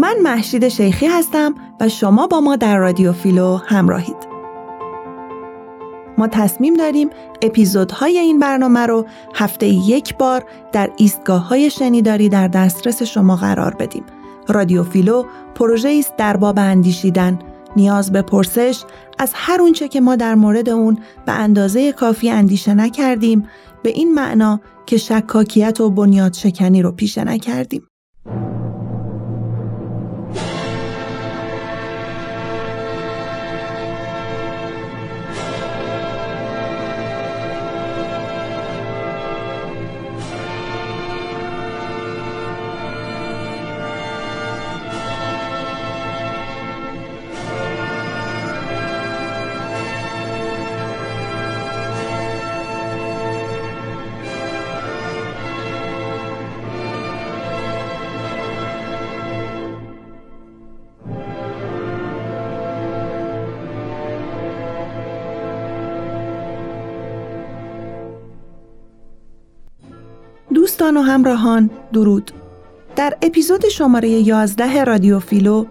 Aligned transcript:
من 0.00 0.16
محشید 0.22 0.68
شیخی 0.68 1.06
هستم 1.06 1.54
و 1.80 1.88
شما 1.88 2.26
با 2.26 2.40
ما 2.40 2.56
در 2.56 2.78
رادیو 2.78 3.12
فیلو 3.12 3.56
همراهید. 3.56 4.16
ما 6.18 6.26
تصمیم 6.26 6.74
داریم 6.74 7.10
اپیزودهای 7.42 8.18
این 8.18 8.38
برنامه 8.38 8.86
رو 8.86 9.06
هفته 9.34 9.66
یک 9.66 10.16
بار 10.16 10.44
در 10.72 10.90
ایستگاه 10.96 11.48
های 11.48 11.70
شنیداری 11.70 12.28
در 12.28 12.48
دسترس 12.48 13.02
شما 13.02 13.36
قرار 13.36 13.74
بدیم. 13.74 14.04
رادیو 14.48 14.82
فیلو 14.82 15.24
پروژه 15.54 15.96
است 15.98 16.16
در 16.16 16.36
باب 16.36 16.58
اندیشیدن، 16.58 17.38
نیاز 17.76 18.12
به 18.12 18.22
پرسش 18.22 18.84
از 19.18 19.32
هر 19.34 19.60
اونچه 19.60 19.88
که 19.88 20.00
ما 20.00 20.16
در 20.16 20.34
مورد 20.34 20.68
اون 20.68 20.98
به 21.26 21.32
اندازه 21.32 21.92
کافی 21.92 22.30
اندیشه 22.30 22.74
نکردیم 22.74 23.48
به 23.82 23.90
این 23.90 24.14
معنا 24.14 24.60
که 24.86 24.96
شکاکیت 24.96 25.80
و 25.80 25.90
بنیاد 25.90 26.32
شکنی 26.32 26.82
رو 26.82 26.92
پیشه 26.92 27.24
نکردیم. 27.24 27.82
دوستان 70.90 71.06
و 71.06 71.12
همراهان 71.12 71.70
درود 71.92 72.30
در 72.96 73.16
اپیزود 73.22 73.68
شماره 73.68 74.08
11 74.08 74.84
رادیو 74.84 75.18
فیلو 75.18 75.64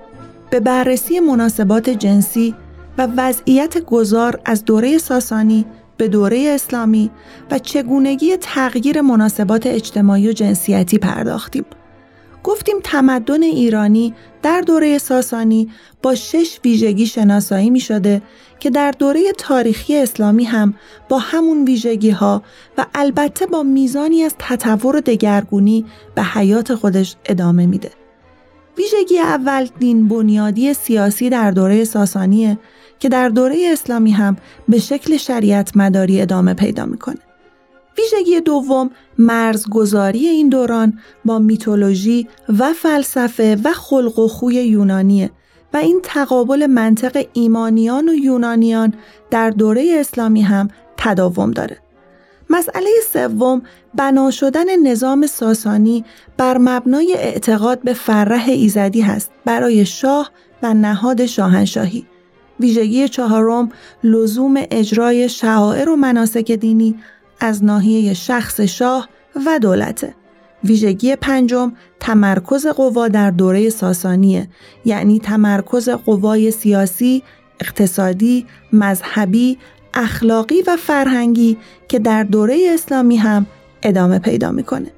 به 0.50 0.60
بررسی 0.60 1.20
مناسبات 1.20 1.90
جنسی 1.90 2.56
و 2.98 3.08
وضعیت 3.18 3.78
گذار 3.78 4.40
از 4.46 4.66
دوره 4.66 4.98
ساسانی 4.98 5.66
به 5.98 6.08
دوره 6.08 6.52
اسلامی 6.56 7.10
و 7.52 7.60
چگونگی 7.60 8.38
تغییر 8.38 9.02
مناسبات 9.02 9.68
اجتماعی 9.68 10.30
و 10.30 10.32
جنسیتی 10.32 10.98
پرداختیم. 10.98 11.66
گفتیم 12.44 12.76
تمدن 12.84 13.44
ایرانی 13.44 14.14
در 14.42 14.62
دوره 14.62 14.98
ساسانی 14.98 15.70
با 16.02 16.16
شش 16.16 16.60
ویژگی 16.64 17.06
شناسایی 17.06 17.70
می 17.70 17.80
شده 17.80 18.22
که 18.60 18.70
در 18.70 18.92
دوره 18.92 19.32
تاریخی 19.38 19.98
اسلامی 19.98 20.44
هم 20.44 20.74
با 21.10 21.20
همون 21.20 21.66
ویژگی 21.66 22.10
ها 22.10 22.44
و 22.78 22.86
البته 22.96 23.46
با 23.46 23.64
میزانی 23.64 24.24
از 24.24 24.36
تطور 24.40 24.96
و 24.96 25.02
دگرگونی 25.02 25.86
به 26.16 26.24
حیات 26.24 26.76
خودش 26.76 27.16
ادامه 27.26 27.66
میده. 27.66 27.92
ویژگی 28.78 29.20
اول 29.20 29.68
دین 29.80 30.08
بنیادی 30.08 30.74
سیاسی 30.74 31.30
در 31.30 31.52
دوره 31.52 31.84
ساسانیه 31.84 32.60
که 33.00 33.10
در 33.10 33.30
دوره 33.30 33.70
اسلامی 33.72 34.12
هم 34.12 34.38
به 34.70 34.80
شکل 34.80 35.18
شریعت 35.18 35.78
مداری 35.78 36.22
ادامه 36.22 36.54
پیدا 36.54 36.86
می‌کنه. 36.86 37.29
ویژگی 38.00 38.42
دوم 38.42 38.92
مرزگذاری 39.18 40.28
این 40.28 40.50
دوران 40.50 41.00
با 41.26 41.40
میتولوژی 41.40 42.28
و 42.60 42.74
فلسفه 42.74 43.58
و 43.64 43.74
خلق 43.74 44.20
و 44.20 44.28
خوی 44.28 44.56
یونانیه 44.56 45.32
و 45.74 45.78
این 45.78 46.00
تقابل 46.04 46.66
منطق 46.66 47.26
ایمانیان 47.34 48.10
و 48.10 48.14
یونانیان 48.14 48.94
در 49.32 49.50
دوره 49.50 49.98
اسلامی 50.00 50.42
هم 50.42 50.68
تداوم 50.98 51.52
داره. 51.52 51.78
مسئله 52.50 52.90
سوم 53.14 53.62
بنا 53.96 54.32
شدن 54.32 54.88
نظام 54.88 55.28
ساسانی 55.28 56.06
بر 56.38 56.58
مبنای 56.58 57.14
اعتقاد 57.14 57.82
به 57.82 57.94
فرح 57.94 58.50
ایزدی 58.50 59.02
هست 59.02 59.32
برای 59.46 59.86
شاه 59.86 60.32
و 60.64 60.74
نهاد 60.74 61.26
شاهنشاهی. 61.26 62.06
ویژگی 62.60 63.08
چهارم 63.08 63.72
لزوم 64.04 64.54
اجرای 64.72 65.30
شعائر 65.30 65.90
و 65.90 65.96
مناسک 65.96 66.52
دینی 66.52 66.96
از 67.40 67.64
ناحیه 67.64 68.14
شخص 68.14 68.60
شاه 68.62 69.10
و 69.46 69.60
دولته. 69.60 70.16
ویژگی 70.64 71.16
پنجم 71.16 71.74
تمرکز 72.00 72.68
قوا 72.68 73.08
در 73.08 73.32
دوره 73.32 73.70
ساسانیه 73.70 74.48
یعنی 74.86 75.20
تمرکز 75.20 75.90
قوای 75.90 76.52
سیاسی، 76.52 77.24
اقتصادی، 77.60 78.46
مذهبی، 78.74 79.58
اخلاقی 79.94 80.62
و 80.68 80.78
فرهنگی 80.78 81.58
که 81.88 82.00
در 82.00 82.24
دوره 82.24 82.70
اسلامی 82.74 83.18
هم 83.18 83.46
ادامه 83.84 84.20
پیدا 84.20 84.52
می‌کنه. 84.52 84.92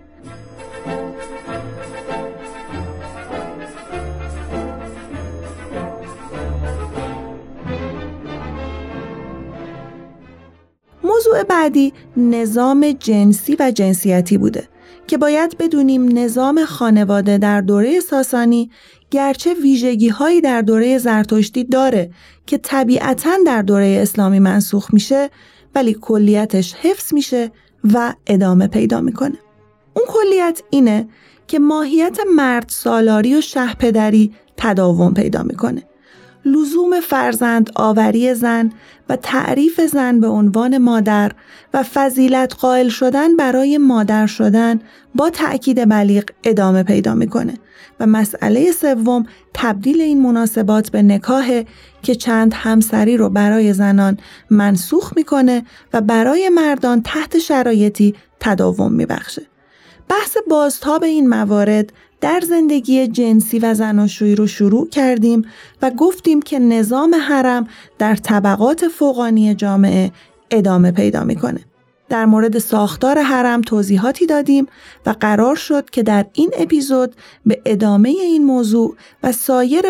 موضوع 11.21 11.43
بعدی 11.43 11.93
نظام 12.17 12.91
جنسی 12.91 13.55
و 13.59 13.71
جنسیتی 13.71 14.37
بوده 14.37 14.67
که 15.07 15.17
باید 15.17 15.57
بدونیم 15.57 16.17
نظام 16.17 16.65
خانواده 16.65 17.37
در 17.37 17.61
دوره 17.61 17.99
ساسانی 17.99 18.71
گرچه 19.11 19.53
ویژگی 19.53 20.09
هایی 20.09 20.41
در 20.41 20.61
دوره 20.61 20.97
زرتشتی 20.97 21.63
داره 21.63 22.11
که 22.45 22.57
طبیعتا 22.57 23.31
در 23.45 23.61
دوره 23.61 23.99
اسلامی 24.01 24.39
منسوخ 24.39 24.93
میشه 24.93 25.29
ولی 25.75 25.97
کلیتش 26.01 26.73
حفظ 26.73 27.13
میشه 27.13 27.51
و 27.93 28.13
ادامه 28.27 28.67
پیدا 28.67 29.01
می‌کنه. 29.01 29.37
اون 29.93 30.05
کلیت 30.07 30.61
اینه 30.69 31.07
که 31.47 31.59
ماهیت 31.59 32.17
مرد 32.35 32.69
سالاری 32.69 33.35
و 33.35 33.41
شه 33.41 33.73
پدری 33.73 34.33
تداوم 34.57 35.13
پیدا 35.13 35.43
می‌کنه. 35.43 35.83
لزوم 36.45 36.99
فرزند 36.99 37.69
آوری 37.75 38.33
زن 38.33 38.71
و 39.09 39.15
تعریف 39.15 39.81
زن 39.81 40.19
به 40.19 40.27
عنوان 40.27 40.77
مادر 40.77 41.31
و 41.73 41.83
فضیلت 41.83 42.55
قائل 42.55 42.89
شدن 42.89 43.35
برای 43.35 43.77
مادر 43.77 44.27
شدن 44.27 44.79
با 45.15 45.29
تأکید 45.29 45.89
بلیغ 45.89 46.23
ادامه 46.43 46.83
پیدا 46.83 47.15
می‌کنه 47.15 47.53
و 47.99 48.05
مسئله 48.05 48.71
سوم 48.71 49.25
تبدیل 49.53 50.01
این 50.01 50.21
مناسبات 50.21 50.89
به 50.89 51.01
نکاه 51.01 51.45
که 52.03 52.15
چند 52.15 52.53
همسری 52.55 53.17
رو 53.17 53.29
برای 53.29 53.73
زنان 53.73 54.17
منسوخ 54.49 55.13
می‌کنه 55.15 55.65
و 55.93 56.01
برای 56.01 56.49
مردان 56.49 57.01
تحت 57.01 57.39
شرایطی 57.39 58.15
تداوم 58.39 58.91
میبخشه. 58.91 59.50
بحث 60.11 60.37
بازتاب 60.49 61.03
این 61.03 61.29
موارد 61.29 61.93
در 62.21 62.39
زندگی 62.39 63.07
جنسی 63.07 63.59
و 63.59 63.73
زناشویی 63.73 64.35
رو 64.35 64.47
شروع 64.47 64.89
کردیم 64.89 65.45
و 65.81 65.89
گفتیم 65.89 66.41
که 66.41 66.59
نظام 66.59 67.15
حرم 67.15 67.67
در 67.99 68.15
طبقات 68.15 68.87
فوقانی 68.87 69.55
جامعه 69.55 70.11
ادامه 70.51 70.91
پیدا 70.91 71.23
می‌کنه. 71.23 71.59
در 72.09 72.25
مورد 72.25 72.59
ساختار 72.59 73.21
حرم 73.21 73.61
توضیحاتی 73.61 74.25
دادیم 74.25 74.67
و 75.05 75.15
قرار 75.19 75.55
شد 75.55 75.89
که 75.89 76.03
در 76.03 76.25
این 76.33 76.51
اپیزود 76.57 77.15
به 77.45 77.61
ادامه 77.65 78.09
این 78.09 78.43
موضوع 78.43 78.95
و 79.23 79.31
سایر 79.31 79.85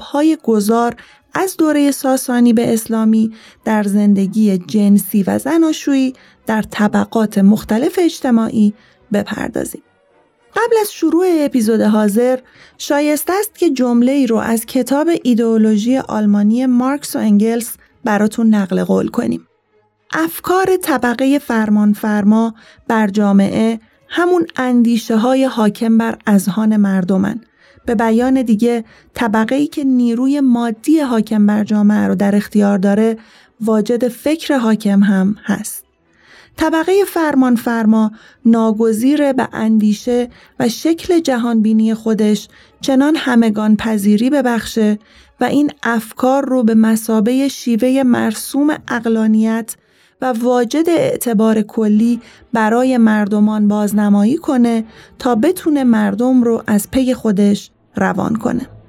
های 0.00 0.38
گذار 0.44 0.96
از 1.34 1.56
دوره 1.56 1.90
ساسانی 1.90 2.52
به 2.52 2.74
اسلامی 2.74 3.32
در 3.64 3.82
زندگی 3.82 4.58
جنسی 4.58 5.22
و 5.22 5.38
زناشویی 5.38 6.14
در 6.46 6.62
طبقات 6.62 7.38
مختلف 7.38 7.98
اجتماعی 8.02 8.74
بپردازیم. 9.12 9.82
قبل 10.56 10.76
از 10.80 10.92
شروع 10.92 11.24
اپیزود 11.28 11.80
حاضر 11.80 12.38
شایسته 12.78 13.32
است 13.32 13.58
که 13.58 13.70
جمله 13.70 14.12
ای 14.12 14.26
رو 14.26 14.36
از 14.36 14.66
کتاب 14.66 15.08
ایدئولوژی 15.22 15.98
آلمانی 15.98 16.66
مارکس 16.66 17.16
و 17.16 17.18
انگلس 17.18 17.76
براتون 18.04 18.54
نقل 18.54 18.84
قول 18.84 19.08
کنیم. 19.08 19.46
افکار 20.12 20.76
طبقه 20.82 21.38
فرمانفرما 21.38 22.54
بر 22.88 23.06
جامعه 23.06 23.80
همون 24.08 24.46
اندیشه 24.56 25.16
های 25.16 25.44
حاکم 25.44 25.98
بر 25.98 26.18
اذهان 26.26 26.76
مردمن. 26.76 27.40
به 27.86 27.94
بیان 27.94 28.42
دیگه 28.42 28.84
طبقه 29.14 29.54
ای 29.54 29.66
که 29.66 29.84
نیروی 29.84 30.40
مادی 30.40 31.00
حاکم 31.00 31.46
بر 31.46 31.64
جامعه 31.64 32.06
رو 32.08 32.14
در 32.14 32.36
اختیار 32.36 32.78
داره 32.78 33.18
واجد 33.60 34.08
فکر 34.08 34.56
حاکم 34.56 35.02
هم 35.02 35.36
هست. 35.44 35.89
طبقه 36.56 36.92
فرمان 37.06 37.56
فرما 37.56 38.12
ناگزیر 38.44 39.32
به 39.32 39.48
اندیشه 39.52 40.28
و 40.60 40.68
شکل 40.68 41.20
جهانبینی 41.20 41.94
خودش 41.94 42.48
چنان 42.80 43.16
همگان 43.16 43.76
پذیری 43.76 44.30
ببخشه 44.30 44.98
و 45.40 45.44
این 45.44 45.70
افکار 45.82 46.44
رو 46.44 46.62
به 46.62 46.74
مسابه 46.74 47.48
شیوه 47.48 48.02
مرسوم 48.02 48.76
اقلانیت 48.88 49.76
و 50.22 50.32
واجد 50.32 50.88
اعتبار 50.88 51.62
کلی 51.62 52.20
برای 52.52 52.98
مردمان 52.98 53.68
بازنمایی 53.68 54.36
کنه 54.36 54.84
تا 55.18 55.34
بتونه 55.34 55.84
مردم 55.84 56.42
رو 56.42 56.62
از 56.66 56.90
پی 56.90 57.14
خودش 57.14 57.70
روان 57.96 58.36
کنه. 58.36 58.79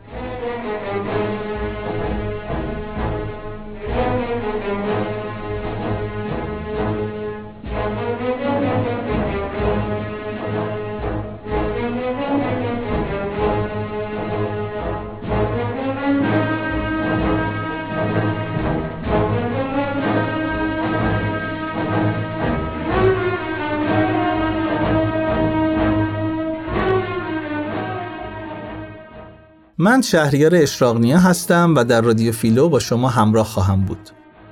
من 29.81 30.01
شهریار 30.01 30.55
اشراقنیا 30.55 31.19
هستم 31.19 31.73
و 31.75 31.83
در 31.83 32.01
رادیو 32.01 32.31
فیلو 32.31 32.69
با 32.69 32.79
شما 32.79 33.09
همراه 33.09 33.45
خواهم 33.45 33.81
بود. 33.81 34.09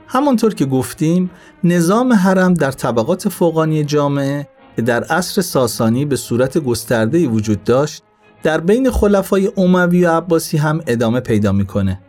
همانطور 0.08 0.54
که 0.54 0.66
گفتیم 0.66 1.30
نظام 1.64 2.14
حرم 2.14 2.54
در 2.54 2.72
طبقات 2.72 3.30
فوقانی 3.30 3.84
جامعه 3.84 4.48
که 4.76 4.81
در 4.81 5.04
عصر 5.04 5.42
ساسانی 5.42 6.06
به 6.06 6.16
صورت 6.16 6.58
گسترده 6.58 7.28
وجود 7.28 7.64
داشت 7.64 8.04
در 8.44 8.60
بین 8.60 8.92
خلفای 8.92 9.52
اموی 9.58 10.06
و 10.06 10.12
عباسی 10.12 10.58
هم 10.58 10.81
ادامه 10.88 11.20
پیدا 11.20 11.52
می‌کنه. 11.52 12.02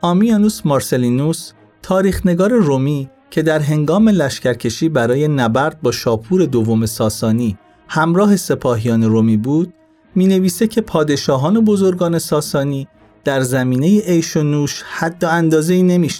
آمیانوس 0.00 0.60
مارسلینوس 0.64 1.52
تاریخنگار 1.82 2.50
رومی 2.50 3.10
که 3.30 3.42
در 3.42 3.58
هنگام 3.58 4.08
لشکرکشی 4.08 4.88
برای 4.88 5.28
نبرد 5.28 5.80
با 5.82 5.92
شاپور 5.92 6.44
دوم 6.44 6.86
ساسانی 6.86 7.58
همراه 7.88 8.36
سپاهیان 8.36 9.04
رومی 9.04 9.36
بود 9.36 9.74
می 10.18 10.26
نویسه 10.26 10.66
که 10.66 10.80
پادشاهان 10.80 11.56
و 11.56 11.62
بزرگان 11.62 12.18
ساسانی 12.18 12.88
در 13.24 13.40
زمینه 13.40 13.86
ایش 13.86 14.36
و 14.36 14.42
نوش 14.42 14.82
حد 14.82 15.24
و 15.24 15.28
اندازه 15.28 15.74
ای 15.74 15.82
نمی 15.82 16.10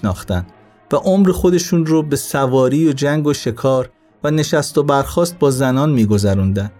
و 0.92 0.96
عمر 0.96 1.32
خودشون 1.32 1.86
رو 1.86 2.02
به 2.02 2.16
سواری 2.16 2.88
و 2.88 2.92
جنگ 2.92 3.26
و 3.26 3.32
شکار 3.32 3.90
و 4.24 4.30
نشست 4.30 4.78
و 4.78 4.82
برخاست 4.82 5.38
با 5.38 5.50
زنان 5.50 5.90
می 5.90 6.06
گذروندن. 6.06 6.70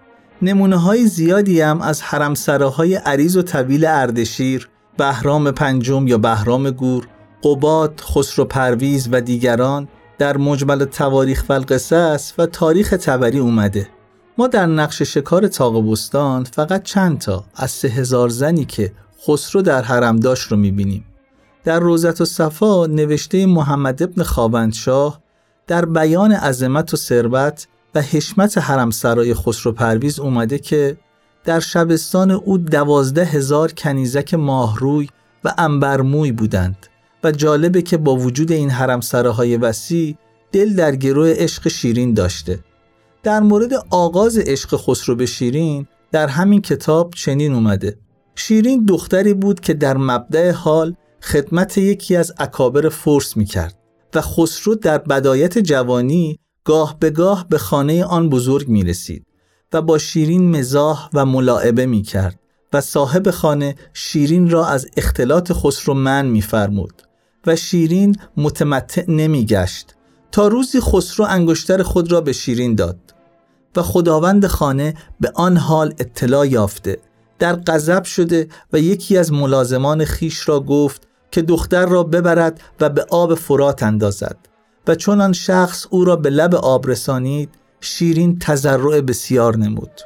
نمونه 0.43 0.76
های 0.76 1.06
زیادی 1.06 1.61
هم 1.61 1.81
از 1.81 2.03
حرمسراهای 2.03 2.94
عریض 2.94 3.37
و 3.37 3.43
طویل 3.43 3.87
اردشیر، 3.87 4.69
بهرام 4.97 5.50
پنجم 5.50 6.06
یا 6.06 6.19
بهرام 6.19 6.70
گور، 6.70 7.06
قباد، 7.43 8.00
خسرو 8.00 8.44
پرویز 8.44 9.09
و 9.12 9.20
دیگران 9.20 9.88
در 10.19 10.37
مجمل 10.37 10.85
تواریخ 10.85 11.44
و 11.49 11.53
القصص 11.53 12.32
و 12.38 12.47
تاریخ 12.47 12.91
تبری 12.91 13.38
اومده. 13.38 13.88
ما 14.38 14.46
در 14.46 14.67
نقش 14.67 15.02
شکار 15.02 15.49
تاقبستان 15.49 16.44
فقط 16.44 16.82
چند 16.82 17.19
تا 17.19 17.44
از 17.55 17.70
سه 17.70 17.88
هزار 17.88 18.29
زنی 18.29 18.64
که 18.64 18.93
خسرو 19.26 19.62
در 19.62 19.82
حرم 19.82 20.17
داشت 20.17 20.52
رو 20.52 20.56
می‌بینیم. 20.56 21.05
در 21.64 21.81
روزت 21.81 22.20
و 22.20 22.25
صفا 22.25 22.87
نوشته 22.87 23.46
محمد 23.46 24.02
ابن 24.02 24.23
خاوندشاه 24.23 25.20
در 25.67 25.85
بیان 25.85 26.32
عظمت 26.32 26.94
و 26.94 26.96
ثروت 26.96 27.67
و 27.94 28.02
حشمت 28.02 28.58
حرم 28.58 28.90
سرای 28.90 29.35
خسرو 29.35 29.73
پرویز 29.73 30.20
اومده 30.20 30.58
که 30.58 30.96
در 31.44 31.61
شبستان 31.61 32.31
او 32.31 32.58
دوازده 32.58 33.25
هزار 33.25 33.73
کنیزک 33.73 34.34
ماهروی 34.34 35.08
و 35.44 35.55
انبرموی 35.58 36.32
بودند 36.32 36.87
و 37.25 37.32
جالبه 37.32 37.82
که 37.82 37.96
با 37.96 38.17
وجود 38.17 38.52
این 38.52 38.70
حرم 38.70 39.00
سراهای 39.00 39.56
وسیع 39.56 40.17
دل 40.52 40.75
در 40.75 40.96
گروه 40.96 41.34
عشق 41.37 41.69
شیرین 41.69 42.14
داشته 42.14 42.58
در 43.28 43.40
مورد 43.40 43.72
آغاز 43.90 44.38
عشق 44.38 44.76
خسرو 44.76 45.14
به 45.14 45.26
شیرین 45.26 45.86
در 46.12 46.26
همین 46.26 46.60
کتاب 46.60 47.14
چنین 47.14 47.52
اومده. 47.52 47.98
شیرین 48.34 48.84
دختری 48.84 49.34
بود 49.34 49.60
که 49.60 49.75
در 49.75 49.96
مبدع 49.96 50.50
حال 50.50 50.94
خدمت 51.22 51.78
یکی 51.78 52.16
از 52.16 52.32
اکابر 52.38 52.88
فرس 52.88 53.36
می 53.36 53.44
کرد 53.44 53.78
و 54.14 54.20
خسرو 54.20 54.75
در 54.75 54.98
بدایت 54.98 55.58
جوانی 55.58 56.38
گاه 56.64 56.96
به 57.00 57.10
گاه 57.10 57.48
به 57.48 57.58
خانه 57.58 58.04
آن 58.04 58.28
بزرگ 58.28 58.69
می 58.69 58.84
رسید 58.84 59.26
و 59.72 59.82
با 59.82 59.98
شیرین 59.98 60.56
مزاح 60.56 61.08
و 61.14 61.26
ملاعبه 61.26 61.86
می 61.86 62.02
کرد 62.02 62.40
و 62.72 62.81
صاحب 62.81 63.31
خانه 63.31 63.74
شیرین 63.92 64.50
را 64.50 64.66
از 64.66 64.86
اختلاط 64.96 65.52
خسرو 65.52 65.94
من 65.94 66.26
می 66.26 66.42
فرمود 66.42 67.02
و 67.46 67.56
شیرین 67.56 68.16
متمتع 68.36 69.10
نمی 69.10 69.46
گشت 69.46 69.94
تا 70.32 70.48
روزی 70.48 70.81
خسرو 70.81 71.26
انگشتر 71.28 71.82
خود 71.82 72.12
را 72.12 72.20
به 72.20 72.32
شیرین 72.32 72.74
داد. 72.74 73.14
و 73.78 73.82
خداوند 73.82 74.46
خانه 74.46 74.94
به 75.20 75.32
آن 75.34 75.56
حال 75.56 75.94
اطلاع 75.98 76.48
یافته. 76.48 76.98
در 77.38 77.56
غضب 77.56 78.04
شده 78.04 78.48
و 78.72 78.78
یکی 78.78 79.19
از 79.19 79.32
ملازمان 79.32 80.04
خیش 80.04 80.48
را 80.48 80.60
گفت 80.60 81.02
که 81.30 81.42
دختر 81.42 81.86
را 81.86 82.02
ببرد 82.02 82.60
و 82.80 82.88
به 82.88 83.06
آب 83.10 83.34
فرات 83.34 83.82
اندازد. 83.82 84.36
و 84.86 84.94
چون 84.94 85.20
آن 85.20 85.32
شخص 85.32 85.86
او 85.90 86.04
را 86.04 86.16
به 86.16 86.30
لب 86.30 86.54
آب 86.54 86.90
رسانید 86.90 87.50
شیرین 87.80 88.38
تزرع 88.38 89.00
بسیار 89.00 89.56
نمود. 89.56 90.00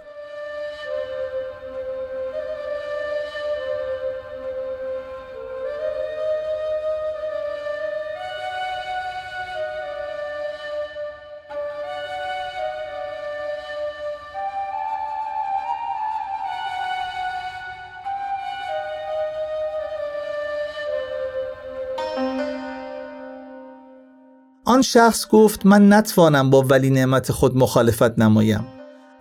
آن 24.73 24.83
شخص 24.83 25.29
گفت 25.29 25.67
من 25.67 25.93
نتوانم 25.93 26.51
با 26.51 26.63
ولی 26.63 26.91
نعمت 26.91 27.33
خود 27.33 27.57
مخالفت 27.57 28.19
نمایم 28.19 28.67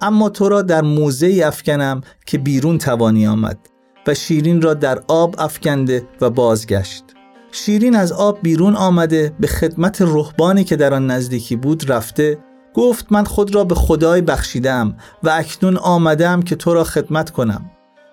اما 0.01 0.29
تو 0.29 0.49
را 0.49 0.61
در 0.61 0.81
موزه 0.81 1.41
افکنم 1.45 2.01
که 2.25 2.37
بیرون 2.37 2.77
توانی 2.77 3.27
آمد 3.27 3.57
و 4.07 4.13
شیرین 4.13 4.61
را 4.61 4.73
در 4.73 5.03
آب 5.07 5.35
افکنده 5.37 6.07
و 6.21 6.29
بازگشت. 6.29 7.03
شیرین 7.51 7.95
از 7.95 8.11
آب 8.11 8.39
بیرون 8.41 8.75
آمده 8.75 9.33
به 9.39 9.47
خدمت 9.47 10.01
رهبانی 10.01 10.63
که 10.63 10.75
در 10.75 10.93
آن 10.93 11.11
نزدیکی 11.11 11.55
بود 11.55 11.91
رفته 11.91 12.37
گفت 12.73 13.05
من 13.09 13.23
خود 13.23 13.55
را 13.55 13.63
به 13.63 13.75
خدای 13.75 14.21
بخشیدم 14.21 14.97
و 15.23 15.29
اکنون 15.29 15.77
آمدم 15.77 16.41
که 16.41 16.55
تو 16.55 16.73
را 16.73 16.83
خدمت 16.83 17.29
کنم. 17.29 17.71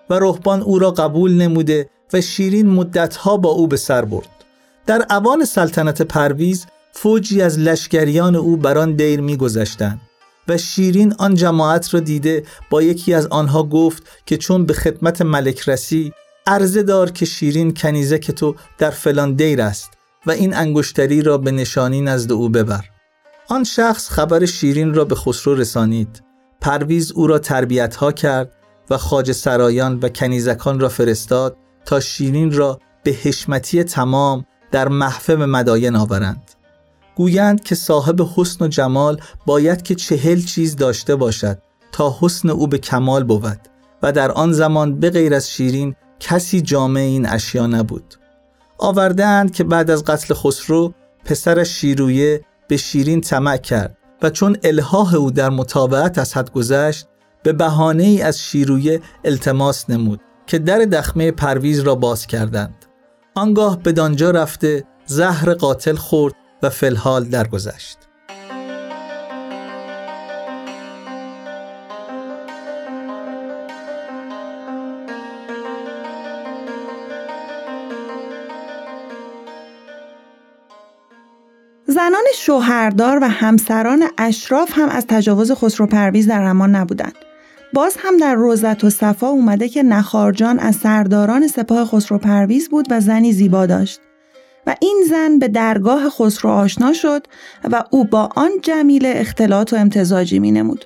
و 0.09 0.13
رهبان 0.13 0.61
او 0.61 0.79
را 0.79 0.91
قبول 0.91 1.33
نموده 1.33 1.89
و 2.13 2.21
شیرین 2.21 2.69
مدتها 2.69 3.37
با 3.37 3.49
او 3.49 3.67
به 3.67 3.77
سر 3.77 4.05
برد. 4.05 4.29
در 4.85 5.05
اوان 5.09 5.45
سلطنت 5.45 6.01
پرویز 6.01 6.65
فوجی 6.91 7.41
از 7.41 7.59
لشکریان 7.59 8.35
او 8.35 8.57
بر 8.57 8.77
آن 8.77 8.95
دیر 8.95 9.21
میگذشتند 9.21 10.01
و 10.47 10.57
شیرین 10.57 11.15
آن 11.17 11.35
جماعت 11.35 11.93
را 11.93 11.99
دیده 11.99 12.43
با 12.69 12.81
یکی 12.81 13.13
از 13.13 13.27
آنها 13.27 13.63
گفت 13.63 14.03
که 14.25 14.37
چون 14.37 14.65
به 14.65 14.73
خدمت 14.73 15.21
ملک 15.21 15.69
رسی 15.69 16.13
عرضه 16.47 16.83
دار 16.83 17.11
که 17.11 17.25
شیرین 17.25 17.73
کنیزک 17.73 18.31
تو 18.31 18.55
در 18.77 18.89
فلان 18.89 19.33
دیر 19.33 19.61
است 19.61 19.89
و 20.25 20.31
این 20.31 20.55
انگشتری 20.55 21.21
را 21.21 21.37
به 21.37 21.51
نشانی 21.51 22.01
نزد 22.01 22.31
او 22.31 22.49
ببر. 22.49 22.85
آن 23.47 23.63
شخص 23.63 24.09
خبر 24.09 24.45
شیرین 24.45 24.93
را 24.93 25.05
به 25.05 25.15
خسرو 25.15 25.55
رسانید. 25.55 26.23
پرویز 26.61 27.11
او 27.11 27.27
را 27.27 27.39
تربیت 27.39 27.95
ها 27.95 28.11
کرد 28.11 28.51
و 28.89 28.97
خاج 28.97 29.31
سرایان 29.31 29.99
و 30.01 30.09
کنیزکان 30.09 30.79
را 30.79 30.89
فرستاد 30.89 31.57
تا 31.85 31.99
شیرین 31.99 32.51
را 32.51 32.79
به 33.03 33.11
حشمتی 33.11 33.83
تمام 33.83 34.45
در 34.71 34.87
محفل 34.87 35.45
مداین 35.45 35.95
آورند. 35.95 36.51
گویند 37.19 37.63
که 37.63 37.75
صاحب 37.75 38.21
حسن 38.35 38.65
و 38.65 38.67
جمال 38.67 39.21
باید 39.45 39.81
که 39.81 39.95
چهل 39.95 40.41
چیز 40.41 40.75
داشته 40.75 41.15
باشد 41.15 41.57
تا 41.91 42.17
حسن 42.19 42.49
او 42.49 42.67
به 42.67 42.77
کمال 42.77 43.23
بود 43.23 43.59
و 44.03 44.11
در 44.11 44.31
آن 44.31 44.51
زمان 44.51 44.99
به 44.99 45.09
غیر 45.09 45.33
از 45.33 45.49
شیرین 45.49 45.95
کسی 46.19 46.61
جامع 46.61 46.99
این 46.99 47.29
اشیا 47.29 47.67
نبود. 47.67 48.15
آوردهاند 48.77 49.51
که 49.51 49.63
بعد 49.63 49.91
از 49.91 50.03
قتل 50.03 50.33
خسرو 50.33 50.93
پسر 51.25 51.63
شیرویه 51.63 52.41
به 52.67 52.77
شیرین 52.77 53.21
طمع 53.21 53.57
کرد 53.57 53.97
و 54.21 54.29
چون 54.29 54.57
الهاه 54.63 55.15
او 55.15 55.31
در 55.31 55.49
مطابقت 55.49 56.17
از 56.17 56.37
حد 56.37 56.51
گذشت 56.51 57.07
به 57.43 57.53
بهانه 57.53 58.03
ای 58.03 58.21
از 58.21 58.39
شیرویه 58.39 59.01
التماس 59.25 59.89
نمود 59.89 60.21
که 60.47 60.59
در 60.59 60.79
دخمه 60.79 61.31
پرویز 61.31 61.79
را 61.79 61.95
باز 61.95 62.27
کردند. 62.27 62.85
آنگاه 63.35 63.79
به 63.79 63.91
دانجا 63.91 64.31
رفته 64.31 64.83
زهر 65.05 65.53
قاتل 65.53 65.95
خورد 65.95 66.35
و 66.63 66.69
فلحال 66.69 67.23
درگذشت. 67.23 67.97
زنان 81.87 82.23
شوهردار 82.35 83.19
و 83.21 83.27
همسران 83.27 84.03
اشراف 84.17 84.71
هم 84.73 84.89
از 84.89 85.05
تجاوز 85.07 85.51
خسرو 85.51 85.87
پرویز 85.87 86.27
در 86.27 86.41
امان 86.43 86.75
نبودند. 86.75 87.15
باز 87.73 87.95
هم 87.99 88.17
در 88.17 88.35
روزت 88.35 88.83
و 88.83 88.89
صفا 88.89 89.27
اومده 89.27 89.69
که 89.69 89.83
نخارجان 89.83 90.59
از 90.59 90.75
سرداران 90.75 91.47
سپاه 91.47 91.85
خسرو 91.85 92.17
پرویز 92.17 92.69
بود 92.69 92.87
و 92.89 92.99
زنی 93.01 93.33
زیبا 93.33 93.65
داشت 93.65 93.99
و 94.69 94.75
این 94.79 95.03
زن 95.09 95.39
به 95.39 95.47
درگاه 95.47 96.09
خسرو 96.09 96.49
آشنا 96.49 96.93
شد 96.93 97.27
و 97.71 97.83
او 97.89 98.03
با 98.03 98.29
آن 98.35 98.49
جمیل 98.61 99.05
اختلاط 99.05 99.73
و 99.73 99.75
امتزاجی 99.75 100.39
می 100.39 100.51
نمود. 100.51 100.85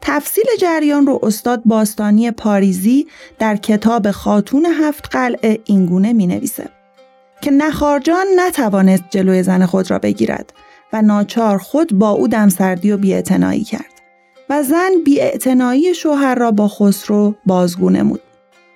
تفصیل 0.00 0.44
جریان 0.60 1.06
رو 1.06 1.20
استاد 1.22 1.62
باستانی 1.64 2.30
پاریزی 2.30 3.06
در 3.38 3.56
کتاب 3.56 4.10
خاتون 4.10 4.66
هفت 4.66 5.08
قلعه 5.10 5.58
اینگونه 5.64 6.12
می 6.12 6.26
نویسه. 6.26 6.68
که 7.42 7.50
نخارجان 7.50 8.26
نتوانست 8.36 9.04
جلوی 9.10 9.42
زن 9.42 9.66
خود 9.66 9.90
را 9.90 9.98
بگیرد 9.98 10.52
و 10.92 11.02
ناچار 11.02 11.58
خود 11.58 11.98
با 11.98 12.10
او 12.10 12.28
دمسردی 12.28 12.92
و 12.92 12.96
بیاعتنایی 12.96 13.64
کرد 13.64 13.92
و 14.50 14.62
زن 14.62 14.90
بیاعتنایی 15.04 15.94
شوهر 15.94 16.34
را 16.34 16.50
با 16.50 16.68
خسرو 16.68 17.34
بازگو 17.46 17.90
نمود. 17.90 18.20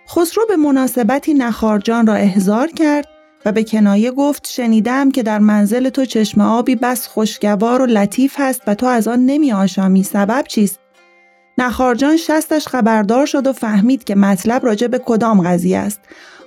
خسرو 0.09 0.47
به 0.49 0.57
مناسبتی 0.57 1.35
نخارجان 1.35 2.07
را 2.07 2.15
احضار 2.15 2.69
کرد 2.69 3.16
و 3.47 3.53
به 3.53 3.65
کنایه 3.65 4.11
گفت 4.11 4.47
شنیدم 4.47 5.11
که 5.11 5.23
در 5.23 5.39
منزل 5.39 5.89
تو 5.89 6.05
چشم 6.05 6.41
آبی 6.41 6.77
بس 6.77 7.07
خوشگوار 7.07 7.83
و 7.83 7.87
لطیف 7.87 8.35
هست 8.39 8.63
و 8.67 8.75
تو 8.75 8.87
از 8.87 9.09
آن 9.09 9.27
نمی 9.27 9.53
آشامی. 9.53 10.03
سبب 10.03 10.45
چیست؟ 10.49 10.79
نخارجان 11.59 12.17
شستش 12.17 12.69
خبردار 12.69 13.27
شد 13.27 13.47
و 13.47 13.53
فهمید 13.53 14.05
که 14.05 14.15
مطلب 14.15 14.67
راجع 14.67 14.87
به 14.87 14.99
کدام 14.99 15.43
قضیه 15.43 15.79
است. 15.79 16.01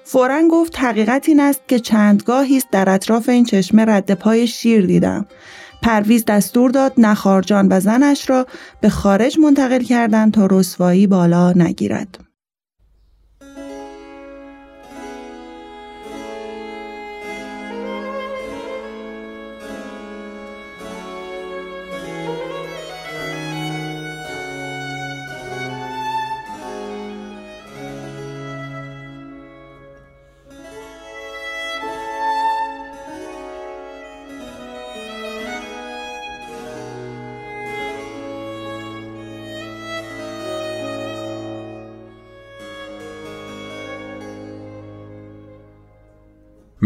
فورا 0.04 0.42
گفت 0.52 0.80
حقیقت 0.80 1.30
این 1.30 1.40
است 1.40 1.62
که 1.68 1.80
چندگاهی 1.80 2.58
است 2.58 2.68
در 2.72 2.90
اطراف 2.90 3.30
این 3.30 3.46
چشمه 3.46 3.86
رد 3.86 4.14
پای 4.14 4.48
شیر 4.48 4.86
دیدم. 4.86 5.26
پرویز 5.82 6.26
دستور 6.26 6.72
داد 6.72 6.94
نخارجان 6.98 7.68
و 7.72 7.80
زنش 7.80 8.30
را 8.30 8.48
به 8.82 8.90
خارج 8.90 9.40
منتقل 9.40 9.84
کردند 9.84 10.34
تا 10.34 10.48
رسوایی 10.52 11.08
بالا 11.08 11.54
نگیرد. 11.54 12.29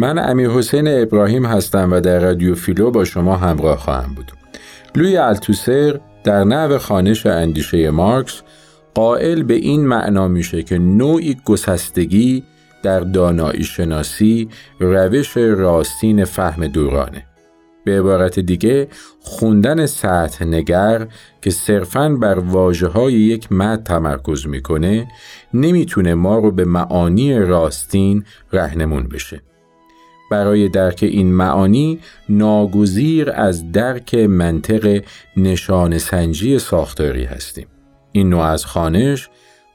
من 0.04 0.30
امیر 0.30 0.50
حسین 0.50 0.88
ابراهیم 0.88 1.46
هستم 1.46 1.92
و 1.92 2.00
در 2.00 2.20
رادیو 2.20 2.56
فیلو 2.56 2.92
با 2.92 3.06
شما 3.06 3.36
همراه 3.38 3.78
خواهم 3.78 4.14
بود. 4.16 4.32
لوی 4.96 5.18
التوسر 5.18 6.00
در 6.24 6.44
نوع 6.44 6.78
خانش 6.78 7.26
اندیشه 7.26 7.90
مارکس 7.90 8.42
قائل 8.94 9.44
به 9.44 9.54
این 9.54 9.88
معنا 9.88 10.28
میشه 10.28 10.64
که 10.64 10.78
نوعی 10.78 11.38
گسستگی 11.46 12.44
در 12.84 13.00
دانایی 13.00 13.64
شناسی 13.64 14.50
روش 14.80 15.38
راستین 15.38 16.26
فهم 16.26 16.68
دورانه. 16.68 17.26
به 17.86 18.00
عبارت 18.00 18.40
دیگه 18.40 18.88
خوندن 19.22 19.86
سطح 19.86 20.46
نگر 20.46 21.08
که 21.42 21.50
صرفاً 21.50 22.10
بر 22.10 22.40
واجه 22.40 22.88
های 22.88 23.14
یک 23.14 23.52
مد 23.52 23.84
تمرکز 23.84 24.48
می‌کنه 24.48 25.08
نمی‌تونه 25.54 26.14
ما 26.14 26.38
رو 26.38 26.52
به 26.52 26.66
معانی 26.66 27.40
راستین 27.40 28.24
رهنمون 28.54 29.08
بشه. 29.08 29.42
برای 30.34 30.70
درک 30.70 31.00
این 31.02 31.34
معانی 31.34 32.00
ناگزیر 32.30 33.32
از 33.32 33.72
درک 33.72 34.16
منطق 34.16 35.04
نشان 35.38 35.98
سنجی 35.98 36.60
ساختاری 36.60 37.24
هستیم. 37.24 37.68
این 38.12 38.30
نوع 38.30 38.42
از 38.42 38.66
خانش 38.66 39.30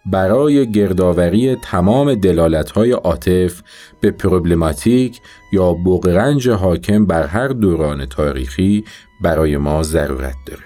برای 0.07 0.71
گردآوری 0.71 1.57
تمام 1.57 2.15
دلالت‌های 2.15 2.93
عاطف 2.93 3.63
به 4.01 4.11
پروبلماتیک 4.11 5.21
یا 5.53 5.73
بغرنج 5.73 6.49
حاکم 6.49 7.07
بر 7.07 7.27
هر 7.27 7.49
دوران 7.49 8.07
تاریخی 8.07 8.85
برای 9.23 9.57
ما 9.57 9.83
ضرورت 9.83 10.37
داره. 10.47 10.65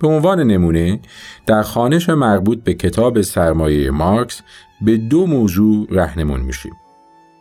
به 0.00 0.08
عنوان 0.08 0.40
نمونه 0.40 1.00
در 1.46 1.62
خانش 1.62 2.08
مربوط 2.08 2.64
به 2.64 2.74
کتاب 2.74 3.22
سرمایه 3.22 3.90
مارکس 3.90 4.42
به 4.80 4.96
دو 4.96 5.26
موضوع 5.26 5.86
رهنمون 5.90 6.40
میشیم. 6.40 6.72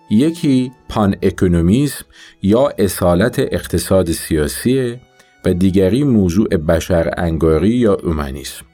یکی 0.10 0.72
پان 0.90 1.16
اکونومیسم 1.22 2.06
یا 2.42 2.74
اصالت 2.78 3.40
اقتصاد 3.40 4.12
سیاسی 4.12 5.00
و 5.46 5.54
دیگری 5.54 6.04
موضوع 6.04 6.58
بشر 6.58 7.14
انگاری 7.18 7.70
یا 7.70 7.94
اومانیسم. 7.94 8.66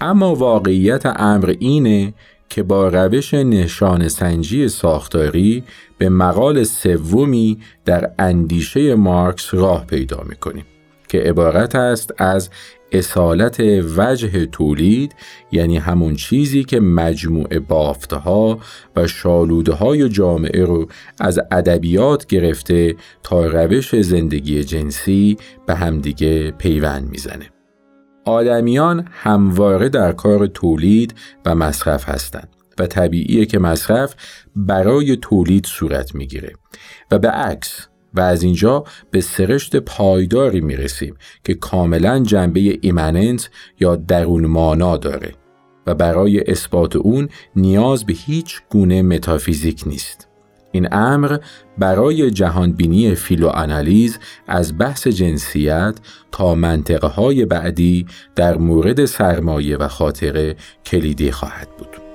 اما 0.00 0.34
واقعیت 0.34 1.06
امر 1.06 1.54
اینه 1.58 2.14
که 2.48 2.62
با 2.62 2.88
روش 2.88 3.34
نشان 3.34 4.08
سنجی 4.08 4.68
ساختاری 4.68 5.64
به 5.98 6.08
مقال 6.08 6.64
سومی 6.64 7.58
در 7.84 8.10
اندیشه 8.18 8.94
مارکس 8.94 9.54
راه 9.54 9.86
پیدا 9.86 10.22
می‌کنیم 10.28 10.64
که 11.08 11.18
عبارت 11.18 11.74
است 11.74 12.14
از 12.18 12.50
اصالت 12.92 13.60
وجه 13.96 14.46
تولید 14.46 15.14
یعنی 15.52 15.76
همون 15.76 16.14
چیزی 16.14 16.64
که 16.64 16.80
مجموع 16.80 17.58
بافتها 17.58 18.58
و 18.96 19.06
شالوده 19.06 19.72
های 19.72 20.08
جامعه 20.08 20.64
رو 20.64 20.88
از 21.20 21.40
ادبیات 21.50 22.26
گرفته 22.26 22.96
تا 23.22 23.46
روش 23.46 24.00
زندگی 24.00 24.64
جنسی 24.64 25.36
به 25.66 25.74
همدیگه 25.74 26.50
پیوند 26.50 27.10
می‌زنه. 27.10 27.50
آدمیان 28.24 29.08
همواره 29.10 29.88
در 29.88 30.12
کار 30.12 30.46
تولید 30.46 31.14
و 31.46 31.54
مصرف 31.54 32.08
هستند 32.08 32.48
و 32.78 32.86
طبیعیه 32.86 33.46
که 33.46 33.58
مصرف 33.58 34.14
برای 34.56 35.16
تولید 35.16 35.66
صورت 35.66 36.14
می‌گیره 36.14 36.52
و 37.10 37.18
به 37.18 37.28
عکس 37.28 37.88
و 38.16 38.20
از 38.20 38.42
اینجا 38.42 38.84
به 39.10 39.20
سرشت 39.20 39.76
پایداری 39.76 40.60
می 40.60 40.76
رسیم 40.76 41.14
که 41.44 41.54
کاملا 41.54 42.18
جنبه 42.18 42.78
ایمننت 42.80 43.50
یا 43.80 43.96
درون 43.96 44.46
مانا 44.46 44.96
داره 44.96 45.34
و 45.86 45.94
برای 45.94 46.50
اثبات 46.50 46.96
اون 46.96 47.28
نیاز 47.56 48.06
به 48.06 48.12
هیچ 48.12 48.60
گونه 48.68 49.02
متافیزیک 49.02 49.82
نیست. 49.86 50.28
این 50.72 50.88
امر 50.92 51.38
برای 51.78 52.30
جهانبینی 52.30 53.14
فیلوانالیز 53.14 54.18
از 54.46 54.78
بحث 54.78 55.06
جنسیت 55.06 55.94
تا 56.32 56.54
منطقه 56.54 57.06
های 57.06 57.44
بعدی 57.44 58.06
در 58.34 58.58
مورد 58.58 59.04
سرمایه 59.04 59.76
و 59.76 59.88
خاطره 59.88 60.56
کلیدی 60.84 61.30
خواهد 61.30 61.68
بود. 61.78 62.05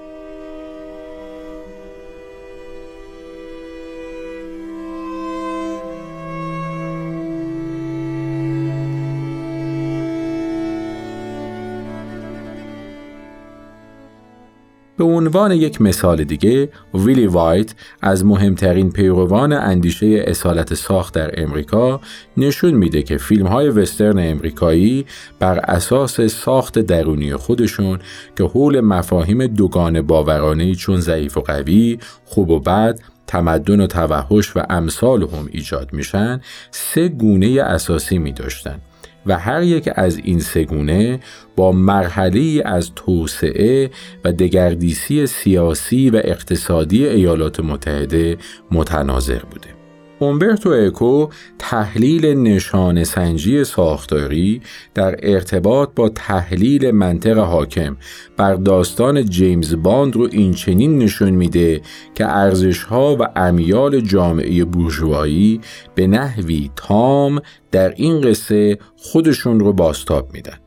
به 15.02 15.08
عنوان 15.08 15.52
یک 15.52 15.82
مثال 15.82 16.24
دیگه 16.24 16.70
ویلی 16.94 17.28
وایت 17.28 17.74
از 18.02 18.26
مهمترین 18.26 18.92
پیروان 18.92 19.54
اندیشه 19.54 20.24
اصالت 20.28 20.74
ساخت 20.74 21.14
در 21.14 21.44
امریکا 21.44 22.02
نشون 22.38 22.74
میده 22.74 23.04
که 23.04 23.18
فیلم 23.18 23.48
های 23.48 23.70
وسترن 23.70 24.20
امریکایی 24.20 25.06
بر 25.40 25.60
اساس 25.60 26.22
ساخت 26.22 26.80
درونی 26.80 27.36
خودشون 27.36 28.00
که 28.38 28.44
حول 28.44 28.80
مفاهیم 28.80 29.48
دوگان 29.48 30.02
باورانه 30.02 30.76
چون 30.76 31.00
ضعیف 31.00 31.38
و 31.38 31.42
قوی، 31.42 32.00
خوب 32.26 32.50
و 32.50 32.60
بد، 32.60 33.00
تمدن 33.28 33.82
و 33.82 33.88
توحش 33.88 34.58
و 34.58 34.64
امثال 34.70 35.24
هم 35.24 35.50
ایجاد 35.52 35.94
میشن 35.94 36.42
سه 36.72 37.08
گونه 37.08 37.62
اساسی 37.62 38.18
می 38.18 38.32
داشتن 38.32 38.80
و 39.26 39.38
هر 39.38 39.64
یک 39.64 39.90
از 39.96 40.18
این 40.18 40.40
سگونه 40.40 41.20
با 41.56 41.72
مرحله 41.72 42.62
از 42.66 42.92
توسعه 42.96 43.92
و 44.24 44.32
دگردیسی 44.32 45.28
سیاسی 45.28 46.10
و 46.10 46.22
اقتصادی 46.24 47.08
ایالات 47.08 47.60
متحده 47.60 48.38
متناظر 48.72 49.40
بوده. 49.40 49.81
اومبرتو 50.22 50.70
اکو 50.70 51.28
تحلیل 51.60 52.26
نشان 52.26 53.04
سنجی 53.04 53.64
ساختاری 53.64 54.62
در 54.94 55.16
ارتباط 55.24 55.90
با 55.96 56.10
تحلیل 56.10 56.92
منطق 56.92 57.38
حاکم 57.38 57.98
بر 58.38 58.56
داستان 58.56 59.26
جیمز 59.26 59.76
باند 59.76 60.16
رو 60.16 60.28
این 60.32 60.54
چنین 60.54 60.98
نشون 60.98 61.30
میده 61.30 61.82
که 62.16 62.26
ارزشها 62.26 63.18
و 63.20 63.28
امیال 63.36 64.02
جامعه 64.02 64.66
بورژوایی 64.66 65.62
به 65.96 66.08
نحوی 66.08 66.72
تام 66.76 67.42
در 67.72 67.90
این 67.90 68.22
قصه 68.22 68.78
خودشون 68.96 69.60
رو 69.60 69.74
باستاب 69.74 70.34
میدن. 70.34 70.61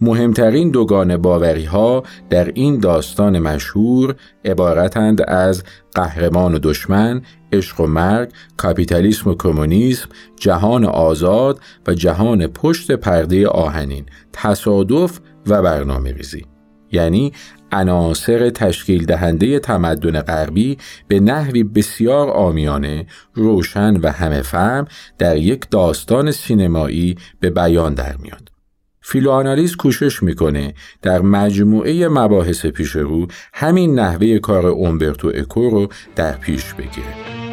مهمترین 0.00 0.70
دوگان 0.70 1.16
باوری 1.16 1.64
ها 1.64 2.02
در 2.30 2.52
این 2.54 2.80
داستان 2.80 3.38
مشهور 3.38 4.14
عبارتند 4.44 5.22
از 5.22 5.64
قهرمان 5.94 6.54
و 6.54 6.58
دشمن، 6.58 7.22
عشق 7.52 7.80
و 7.80 7.86
مرگ، 7.86 8.32
کاپیتالیسم 8.56 9.30
و 9.30 9.34
کمونیسم، 9.34 10.08
جهان 10.36 10.84
آزاد 10.84 11.60
و 11.86 11.94
جهان 11.94 12.46
پشت 12.46 12.92
پرده 12.92 13.48
آهنین، 13.48 14.06
تصادف 14.32 15.20
و 15.46 15.62
برنامه 15.62 16.12
ریزی. 16.12 16.44
یعنی 16.92 17.32
عناصر 17.72 18.50
تشکیل 18.50 19.04
دهنده 19.04 19.58
تمدن 19.58 20.20
غربی 20.20 20.78
به 21.08 21.20
نحوی 21.20 21.64
بسیار 21.64 22.30
آمیانه، 22.30 23.06
روشن 23.34 23.96
و 23.96 24.08
همه 24.10 24.42
فهم 24.42 24.86
در 25.18 25.36
یک 25.36 25.70
داستان 25.70 26.30
سینمایی 26.30 27.16
به 27.40 27.50
بیان 27.50 27.94
در 27.94 28.16
میاد. 28.16 28.55
فیلوآنالیز 29.08 29.76
کوشش 29.76 30.22
می‌کنه 30.22 30.74
در 31.02 31.20
مجموعه 31.20 32.08
مباحث 32.08 32.66
پیش 32.66 32.90
رو 32.90 33.26
همین 33.54 33.98
نحوه 33.98 34.38
کار 34.38 34.66
اومبرتو 34.66 35.32
اکو 35.34 35.70
رو 35.70 35.88
در 36.16 36.32
پیش 36.32 36.74
بگیره. 36.74 37.45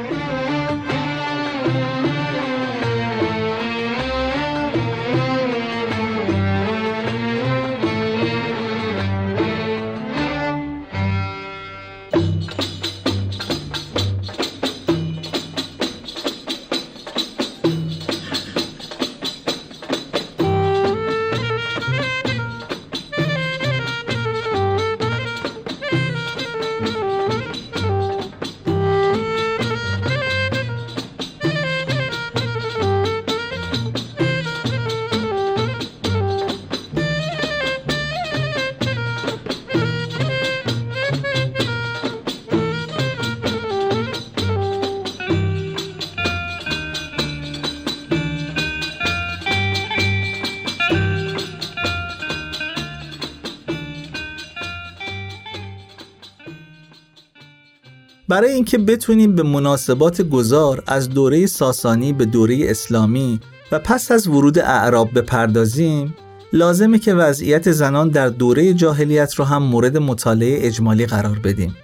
برای 58.34 58.54
اینکه 58.54 58.78
بتونیم 58.78 59.36
به 59.36 59.44
مناسبات 59.44 60.22
گذار 60.22 60.84
از 60.88 61.10
دوره 61.10 61.46
ساسانی 61.46 62.14
به 62.14 62.26
دوره 62.26 62.60
اسلامی 62.64 63.40
و 63.72 63.80
پس 63.80 64.12
از 64.12 64.28
ورود 64.28 64.60
اعراب 64.60 65.20
بپردازیم 65.20 66.16
لازمه 66.54 67.00
که 67.00 67.14
وضعیت 67.14 67.72
زنان 67.72 68.10
در 68.10 68.30
دوره 68.30 68.74
جاهلیت 68.74 69.36
رو 69.36 69.46
هم 69.46 69.64
مورد 69.64 69.98
مطالعه 69.98 70.68
اجمالی 70.68 71.06
قرار 71.06 71.40
بدیم. 71.40 71.76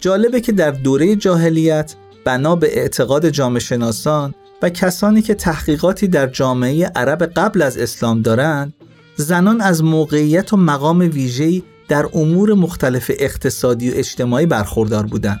جالبه 0.00 0.40
که 0.40 0.52
در 0.52 0.70
دوره 0.70 1.16
جاهلیت 1.16 1.94
بنا 2.24 2.56
به 2.56 2.78
اعتقاد 2.78 3.28
جامعه 3.28 3.60
شناسان 3.60 4.34
و 4.62 4.70
کسانی 4.70 5.22
که 5.22 5.34
تحقیقاتی 5.34 6.08
در 6.08 6.26
جامعه 6.26 6.86
عرب 6.86 7.22
قبل 7.22 7.62
از 7.62 7.78
اسلام 7.78 8.22
دارند، 8.22 8.74
زنان 9.16 9.60
از 9.60 9.84
موقعیت 9.84 10.52
و 10.52 10.56
مقام 10.56 10.98
ویژه‌ای 10.98 11.62
در 11.88 12.06
امور 12.12 12.54
مختلف 12.54 13.10
اقتصادی 13.18 13.90
و 13.90 13.92
اجتماعی 13.96 14.46
برخوردار 14.46 15.06
بودند. 15.06 15.40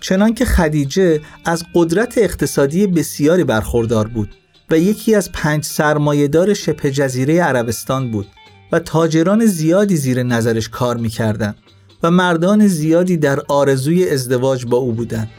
چنان 0.00 0.34
که 0.34 0.44
خدیجه 0.44 1.20
از 1.44 1.64
قدرت 1.74 2.18
اقتصادی 2.18 2.86
بسیاری 2.86 3.44
برخوردار 3.44 4.08
بود 4.08 4.34
و 4.70 4.78
یکی 4.78 5.14
از 5.14 5.32
پنج 5.32 5.64
سرمایهدار 5.64 6.54
شبه 6.54 6.90
جزیره 6.90 7.42
عربستان 7.42 8.10
بود 8.10 8.26
و 8.72 8.78
تاجران 8.78 9.46
زیادی 9.46 9.96
زیر 9.96 10.22
نظرش 10.22 10.68
کار 10.68 10.96
می‌کردند 10.96 11.56
و 12.02 12.10
مردان 12.10 12.66
زیادی 12.66 13.16
در 13.16 13.40
آرزوی 13.48 14.08
ازدواج 14.08 14.66
با 14.66 14.76
او 14.76 14.92
بودند 14.92 15.30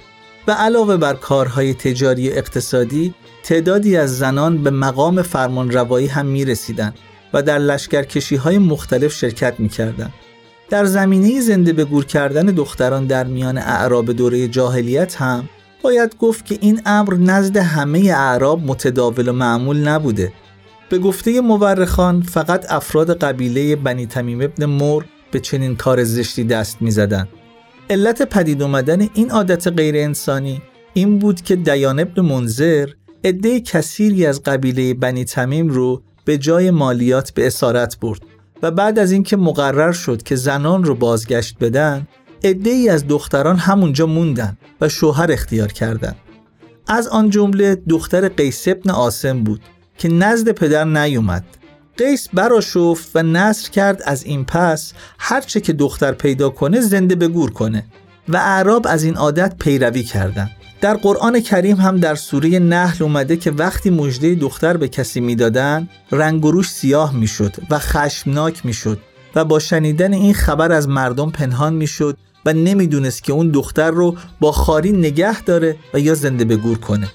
و 0.48 0.52
علاوه 0.52 0.98
بر 0.98 1.14
کارهای 1.14 1.74
تجاری 1.74 2.32
اقتصادی 2.32 3.14
تعدادی 3.44 3.98
از 3.98 4.18
زنان 4.18 4.64
به 4.64 4.70
مقام 4.70 5.22
فرمانروایی 5.22 6.08
هم 6.08 6.26
می 6.26 6.46
رسیدن 6.46 6.94
و 7.34 7.42
در 7.42 7.58
لشکرکشی 7.58 8.36
های 8.36 8.58
مختلف 8.58 9.14
شرکت 9.14 9.60
می 9.60 9.70
در 10.72 10.86
زمینه 10.86 11.42
زنده 11.42 11.74
به 11.74 11.86
گور 11.86 12.06
کردن 12.06 12.46
دختران 12.46 13.06
در 13.06 13.24
میان 13.24 13.58
اعراب 13.58 14.12
دوره 14.12 14.48
جاهلیت 14.48 15.16
هم 15.16 15.50
باید 15.84 16.16
گفت 16.20 16.46
که 16.46 16.58
این 16.62 16.82
امر 16.86 17.14
نزد 17.14 17.58
همه 17.58 18.00
اعراب 18.00 18.62
متداول 18.66 19.28
و 19.28 19.34
معمول 19.34 19.88
نبوده 19.88 20.34
به 20.90 21.00
گفته 21.00 21.42
مورخان 21.42 22.22
فقط 22.22 22.72
افراد 22.72 23.18
قبیله 23.18 23.76
بنی 23.76 24.06
تمیم 24.06 24.42
ابن 24.42 24.66
مور 24.66 25.06
به 25.32 25.40
چنین 25.40 25.76
کار 25.76 26.04
زشتی 26.04 26.44
دست 26.44 26.82
می 26.82 26.92
زدن. 26.92 27.28
علت 27.90 28.22
پدید 28.22 28.62
اومدن 28.62 29.08
این 29.14 29.32
عادت 29.32 29.68
غیر 29.68 29.96
انسانی 29.96 30.62
این 30.94 31.20
بود 31.20 31.42
که 31.42 31.56
دیان 31.56 32.00
ابن 32.00 32.22
منظر 32.22 32.90
عده 33.24 33.60
کثیری 33.60 34.26
از 34.26 34.44
قبیله 34.44 34.94
بنی 34.94 35.26
تمیم 35.26 35.68
رو 35.68 36.02
به 36.26 36.38
جای 36.38 36.72
مالیات 36.72 37.32
به 37.32 37.48
اسارت 37.48 38.00
برد 38.00 38.22
و 38.64 38.72
بعد 38.72 39.00
از 39.00 39.12
اینکه 39.12 39.38
مقرر 39.38 39.92
شد 39.92 40.24
که 40.24 40.36
زنان 40.36 40.84
رو 40.84 40.96
بازگشت 40.96 41.58
بدن 41.62 42.08
ای 42.44 42.90
از 42.90 43.08
دختران 43.08 43.58
همونجا 43.58 44.06
موندن 44.06 44.58
و 44.82 44.90
شوهر 44.90 45.32
اختیار 45.32 45.72
کردند. 45.72 46.16
از 46.88 47.08
آن 47.08 47.30
جمله 47.30 47.76
دختر 47.90 48.30
قیس 48.30 48.68
ابن 48.68 48.90
آسم 48.90 49.44
بود 49.44 49.62
که 49.98 50.10
نزد 50.10 50.52
پدر 50.52 50.84
نیومد 50.84 51.46
قیس 51.98 52.30
براشفت 52.34 53.12
و 53.16 53.24
نصر 53.24 53.70
کرد 53.70 54.02
از 54.06 54.24
این 54.24 54.46
پس 54.46 54.94
هرچه 55.20 55.60
که 55.60 55.74
دختر 55.74 56.12
پیدا 56.12 56.50
کنه 56.50 56.82
زنده 56.82 57.16
به 57.16 57.28
گور 57.28 57.52
کنه 57.52 57.86
و 58.30 58.38
اعراب 58.38 58.86
از 58.90 59.04
این 59.04 59.16
عادت 59.16 59.56
پیروی 59.60 60.04
کردند. 60.04 60.52
در 60.82 60.94
قرآن 60.94 61.40
کریم 61.40 61.78
هم 61.78 61.98
در 61.98 62.16
سوره 62.16 62.60
نحل 62.60 63.04
اومده 63.04 63.38
که 63.38 63.52
وقتی 63.52 63.90
مژده 63.90 64.36
دختر 64.36 64.78
به 64.78 64.88
کسی 64.88 65.20
می‌دادن 65.20 65.90
رنگ 66.12 66.46
و 66.46 66.52
روش 66.52 66.70
سیاه 66.70 67.16
می‌شد 67.16 67.56
و 67.70 67.80
خشمناک 67.80 68.66
می‌شد 68.66 69.00
و 69.36 69.46
با 69.46 69.60
شنیدن 69.60 70.14
این 70.14 70.34
خبر 70.34 70.72
از 70.72 70.88
مردم 70.88 71.30
پنهان 71.30 71.74
می‌شد 71.74 72.18
و 72.46 72.54
نمی‌دونست 72.54 73.24
که 73.24 73.34
اون 73.34 73.52
دختر 73.52 73.92
رو 73.92 74.16
با 74.40 74.52
خاری 74.52 74.92
نگه 74.92 75.42
داره 75.44 75.76
و 75.94 76.00
یا 76.00 76.16
زنده 76.16 76.46
به 76.46 76.56
گور 76.56 76.78
کنه. 76.78 77.08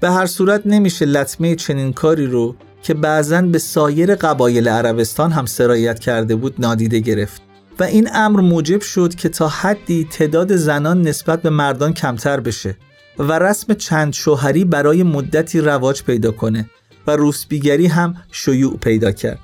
به 0.00 0.10
هر 0.10 0.26
صورت 0.26 0.62
نمیشه 0.66 1.04
لطمه 1.04 1.54
چنین 1.54 1.92
کاری 1.92 2.26
رو 2.26 2.56
که 2.84 2.94
بعضا 2.94 3.42
به 3.42 3.58
سایر 3.58 4.14
قبایل 4.14 4.68
عربستان 4.68 5.32
هم 5.32 5.46
سرایت 5.46 5.98
کرده 5.98 6.36
بود 6.36 6.54
نادیده 6.58 6.98
گرفت 6.98 7.42
و 7.78 7.84
این 7.84 8.08
امر 8.14 8.40
موجب 8.40 8.80
شد 8.80 9.14
که 9.14 9.28
تا 9.28 9.48
حدی 9.48 10.08
تعداد 10.10 10.56
زنان 10.56 11.02
نسبت 11.02 11.42
به 11.42 11.50
مردان 11.50 11.92
کمتر 11.92 12.40
بشه 12.40 12.76
و 13.18 13.38
رسم 13.38 13.74
چند 13.74 14.12
شوهری 14.12 14.64
برای 14.64 15.02
مدتی 15.02 15.60
رواج 15.60 16.02
پیدا 16.02 16.30
کنه 16.30 16.70
و 17.06 17.16
روسبیگری 17.16 17.86
هم 17.86 18.14
شیوع 18.32 18.76
پیدا 18.76 19.12
کرد. 19.12 19.38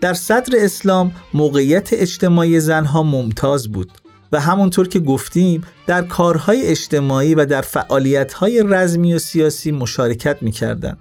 در 0.00 0.14
صدر 0.14 0.52
اسلام 0.56 1.12
موقعیت 1.34 1.88
اجتماعی 1.92 2.60
زنها 2.60 3.02
ممتاز 3.02 3.68
بود 3.68 3.90
و 4.32 4.40
همونطور 4.40 4.88
که 4.88 4.98
گفتیم 4.98 5.64
در 5.86 6.02
کارهای 6.02 6.66
اجتماعی 6.66 7.34
و 7.34 7.44
در 7.44 7.62
فعالیتهای 7.62 8.62
رزمی 8.66 9.14
و 9.14 9.18
سیاسی 9.18 9.72
مشارکت 9.72 10.42
می‌کردند. 10.42 10.98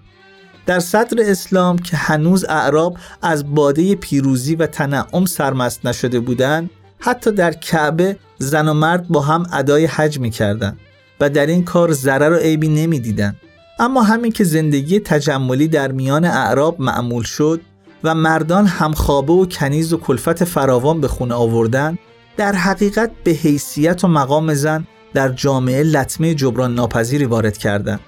در 0.72 0.80
صدر 0.80 1.32
اسلام 1.32 1.78
که 1.78 1.98
هنوز 1.98 2.46
اعراب 2.50 2.98
از 3.22 3.56
باده 3.56 3.96
پیروزی 3.96 4.56
و 4.56 4.66
تنعم 4.66 5.26
سرمست 5.26 5.86
نشده 5.86 6.20
بودند 6.20 6.70
حتی 7.00 7.32
در 7.32 7.52
کعبه 7.52 8.18
زن 8.38 8.68
و 8.68 8.74
مرد 8.74 9.08
با 9.08 9.22
هم 9.22 9.46
ادای 9.54 9.86
حج 9.86 10.20
می‌کردند 10.20 10.80
و 11.20 11.30
در 11.30 11.46
این 11.46 11.66
کار 11.66 11.94
ضرر 11.94 12.32
و 12.32 12.36
عیبی 12.36 12.68
نمی‌دیدند. 12.68 13.36
اما 13.80 14.04
همین 14.04 14.32
که 14.32 14.44
زندگی 14.44 15.00
تجملی 15.00 15.68
در 15.68 15.92
میان 15.92 16.26
اعراب 16.26 16.82
معمول 16.82 17.24
شد 17.24 17.62
و 18.04 18.16
مردان 18.16 18.66
همخوابه 18.66 19.34
و 19.34 19.46
کنیز 19.46 19.94
و 19.94 19.98
کلفت 19.98 20.44
فراوان 20.44 21.02
به 21.02 21.08
خونه 21.08 21.34
آوردن 21.34 21.98
در 22.38 22.56
حقیقت 22.56 23.12
به 23.24 23.32
حیثیت 23.32 24.04
و 24.04 24.08
مقام 24.08 24.54
زن 24.54 24.88
در 25.14 25.30
جامعه 25.30 25.84
لطمه 25.84 26.34
جبران 26.34 26.76
ناپذیری 26.76 27.26
وارد 27.26 27.58
کردند. 27.58 28.00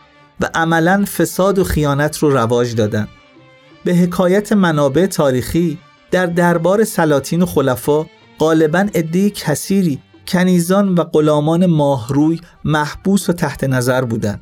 و 0.41 0.49
عملا 0.53 1.05
فساد 1.05 1.59
و 1.59 1.63
خیانت 1.63 2.17
رو 2.17 2.29
رواج 2.29 2.75
دادن 2.75 3.07
به 3.83 3.95
حکایت 3.95 4.53
منابع 4.53 5.05
تاریخی 5.05 5.77
در 6.11 6.25
دربار 6.25 6.83
سلاطین 6.83 7.41
و 7.41 7.45
خلفا 7.45 8.05
غالبا 8.39 8.87
عده 8.95 9.29
کثیری 9.29 9.99
کنیزان 10.27 10.95
و 10.95 11.03
غلامان 11.03 11.65
ماهروی 11.65 12.39
محبوس 12.63 13.29
و 13.29 13.33
تحت 13.33 13.63
نظر 13.63 14.01
بودند. 14.01 14.39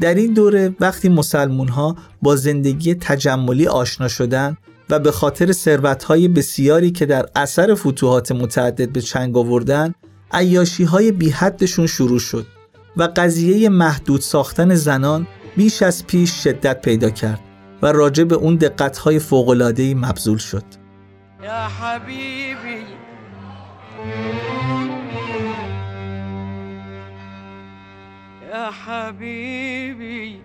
در 0.00 0.14
این 0.14 0.34
دوره 0.34 0.74
وقتی 0.80 1.08
مسلمون 1.08 1.68
ها 1.68 1.96
با 2.22 2.36
زندگی 2.36 2.94
تجملی 2.94 3.66
آشنا 3.66 4.08
شدند 4.08 4.58
و 4.90 4.98
به 4.98 5.10
خاطر 5.10 5.52
ثروتهای 5.52 6.28
بسیاری 6.28 6.90
که 6.90 7.06
در 7.06 7.26
اثر 7.36 7.74
فتوحات 7.74 8.32
متعدد 8.32 8.92
به 8.92 9.00
چنگ 9.00 9.36
آوردن 9.36 9.94
عیاشی 10.32 10.84
های 10.84 11.12
بی 11.12 11.30
حدشون 11.30 11.86
شروع 11.86 12.18
شد 12.18 12.46
و 12.96 13.08
قضیه 13.16 13.68
محدود 13.68 14.20
ساختن 14.20 14.74
زنان 14.74 15.26
بیش 15.56 15.82
از 15.82 16.06
پیش 16.06 16.30
شدت 16.30 16.82
پیدا 16.82 17.10
کرد 17.10 17.40
و 17.82 17.86
راجع 17.86 18.24
به 18.24 18.34
اون 18.34 18.56
دقتهای 18.56 19.18
فوقلادهی 19.18 19.94
مبذول 19.94 20.38
شد. 20.38 20.64
یا 21.42 21.52
حبیبی. 21.52 22.84
یا 28.52 28.70
حبیبی. 28.86 30.40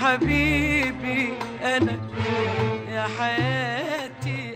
حبیبی 0.00 1.28
انا 1.62 1.92
یا 2.94 3.04
حیاتی 3.20 4.54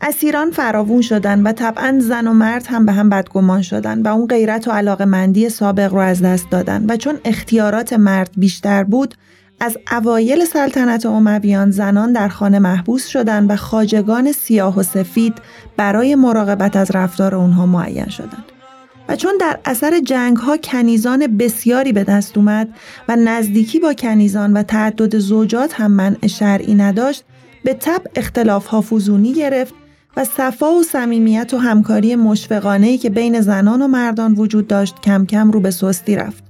اسیران 0.00 0.50
فراوون 0.50 1.02
شدن 1.02 1.42
و 1.42 1.52
طبعا 1.52 1.98
زن 2.00 2.26
و 2.26 2.32
مرد 2.32 2.66
هم 2.66 2.86
به 2.86 2.92
هم 2.92 3.08
بدگمان 3.08 3.62
شدن 3.62 4.02
و 4.02 4.08
اون 4.08 4.26
غیرت 4.26 4.68
و 4.68 4.70
علاقه 4.70 5.04
مندی 5.04 5.48
سابق 5.48 5.92
رو 5.92 5.98
از 5.98 6.22
دست 6.22 6.50
دادن 6.50 6.86
و 6.88 6.96
چون 6.96 7.18
اختیارات 7.24 7.92
مرد 7.92 8.30
بیشتر 8.36 8.84
بود 8.84 9.14
از 9.60 9.78
اوایل 9.92 10.44
سلطنت 10.44 11.06
امویان 11.06 11.70
زنان 11.70 12.12
در 12.12 12.28
خانه 12.28 12.58
محبوس 12.58 13.06
شدند 13.06 13.50
و 13.50 13.56
خاجگان 13.56 14.32
سیاه 14.32 14.78
و 14.78 14.82
سفید 14.82 15.34
برای 15.76 16.14
مراقبت 16.14 16.76
از 16.76 16.90
رفتار 16.90 17.34
اونها 17.34 17.66
معین 17.66 18.08
شدند. 18.08 18.44
و 19.08 19.16
چون 19.16 19.32
در 19.40 19.58
اثر 19.64 20.00
جنگ 20.00 20.36
ها 20.36 20.56
کنیزان 20.56 21.36
بسیاری 21.36 21.92
به 21.92 22.04
دست 22.04 22.36
اومد 22.36 22.68
و 23.08 23.16
نزدیکی 23.16 23.80
با 23.80 23.94
کنیزان 23.94 24.52
و 24.52 24.62
تعدد 24.62 25.18
زوجات 25.18 25.80
هم 25.80 25.90
منع 25.90 26.26
شرعی 26.26 26.74
نداشت 26.74 27.24
به 27.64 27.74
تب 27.74 28.02
اختلاف 28.16 28.66
ها 28.66 28.80
فوزونی 28.80 29.32
گرفت 29.32 29.74
و 30.16 30.24
صفا 30.24 30.70
و 30.70 30.82
صمیمیت 30.82 31.54
و 31.54 31.58
همکاری 31.58 32.16
مشفقانه 32.16 32.98
که 32.98 33.10
بین 33.10 33.40
زنان 33.40 33.82
و 33.82 33.88
مردان 33.88 34.34
وجود 34.34 34.66
داشت 34.66 35.00
کم 35.00 35.26
کم 35.26 35.50
رو 35.50 35.60
به 35.60 35.70
سستی 35.70 36.16
رفت. 36.16 36.44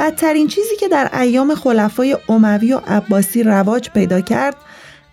بدترین 0.00 0.48
چیزی 0.48 0.76
که 0.76 0.88
در 0.88 1.20
ایام 1.20 1.54
خلفای 1.54 2.16
اموی 2.28 2.72
و 2.72 2.80
عباسی 2.86 3.42
رواج 3.42 3.90
پیدا 3.90 4.20
کرد 4.20 4.56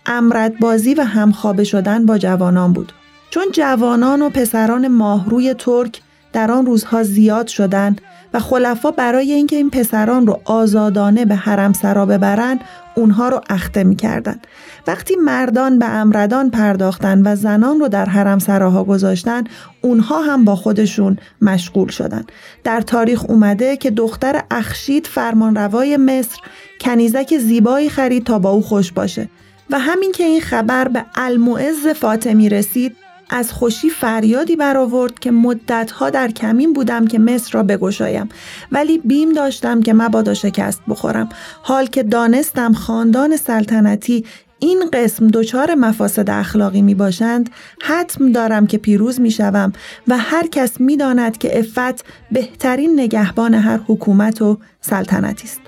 امردبازی 0.06 0.94
و 0.94 1.02
همخوابه 1.02 1.64
شدن 1.64 2.06
با 2.06 2.18
جوانان 2.18 2.72
بود. 2.72 2.92
چون 3.30 3.44
جوانان 3.52 4.22
و 4.22 4.30
پسران 4.30 4.88
ماهروی 4.88 5.54
ترک 5.54 6.00
در 6.32 6.50
آن 6.50 6.66
روزها 6.66 7.02
زیاد 7.02 7.46
شدند 7.46 8.00
و 8.32 8.40
خلفا 8.40 8.90
برای 8.90 9.32
اینکه 9.32 9.56
این 9.56 9.70
پسران 9.70 10.26
رو 10.26 10.40
آزادانه 10.44 11.24
به 11.24 11.34
حرم 11.34 11.72
سرا 11.72 12.06
ببرند 12.06 12.60
اونها 12.94 13.28
رو 13.28 13.40
اخته 13.50 13.84
می‌کردند. 13.84 14.46
وقتی 14.86 15.16
مردان 15.16 15.78
به 15.78 15.86
امردان 15.86 16.50
پرداختن 16.50 17.22
و 17.26 17.36
زنان 17.36 17.80
رو 17.80 17.88
در 17.88 18.04
حرم 18.04 18.38
سراها 18.38 18.84
گذاشتن 18.84 19.44
اونها 19.80 20.22
هم 20.22 20.44
با 20.44 20.56
خودشون 20.56 21.18
مشغول 21.42 21.88
شدن 21.88 22.24
در 22.64 22.80
تاریخ 22.80 23.24
اومده 23.28 23.76
که 23.76 23.90
دختر 23.90 24.42
اخشید 24.50 25.06
فرمانروای 25.06 25.96
مصر 25.96 26.38
کنیزک 26.80 27.38
زیبایی 27.38 27.90
خرید 27.90 28.24
تا 28.24 28.38
با 28.38 28.50
او 28.50 28.62
خوش 28.62 28.92
باشه 28.92 29.28
و 29.70 29.78
همین 29.78 30.12
که 30.12 30.24
این 30.24 30.40
خبر 30.40 30.88
به 30.88 31.04
المعز 31.14 31.86
فاطمی 31.86 32.48
رسید 32.48 32.96
از 33.30 33.52
خوشی 33.52 33.90
فریادی 33.90 34.56
برآورد 34.56 35.18
که 35.18 35.30
مدتها 35.30 36.10
در 36.10 36.28
کمین 36.28 36.72
بودم 36.72 37.06
که 37.06 37.18
مصر 37.18 37.50
را 37.52 37.62
بگشایم. 37.62 38.28
ولی 38.72 38.98
بیم 38.98 39.32
داشتم 39.32 39.82
که 39.82 39.92
مبادا 39.92 40.34
شکست 40.34 40.80
بخورم. 40.88 41.28
حال 41.62 41.86
که 41.86 42.02
دانستم 42.02 42.72
خاندان 42.72 43.36
سلطنتی 43.36 44.24
این 44.58 44.90
قسم 44.92 45.26
دچار 45.26 45.74
مفاسد 45.74 46.30
اخلاقی 46.30 46.82
می 46.82 46.94
باشند 46.94 47.50
حتم 47.82 48.32
دارم 48.32 48.66
که 48.66 48.78
پیروز 48.78 49.20
می 49.20 49.30
شوم 49.30 49.72
و 50.08 50.18
هر 50.18 50.46
کس 50.46 50.80
می 50.80 50.96
داند 50.96 51.38
که 51.38 51.58
افت 51.58 52.04
بهترین 52.32 53.00
نگهبان 53.00 53.54
هر 53.54 53.80
حکومت 53.86 54.42
و 54.42 54.58
سلطنتی 54.80 55.44
است. 55.44 55.67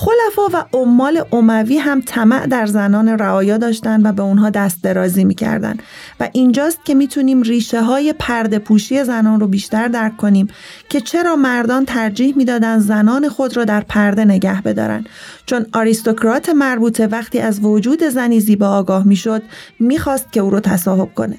خلفا 0.00 0.58
و 0.58 0.64
عمال 0.72 1.22
اموی 1.32 1.78
هم 1.78 2.00
طمع 2.00 2.46
در 2.46 2.66
زنان 2.66 3.08
رعایا 3.08 3.58
داشتند 3.58 4.06
و 4.06 4.12
به 4.12 4.22
اونها 4.22 4.50
دست 4.50 4.82
درازی 4.82 5.24
می‌کردن 5.24 5.76
و 6.20 6.28
اینجاست 6.32 6.84
که 6.84 6.94
می‌تونیم 6.94 7.42
ریشه 7.42 7.82
های 7.82 8.14
پرده 8.18 8.58
پوشی 8.58 9.04
زنان 9.04 9.40
رو 9.40 9.46
بیشتر 9.46 9.88
درک 9.88 10.16
کنیم 10.16 10.48
که 10.88 11.00
چرا 11.00 11.36
مردان 11.36 11.84
ترجیح 11.84 12.36
می‌دادند 12.36 12.80
زنان 12.80 13.28
خود 13.28 13.56
را 13.56 13.64
در 13.64 13.80
پرده 13.80 14.24
نگه 14.24 14.62
بدارن. 14.62 15.04
چون 15.46 15.66
آریستوکرات 15.72 16.48
مربوطه 16.48 17.06
وقتی 17.06 17.38
از 17.38 17.60
وجود 17.64 18.02
زنی 18.02 18.40
زیبا 18.40 18.68
آگاه 18.68 19.06
می‌شد 19.06 19.42
می‌خواست 19.78 20.32
که 20.32 20.40
او 20.40 20.50
رو 20.50 20.60
تصاحب 20.60 21.14
کنه. 21.14 21.38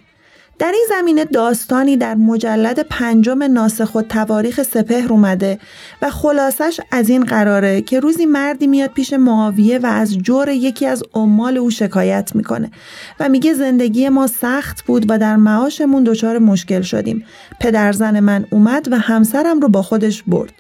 در 0.59 0.71
این 0.71 0.85
زمینه 0.89 1.25
داستانی 1.25 1.97
در 1.97 2.15
مجلد 2.15 2.79
پنجم 2.79 3.43
ناسخ 3.43 3.95
و 3.95 4.01
تواریخ 4.01 4.63
سپهر 4.63 5.13
اومده 5.13 5.59
و 6.01 6.09
خلاصش 6.09 6.79
از 6.91 7.09
این 7.09 7.23
قراره 7.23 7.81
که 7.81 7.99
روزی 7.99 8.25
مردی 8.25 8.67
میاد 8.67 8.89
پیش 8.89 9.13
معاویه 9.13 9.79
و 9.79 9.85
از 9.85 10.17
جور 10.17 10.49
یکی 10.49 10.85
از 10.85 11.03
عمال 11.13 11.57
او 11.57 11.69
شکایت 11.69 12.35
می‌کنه 12.35 12.71
و 13.19 13.29
میگه 13.29 13.53
زندگی 13.53 14.09
ما 14.09 14.27
سخت 14.27 14.85
بود 14.85 15.05
و 15.09 15.17
در 15.17 15.35
معاشمون 15.35 16.03
دچار 16.03 16.39
مشکل 16.39 16.81
شدیم. 16.81 17.25
پدرزن 17.59 18.19
من 18.19 18.45
اومد 18.51 18.91
و 18.91 18.97
همسرم 18.97 19.59
رو 19.59 19.69
با 19.69 19.81
خودش 19.81 20.23
برد. 20.23 20.53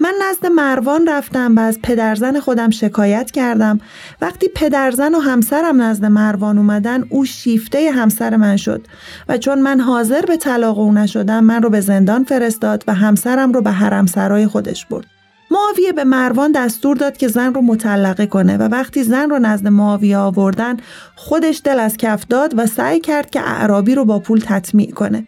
من 0.00 0.14
نزد 0.30 0.46
مروان 0.46 1.08
رفتم 1.08 1.56
و 1.56 1.60
از 1.60 1.78
پدرزن 1.82 2.40
خودم 2.40 2.70
شکایت 2.70 3.30
کردم. 3.30 3.80
وقتی 4.20 4.48
پدرزن 4.54 5.14
و 5.14 5.18
همسرم 5.18 5.82
نزد 5.82 6.04
مروان 6.04 6.58
اومدن 6.58 7.04
او 7.08 7.24
شیفته 7.24 7.90
همسر 7.90 8.36
من 8.36 8.56
شد. 8.56 8.86
و 9.28 9.38
چون 9.38 9.58
من 9.58 9.80
حاضر 9.80 10.20
به 10.20 10.36
طلاق 10.36 10.78
او 10.78 10.92
نشدم 10.92 11.44
من 11.44 11.62
رو 11.62 11.70
به 11.70 11.80
زندان 11.80 12.24
فرستاد 12.24 12.84
و 12.86 12.94
همسرم 12.94 13.52
رو 13.52 13.62
به 13.62 13.70
حرم 13.70 14.06
سرای 14.06 14.46
خودش 14.46 14.86
برد. 14.86 15.06
معاویه 15.50 15.92
به 15.92 16.04
مروان 16.04 16.52
دستور 16.52 16.96
داد 16.96 17.16
که 17.16 17.28
زن 17.28 17.54
رو 17.54 17.62
مطلقه 17.62 18.26
کنه 18.26 18.56
و 18.56 18.62
وقتی 18.62 19.02
زن 19.02 19.30
رو 19.30 19.38
نزد 19.38 19.68
معاویه 19.68 20.18
آوردن 20.18 20.76
خودش 21.16 21.60
دل 21.64 21.80
از 21.80 21.96
کف 21.96 22.26
داد 22.28 22.58
و 22.58 22.66
سعی 22.66 23.00
کرد 23.00 23.30
که 23.30 23.40
اعرابی 23.40 23.94
رو 23.94 24.04
با 24.04 24.18
پول 24.18 24.40
تطمیع 24.44 24.90
کنه. 24.90 25.26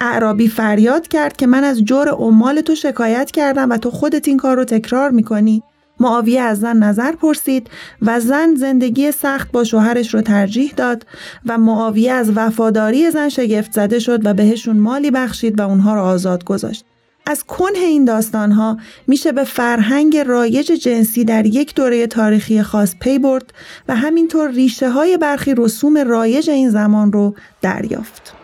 اعرابی 0.00 0.48
فریاد 0.48 1.08
کرد 1.08 1.36
که 1.36 1.46
من 1.46 1.64
از 1.64 1.84
جور 1.84 2.08
عمال 2.08 2.60
تو 2.60 2.74
شکایت 2.74 3.30
کردم 3.30 3.70
و 3.70 3.76
تو 3.76 3.90
خودت 3.90 4.28
این 4.28 4.36
کار 4.36 4.56
رو 4.56 4.64
تکرار 4.64 5.10
می‌کنی 5.10 5.62
معاویه 6.00 6.40
از 6.40 6.60
زن 6.60 6.76
نظر 6.76 7.12
پرسید 7.12 7.70
و 8.02 8.20
زن 8.20 8.54
زندگی 8.54 9.12
سخت 9.12 9.52
با 9.52 9.64
شوهرش 9.64 10.14
رو 10.14 10.20
ترجیح 10.20 10.72
داد 10.76 11.06
و 11.46 11.58
معاویه 11.58 12.12
از 12.12 12.32
وفاداری 12.34 13.10
زن 13.10 13.28
شگفت 13.28 13.72
زده 13.72 13.98
شد 13.98 14.26
و 14.26 14.34
بهشون 14.34 14.76
مالی 14.76 15.10
بخشید 15.10 15.60
و 15.60 15.68
اونها 15.68 15.94
رو 15.94 16.00
آزاد 16.00 16.44
گذاشت. 16.44 16.84
از 17.26 17.44
کنه 17.44 17.78
این 17.78 18.04
داستانها 18.04 18.76
میشه 19.06 19.32
به 19.32 19.44
فرهنگ 19.44 20.16
رایج 20.16 20.66
جنسی 20.66 21.24
در 21.24 21.46
یک 21.46 21.74
دوره 21.74 22.06
تاریخی 22.06 22.62
خاص 22.62 22.94
پی 23.00 23.18
برد 23.18 23.52
و 23.88 23.96
همینطور 23.96 24.50
ریشه 24.50 24.90
های 24.90 25.16
برخی 25.16 25.54
رسوم 25.56 25.98
رایج 25.98 26.50
این 26.50 26.70
زمان 26.70 27.12
رو 27.12 27.34
دریافت. 27.62 28.34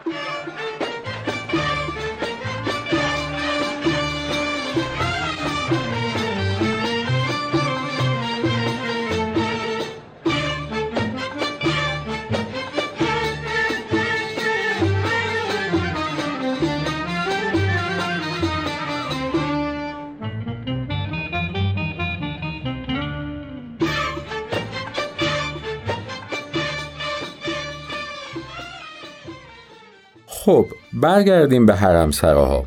خب 30.47 30.67
برگردیم 30.93 31.67
به 31.67 31.75
حرم 31.75 32.11
سراها 32.11 32.65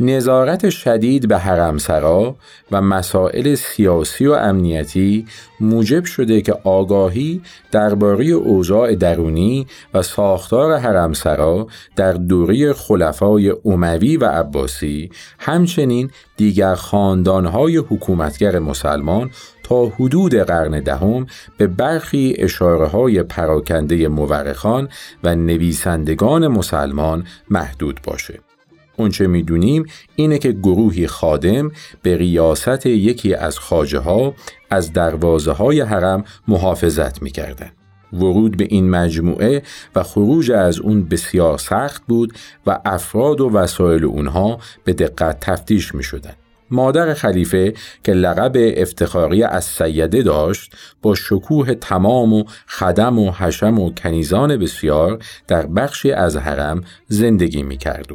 نظارت 0.00 0.70
شدید 0.70 1.28
به 1.28 1.38
حرمسرا 1.38 2.36
و 2.72 2.82
مسائل 2.82 3.54
سیاسی 3.54 4.26
و 4.26 4.32
امنیتی 4.32 5.26
موجب 5.60 6.04
شده 6.04 6.40
که 6.40 6.52
آگاهی 6.64 7.42
درباره 7.72 8.24
اوضاع 8.26 8.94
درونی 8.94 9.66
و 9.94 10.02
ساختار 10.02 10.78
حرمسرا 10.78 11.66
در 11.96 12.12
دوره 12.12 12.72
خلفای 12.72 13.54
اموی 13.64 14.16
و 14.16 14.24
عباسی 14.24 15.10
همچنین 15.38 16.10
دیگر 16.36 16.74
خاندانهای 16.74 17.76
حکومتگر 17.76 18.58
مسلمان 18.58 19.30
حدود 19.76 20.34
قرن 20.34 20.80
دهم 20.80 21.26
به 21.56 21.66
برخی 21.66 22.34
اشاره 22.38 22.86
های 22.86 23.22
پراکنده 23.22 24.08
مورخان 24.08 24.88
و 25.24 25.34
نویسندگان 25.34 26.48
مسلمان 26.48 27.24
محدود 27.50 28.00
باشه. 28.04 28.40
اونچه 28.96 29.26
می‌دونیم 29.26 29.86
اینه 30.16 30.38
که 30.38 30.52
گروهی 30.52 31.06
خادم 31.06 31.70
به 32.02 32.16
ریاست 32.16 32.86
یکی 32.86 33.34
از 33.34 33.58
خاجه 33.58 33.98
ها 33.98 34.34
از 34.70 34.92
دروازه 34.92 35.52
های 35.52 35.80
حرم 35.80 36.24
محافظت 36.48 37.22
می‌کردن. 37.22 37.70
ورود 38.12 38.56
به 38.56 38.66
این 38.70 38.90
مجموعه 38.90 39.62
و 39.94 40.02
خروج 40.02 40.50
از 40.50 40.80
اون 40.80 41.04
بسیار 41.04 41.58
سخت 41.58 42.02
بود 42.08 42.32
و 42.66 42.80
افراد 42.84 43.40
و 43.40 43.50
وسایل 43.50 44.04
اونها 44.04 44.58
به 44.84 44.92
دقت 44.92 45.40
تفتیش 45.40 45.94
می 45.94 46.02
شدن. 46.02 46.34
مادر 46.70 47.14
خلیفه 47.14 47.74
که 48.04 48.12
لقب 48.12 48.52
افتخاری 48.56 49.42
از 49.42 49.64
سیده 49.64 50.22
داشت 50.22 50.76
با 51.02 51.14
شکوه 51.14 51.74
تمام 51.74 52.32
و 52.32 52.44
خدم 52.66 53.18
و 53.18 53.30
حشم 53.30 53.78
و 53.78 53.90
کنیزان 53.94 54.56
بسیار 54.56 55.18
در 55.48 55.66
بخشی 55.66 56.12
از 56.12 56.36
حرم 56.36 56.84
زندگی 57.08 57.62
می 57.62 57.76
کرد 57.76 58.06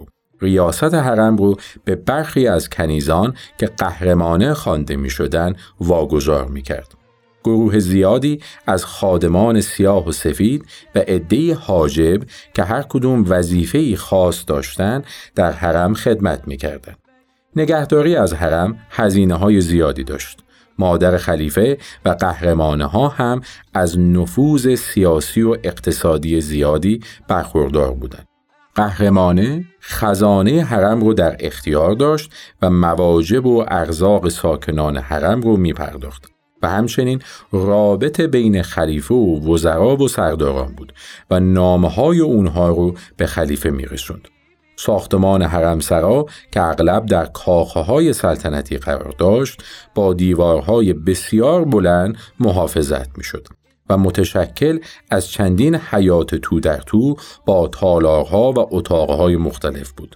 ریاست 0.41 0.93
حرم 0.93 1.37
رو 1.37 1.55
به 1.85 1.95
برخی 1.95 2.47
از 2.47 2.69
کنیزان 2.69 3.33
که 3.57 3.65
قهرمانه 3.65 4.53
خوانده 4.53 4.95
می 4.95 5.09
شدن 5.09 5.55
واگذار 5.79 6.47
می 6.47 6.61
کرد. 6.61 6.93
گروه 7.43 7.79
زیادی 7.79 8.39
از 8.67 8.85
خادمان 8.85 9.61
سیاه 9.61 10.07
و 10.07 10.11
سفید 10.11 10.65
و 10.95 10.99
عده 10.99 11.55
حاجب 11.55 12.23
که 12.53 12.63
هر 12.63 12.81
کدوم 12.81 13.25
وظیفه 13.27 13.95
خاص 13.95 14.43
داشتند 14.47 15.05
در 15.35 15.51
حرم 15.51 15.93
خدمت 15.93 16.47
می 16.47 16.57
کردن. 16.57 16.95
نگهداری 17.55 18.15
از 18.15 18.33
حرم 18.33 18.77
هزینه 18.89 19.35
های 19.35 19.61
زیادی 19.61 20.03
داشت. 20.03 20.39
مادر 20.79 21.17
خلیفه 21.17 21.77
و 22.05 22.09
قهرمانه 22.09 22.85
ها 22.85 23.07
هم 23.07 23.41
از 23.73 23.99
نفوذ 23.99 24.75
سیاسی 24.75 25.41
و 25.41 25.57
اقتصادی 25.63 26.41
زیادی 26.41 26.99
برخوردار 27.27 27.93
بودند. 27.93 28.27
قهرمانه 28.75 29.65
خزانه 29.81 30.63
حرم 30.63 31.01
رو 31.01 31.13
در 31.13 31.37
اختیار 31.39 31.93
داشت 31.93 32.33
و 32.61 32.69
مواجب 32.69 33.45
و 33.45 33.65
ارزاق 33.67 34.29
ساکنان 34.29 34.97
حرم 34.97 35.41
رو 35.41 35.57
می 35.57 35.73
پرداخت. 35.73 36.35
و 36.61 36.69
همچنین 36.69 37.21
رابط 37.51 38.21
بین 38.21 38.61
خلیفه 38.61 39.15
و 39.15 39.53
وزرا 39.53 39.95
و 39.95 40.07
سرداران 40.07 40.73
بود 40.73 40.93
و 41.31 41.39
نامه 41.39 41.89
های 41.89 42.19
اونها 42.19 42.69
رو 42.69 42.93
به 43.17 43.25
خلیفه 43.25 43.69
می 43.69 43.85
رسوند. 43.85 44.27
ساختمان 44.75 45.41
حرم 45.41 45.79
سرا 45.79 46.25
که 46.51 46.61
اغلب 46.61 47.05
در 47.05 47.25
کاخه 47.25 47.79
های 47.79 48.13
سلطنتی 48.13 48.77
قرار 48.77 49.13
داشت 49.17 49.63
با 49.95 50.13
دیوارهای 50.13 50.93
بسیار 50.93 51.65
بلند 51.65 52.17
محافظت 52.39 53.17
می 53.17 53.23
شد. 53.23 53.47
و 53.89 53.97
متشکل 53.97 54.79
از 55.11 55.27
چندین 55.27 55.75
حیات 55.75 56.35
تو 56.35 56.59
در 56.59 56.77
تو 56.77 57.15
با 57.45 57.67
تالارها 57.67 58.51
و 58.51 58.75
اتاقهای 58.75 59.35
مختلف 59.35 59.91
بود. 59.91 60.15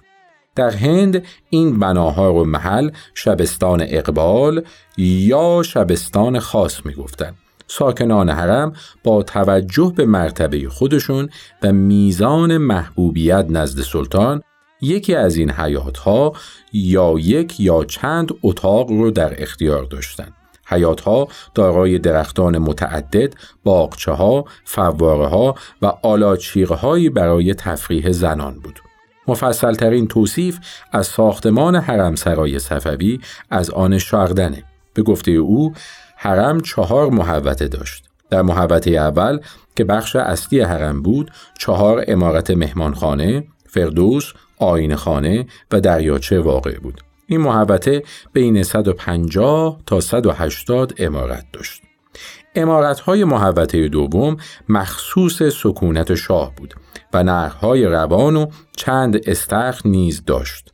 در 0.55 0.69
هند 0.69 1.23
این 1.49 1.79
بناها 1.79 2.29
رو 2.29 2.45
محل 2.45 2.89
شبستان 3.13 3.85
اقبال 3.87 4.63
یا 4.97 5.63
شبستان 5.63 6.39
خاص 6.39 6.85
می 6.85 6.93
گفتن. 6.93 7.35
ساکنان 7.67 8.29
حرم 8.29 8.73
با 9.03 9.23
توجه 9.23 9.93
به 9.95 10.05
مرتبه 10.05 10.69
خودشون 10.69 11.29
و 11.63 11.71
میزان 11.71 12.57
محبوبیت 12.57 13.45
نزد 13.49 13.81
سلطان 13.81 14.41
یکی 14.81 15.15
از 15.15 15.35
این 15.35 15.51
حیاتها 15.51 16.33
یا 16.73 17.15
یک 17.17 17.59
یا 17.59 17.85
چند 17.85 18.31
اتاق 18.43 18.89
رو 18.89 19.11
در 19.11 19.43
اختیار 19.43 19.83
داشتند. 19.83 20.33
حیاتها 20.65 21.27
دارای 21.55 21.99
درختان 21.99 22.57
متعدد، 22.57 23.33
باغچه 23.63 24.11
ها، 24.11 24.45
فواره 24.65 25.27
ها 25.27 25.55
و 25.81 25.85
آلاچیغ 26.03 26.71
هایی 26.71 27.09
برای 27.09 27.53
تفریح 27.53 28.11
زنان 28.11 28.59
بود. 28.59 28.79
مفصل 29.27 29.73
ترین 29.73 30.07
توصیف 30.07 30.59
از 30.91 31.07
ساختمان 31.07 31.75
حرم 31.75 32.15
سرای 32.15 32.59
صفوی 32.59 33.19
از 33.49 33.69
آن 33.69 33.97
شاردنه. 33.97 34.63
به 34.93 35.03
گفته 35.03 35.31
او 35.31 35.73
حرم 36.15 36.59
چهار 36.59 37.09
محوته 37.09 37.67
داشت. 37.67 38.03
در 38.29 38.41
محوته 38.41 38.91
اول 38.91 39.39
که 39.75 39.83
بخش 39.83 40.15
اصلی 40.15 40.61
حرم 40.61 41.01
بود 41.01 41.31
چهار 41.59 42.03
امارت 42.07 42.51
مهمانخانه، 42.51 43.43
فردوس، 43.67 44.33
آین 44.59 44.95
خانه 44.95 45.45
و 45.71 45.81
دریاچه 45.81 46.39
واقع 46.39 46.79
بود. 46.79 47.01
این 47.27 47.41
محوطه 47.41 48.03
بین 48.33 48.63
150 48.63 49.79
تا 49.85 49.99
180 50.01 50.93
امارت 50.97 51.45
داشت. 51.53 51.81
امارت 52.55 52.99
های 52.99 53.23
محوطه 53.23 53.87
دوم 53.87 54.37
مخصوص 54.69 55.43
سکونت 55.43 56.15
شاه 56.15 56.55
بود 56.55 56.73
و 57.13 57.23
نهرهای 57.23 57.85
روان 57.85 58.35
و 58.35 58.45
چند 58.77 59.29
استخر 59.29 59.81
نیز 59.85 60.23
داشت. 60.25 60.73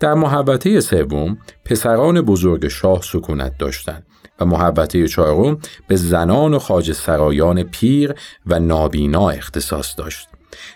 در 0.00 0.14
محوطه 0.14 0.80
سوم 0.80 1.38
پسران 1.64 2.20
بزرگ 2.20 2.68
شاه 2.68 3.02
سکونت 3.02 3.58
داشتند 3.58 4.06
و 4.40 4.44
محوطه 4.44 5.08
چهارم 5.08 5.58
به 5.88 5.96
زنان 5.96 6.54
و 6.54 6.58
خاج 6.58 6.92
سرایان 6.92 7.62
پیر 7.62 8.14
و 8.46 8.60
نابینا 8.60 9.30
اختصاص 9.30 9.94
داشت. 9.98 10.28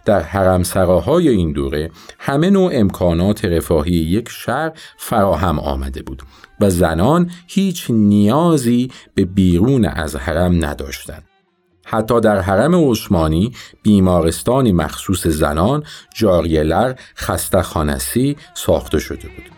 در 0.05 0.21
حرم 0.21 0.63
سراهای 0.63 1.29
این 1.29 1.53
دوره 1.53 1.91
همه 2.19 2.51
نوع 2.51 2.71
امکانات 2.75 3.45
رفاهی 3.45 3.93
یک 3.93 4.29
شهر 4.29 4.73
فراهم 4.97 5.59
آمده 5.59 6.03
بود 6.03 6.23
و 6.61 6.71
زنان 6.71 7.31
هیچ 7.47 7.91
نیازی 7.91 8.91
به 9.15 9.25
بیرون 9.25 9.85
از 9.85 10.17
حرم 10.17 10.65
نداشتند. 10.65 11.23
حتی 11.89 12.21
در 12.21 12.41
حرم 12.41 12.91
عثمانی 12.91 13.53
بیمارستانی 13.83 14.73
مخصوص 14.73 15.27
زنان 15.27 15.83
جاریلر 16.15 16.95
خسته 17.17 17.63
خانسی 17.63 18.37
ساخته 18.55 18.99
شده 18.99 19.29
بود. 19.29 19.57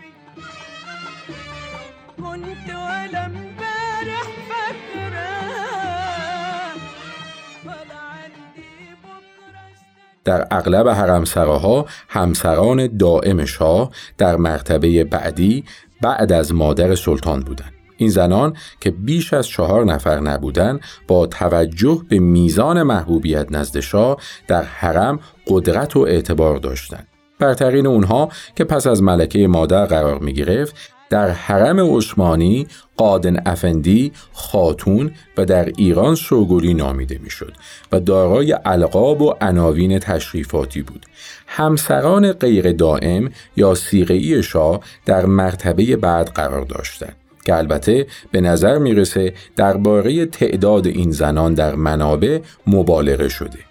در 10.29 10.47
اغلب 10.51 10.89
حرمسراها 10.89 11.87
همسران 12.09 12.97
دائم 12.97 13.45
شاه 13.45 13.91
در 14.19 14.37
مرتبه 14.37 15.05
بعدی 15.05 15.65
بعد 16.03 16.33
از 16.33 16.55
مادر 16.55 16.95
سلطان 16.95 17.41
بودند. 17.41 17.73
این 17.97 18.11
زنان 18.11 18.57
که 18.81 18.91
بیش 18.91 19.33
از 19.33 19.47
چهار 19.47 19.85
نفر 19.85 20.21
نبودند 20.21 20.81
با 21.07 21.27
توجه 21.27 22.03
به 22.09 22.19
میزان 22.19 22.83
محبوبیت 22.83 23.53
نزد 23.53 23.81
شاه 23.81 24.17
در 24.49 24.63
حرم 24.63 25.21
قدرت 25.47 25.97
و 25.97 26.01
اعتبار 26.01 26.57
داشتند. 26.57 27.07
برترین 27.39 27.87
اونها 27.87 28.29
که 28.57 28.65
پس 28.65 28.87
از 28.87 29.03
ملکه 29.03 29.49
مادر 29.49 29.85
قرار 29.85 30.19
می 30.19 30.33
گرفت 30.33 30.77
در 31.11 31.31
حرم 31.31 31.97
عثمانی 31.97 32.67
قادن 32.97 33.37
افندی 33.47 34.13
خاتون 34.33 35.11
و 35.37 35.45
در 35.45 35.65
ایران 35.65 36.15
سوگلی 36.15 36.75
نامیده 36.75 37.19
می‌شد 37.23 37.53
و 37.93 38.01
دارای 38.01 38.57
القاب 38.65 39.23
و 39.23 39.35
عناوین 39.41 39.99
تشریفاتی 39.99 40.83
بود. 40.83 41.07
همسران 41.47 42.33
غیر 42.33 42.73
دائم 42.73 43.31
یا 43.57 43.75
سیغه‌ای 43.75 44.43
شاه 44.43 44.81
در 45.07 45.27
مرتبه 45.27 45.97
بعد 45.97 46.29
قرار 46.29 46.65
داشتند 46.65 47.17
که 47.45 47.55
البته 47.55 48.07
به 48.33 48.41
نظر 48.41 48.79
می‌رسه 48.79 49.35
درباره 49.57 50.27
تعداد 50.27 50.87
این 50.87 51.11
زنان 51.11 51.55
در 51.55 51.75
منابع 51.75 52.39
مبالغه 52.67 53.29
شده. 53.29 53.68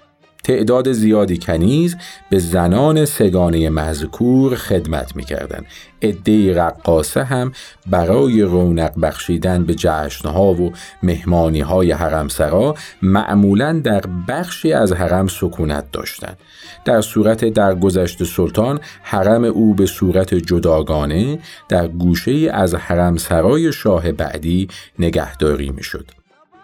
تعداد 0.47 0.91
زیادی 0.91 1.37
کنیز 1.37 1.95
به 2.29 2.39
زنان 2.39 3.05
سگانه 3.05 3.69
مذکور 3.69 4.55
خدمت 4.55 5.15
می‌کردند. 5.15 5.65
عده 6.01 6.55
رقاسه 6.55 7.23
هم 7.23 7.51
برای 7.87 8.41
رونق 8.41 8.99
بخشیدن 9.01 9.63
به 9.63 9.75
جشنها 9.75 10.53
و 10.53 10.73
مهمانی 11.03 11.59
های 11.59 11.91
حرمسرا 11.91 12.75
معمولا 13.01 13.81
در 13.83 14.01
بخشی 14.27 14.73
از 14.73 14.91
حرم 14.93 15.27
سکونت 15.27 15.91
داشتند. 15.91 16.37
در 16.85 17.01
صورت 17.01 17.45
درگذشت 17.45 18.23
سلطان 18.23 18.79
حرم 19.01 19.43
او 19.43 19.73
به 19.73 19.85
صورت 19.85 20.33
جداگانه 20.33 21.39
در 21.69 21.87
گوشه 21.87 22.49
از 22.53 22.75
حرمسرای 22.75 23.73
شاه 23.73 24.11
بعدی 24.11 24.67
نگهداری 24.99 25.69
می‌شد. 25.69 26.11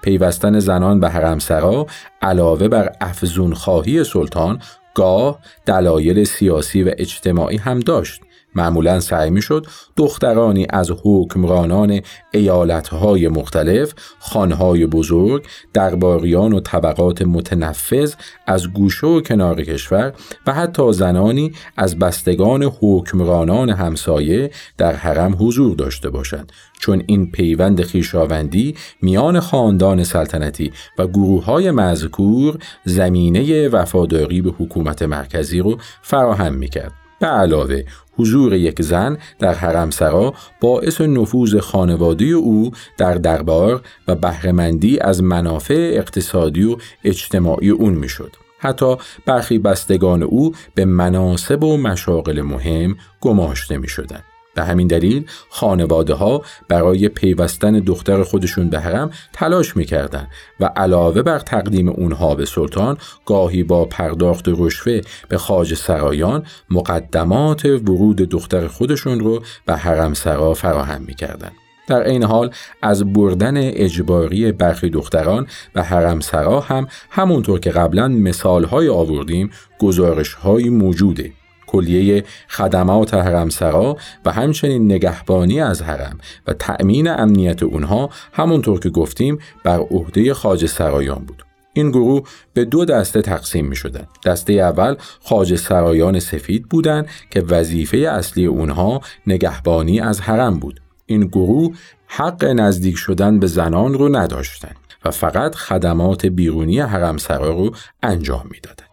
پیوستن 0.03 0.59
زنان 0.59 0.99
به 0.99 1.09
حرمسرا 1.09 1.87
علاوه 2.21 2.67
بر 2.67 2.91
افزون 3.01 3.53
خواهی 3.53 4.03
سلطان 4.03 4.59
گاه 4.95 5.39
دلایل 5.65 6.23
سیاسی 6.23 6.83
و 6.83 6.93
اجتماعی 6.97 7.57
هم 7.57 7.79
داشت. 7.79 8.21
معمولا 8.55 8.99
سعی 8.99 9.29
می 9.29 9.41
شد 9.41 9.65
دخترانی 9.97 10.67
از 10.69 10.91
حکمرانان 11.03 12.01
ایالتهای 12.31 13.27
مختلف، 13.27 13.93
خانهای 14.19 14.85
بزرگ، 14.85 15.43
درباریان 15.73 16.53
و 16.53 16.59
طبقات 16.59 17.21
متنفذ 17.21 18.13
از 18.47 18.67
گوشه 18.67 19.07
و 19.07 19.21
کنار 19.21 19.63
کشور 19.63 20.13
و 20.47 20.53
حتی 20.53 20.93
زنانی 20.93 21.51
از 21.77 21.99
بستگان 21.99 22.63
حکمرانان 22.63 23.69
همسایه 23.69 24.51
در 24.77 24.95
حرم 24.95 25.35
حضور 25.39 25.75
داشته 25.75 26.09
باشند 26.09 26.51
چون 26.79 27.03
این 27.07 27.31
پیوند 27.31 27.81
خیشاوندی 27.81 28.75
میان 29.01 29.39
خاندان 29.39 30.03
سلطنتی 30.03 30.71
و 30.97 31.07
گروه 31.07 31.45
های 31.45 31.71
مذکور 31.71 32.57
زمینه 32.85 33.69
وفاداری 33.69 34.41
به 34.41 34.51
حکومت 34.59 35.01
مرکزی 35.01 35.59
رو 35.59 35.77
فراهم 36.01 36.53
می‌کرد. 36.53 37.02
به 37.23 37.29
علاوه 37.29 37.83
حضور 38.17 38.53
یک 38.53 38.81
زن 38.81 39.17
در 39.39 39.53
حرمسرا 39.53 40.33
باعث 40.61 41.01
نفوذ 41.01 41.59
خانواده 41.59 42.25
او 42.25 42.71
در 42.97 43.13
دربار 43.13 43.81
و 44.07 44.15
بهرهمندی 44.15 44.99
از 44.99 45.23
منافع 45.23 45.91
اقتصادی 45.93 46.63
و 46.63 46.77
اجتماعی 47.03 47.69
اون 47.69 47.93
می‌شد. 47.93 48.35
حتی 48.59 48.95
برخی 49.25 49.59
بستگان 49.59 50.23
او 50.23 50.55
به 50.75 50.85
مناسب 50.85 51.63
و 51.63 51.77
مشاغل 51.77 52.41
مهم 52.41 52.97
گماشته 53.21 53.77
می 53.77 53.87
شدن. 53.87 54.23
به 54.55 54.63
همین 54.63 54.87
دلیل 54.87 55.25
خانواده 55.49 56.13
ها 56.13 56.41
برای 56.67 57.09
پیوستن 57.09 57.71
دختر 57.71 58.23
خودشون 58.23 58.69
به 58.69 58.79
حرم 58.79 59.11
تلاش 59.33 59.77
می‌کردند 59.77 60.27
و 60.59 60.65
علاوه 60.65 61.21
بر 61.21 61.39
تقدیم 61.39 61.89
اونها 61.89 62.35
به 62.35 62.45
سلطان 62.45 62.97
گاهی 63.25 63.63
با 63.63 63.85
پرداخت 63.85 64.45
رشوه 64.47 65.01
به 65.29 65.37
خاج 65.37 65.73
سرایان 65.73 66.45
مقدمات 66.69 67.65
ورود 67.65 68.15
دختر 68.15 68.67
خودشون 68.67 69.19
رو 69.19 69.43
به 69.65 69.75
حرم 69.75 70.13
سرا 70.13 70.53
فراهم 70.53 71.01
می‌کردند. 71.01 71.53
در 71.87 72.07
این 72.07 72.23
حال 72.23 72.49
از 72.81 73.13
بردن 73.13 73.53
اجباری 73.57 74.51
برخی 74.51 74.89
دختران 74.89 75.47
و 75.75 75.83
حرم 75.83 76.19
سرا 76.19 76.59
هم 76.59 76.87
همونطور 77.09 77.59
که 77.59 77.71
قبلا 77.71 78.07
مثالهای 78.07 78.89
آوردیم 78.89 79.49
گزارشهایی 79.79 80.69
موجوده 80.69 81.31
کلیه 81.73 82.23
خدمات 82.49 83.13
حرمسرا 83.13 83.97
و 84.25 84.31
همچنین 84.31 84.85
نگهبانی 84.85 85.61
از 85.61 85.81
حرم 85.81 86.17
و 86.47 86.53
تأمین 86.53 87.07
امنیت 87.07 87.63
اونها 87.63 88.09
همونطور 88.33 88.79
که 88.79 88.89
گفتیم 88.89 89.39
بر 89.63 89.79
عهده 89.79 90.33
خاج 90.33 90.65
سرایان 90.65 91.25
بود. 91.27 91.45
این 91.73 91.91
گروه 91.91 92.27
به 92.53 92.65
دو 92.65 92.85
دسته 92.85 93.21
تقسیم 93.21 93.65
می 93.65 93.75
شدن. 93.75 94.07
دسته 94.25 94.53
اول 94.53 94.95
خاج 95.23 95.55
سرایان 95.55 96.19
سفید 96.19 96.69
بودند 96.69 97.07
که 97.31 97.41
وظیفه 97.41 97.97
اصلی 97.97 98.45
اونها 98.45 99.01
نگهبانی 99.27 99.99
از 99.99 100.21
حرم 100.21 100.59
بود. 100.59 100.81
این 101.05 101.27
گروه 101.27 101.75
حق 102.07 102.45
نزدیک 102.45 102.97
شدن 102.97 103.39
به 103.39 103.47
زنان 103.47 103.93
رو 103.93 104.15
نداشتند 104.15 104.75
و 105.05 105.11
فقط 105.11 105.55
خدمات 105.55 106.25
بیرونی 106.25 106.79
حرم 106.79 107.17
سرا 107.17 107.49
رو 107.49 107.75
انجام 108.03 108.47
می‌دادند. 108.51 108.92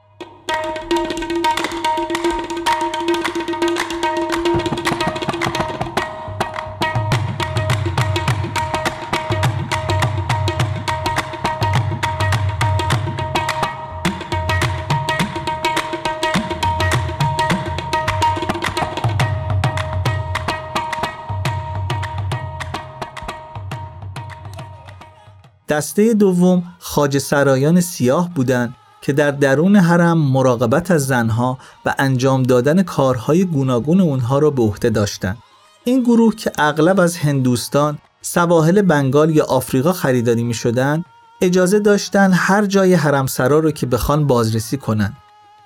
دسته 25.81 26.15
دوم 26.15 26.63
خاج 26.79 27.19
سرایان 27.19 27.81
سیاه 27.81 28.31
بودند 28.35 28.75
که 29.03 29.13
در 29.13 29.31
درون 29.31 29.77
حرم 29.77 30.19
مراقبت 30.19 30.91
از 30.91 31.07
زنها 31.07 31.59
و 31.85 31.95
انجام 31.99 32.43
دادن 32.43 32.83
کارهای 32.83 33.45
گوناگون 33.45 34.01
اونها 34.01 34.39
را 34.39 34.51
به 34.51 34.63
عهده 34.63 34.91
داشتند. 34.91 35.39
این 35.85 36.03
گروه 36.03 36.35
که 36.35 36.53
اغلب 36.59 37.01
از 37.01 37.17
هندوستان، 37.17 37.99
سواحل 38.23 38.83
بنگال 38.83 39.37
یا 39.37 39.45
آفریقا 39.45 39.93
خریداری 39.93 40.45
می 40.45 40.55
شدن، 40.55 41.05
اجازه 41.41 41.79
داشتن 41.79 42.33
هر 42.33 42.67
جای 42.67 42.95
حرمسرا 42.95 43.59
رو 43.59 43.71
که 43.71 43.87
بخوان 43.87 44.27
بازرسی 44.27 44.77
کنند 44.77 45.17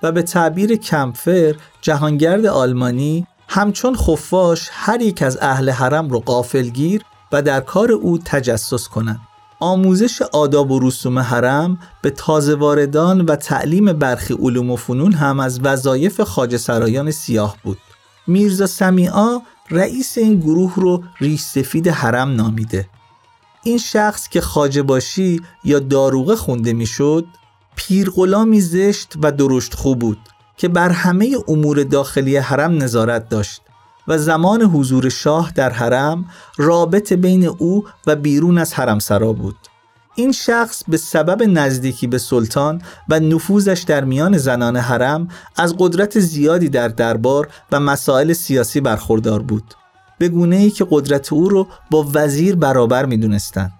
و 0.03 0.11
به 0.11 0.21
تعبیر 0.21 0.75
کمفر 0.75 1.55
جهانگرد 1.81 2.45
آلمانی 2.45 3.27
همچون 3.47 3.95
خفاش 3.95 4.69
هر 4.71 5.01
یک 5.01 5.21
از 5.21 5.37
اهل 5.41 5.69
حرم 5.69 6.09
رو 6.09 6.19
قافلگیر 6.19 7.01
و 7.31 7.41
در 7.41 7.59
کار 7.59 7.91
او 7.91 8.17
تجسس 8.17 8.87
کنند. 8.87 9.19
آموزش 9.59 10.21
آداب 10.21 10.71
و 10.71 10.79
رسوم 10.79 11.19
حرم 11.19 11.77
به 12.01 12.09
تازه 12.09 12.55
واردان 12.55 13.21
و 13.21 13.35
تعلیم 13.35 13.93
برخی 13.93 14.33
علوم 14.33 14.71
و 14.71 14.75
فنون 14.75 15.13
هم 15.13 15.39
از 15.39 15.59
وظایف 15.59 16.21
خاج 16.21 16.57
سرایان 16.57 17.11
سیاه 17.11 17.57
بود. 17.63 17.77
میرزا 18.27 18.67
سمیعا 18.67 19.41
رئیس 19.71 20.17
این 20.17 20.39
گروه 20.39 20.73
رو 20.75 21.03
ریش 21.19 21.41
سفید 21.41 21.87
حرم 21.87 22.35
نامیده. 22.35 22.87
این 23.63 23.77
شخص 23.77 24.29
که 24.29 24.41
خاجه 24.41 24.81
باشی 24.81 25.41
یا 25.63 25.79
داروغه 25.79 26.35
خونده 26.35 26.73
می‌شد، 26.73 27.25
پیر 27.75 28.09
غلامی 28.09 28.61
زشت 28.61 29.13
و 29.21 29.31
درشت 29.31 29.73
خوب 29.73 29.99
بود 29.99 30.17
که 30.57 30.67
بر 30.67 30.89
همه 30.89 31.35
امور 31.47 31.83
داخلی 31.83 32.37
حرم 32.37 32.83
نظارت 32.83 33.29
داشت. 33.29 33.61
و 34.07 34.17
زمان 34.17 34.61
حضور 34.61 35.09
شاه 35.09 35.51
در 35.55 35.69
حرم 35.69 36.25
رابط 36.57 37.13
بین 37.13 37.45
او 37.47 37.85
و 38.07 38.15
بیرون 38.15 38.57
از 38.57 38.73
حرم 38.73 38.99
سرا 38.99 39.33
بود 39.33 39.55
این 40.15 40.31
شخص 40.31 40.83
به 40.87 40.97
سبب 40.97 41.43
نزدیکی 41.43 42.07
به 42.07 42.17
سلطان 42.17 42.81
و 43.09 43.19
نفوذش 43.19 43.81
در 43.81 44.03
میان 44.03 44.37
زنان 44.37 44.77
حرم 44.77 45.27
از 45.55 45.75
قدرت 45.77 46.19
زیادی 46.19 46.69
در 46.69 46.87
دربار 46.87 47.47
و 47.71 47.79
مسائل 47.79 48.33
سیاسی 48.33 48.81
برخوردار 48.81 49.41
بود 49.41 49.75
به 50.17 50.29
گونه 50.29 50.55
ای 50.55 50.69
که 50.69 50.87
قدرت 50.89 51.33
او 51.33 51.49
رو 51.49 51.67
با 51.91 52.07
وزیر 52.13 52.55
برابر 52.55 53.05
می 53.05 53.17
دونستن. 53.17 53.71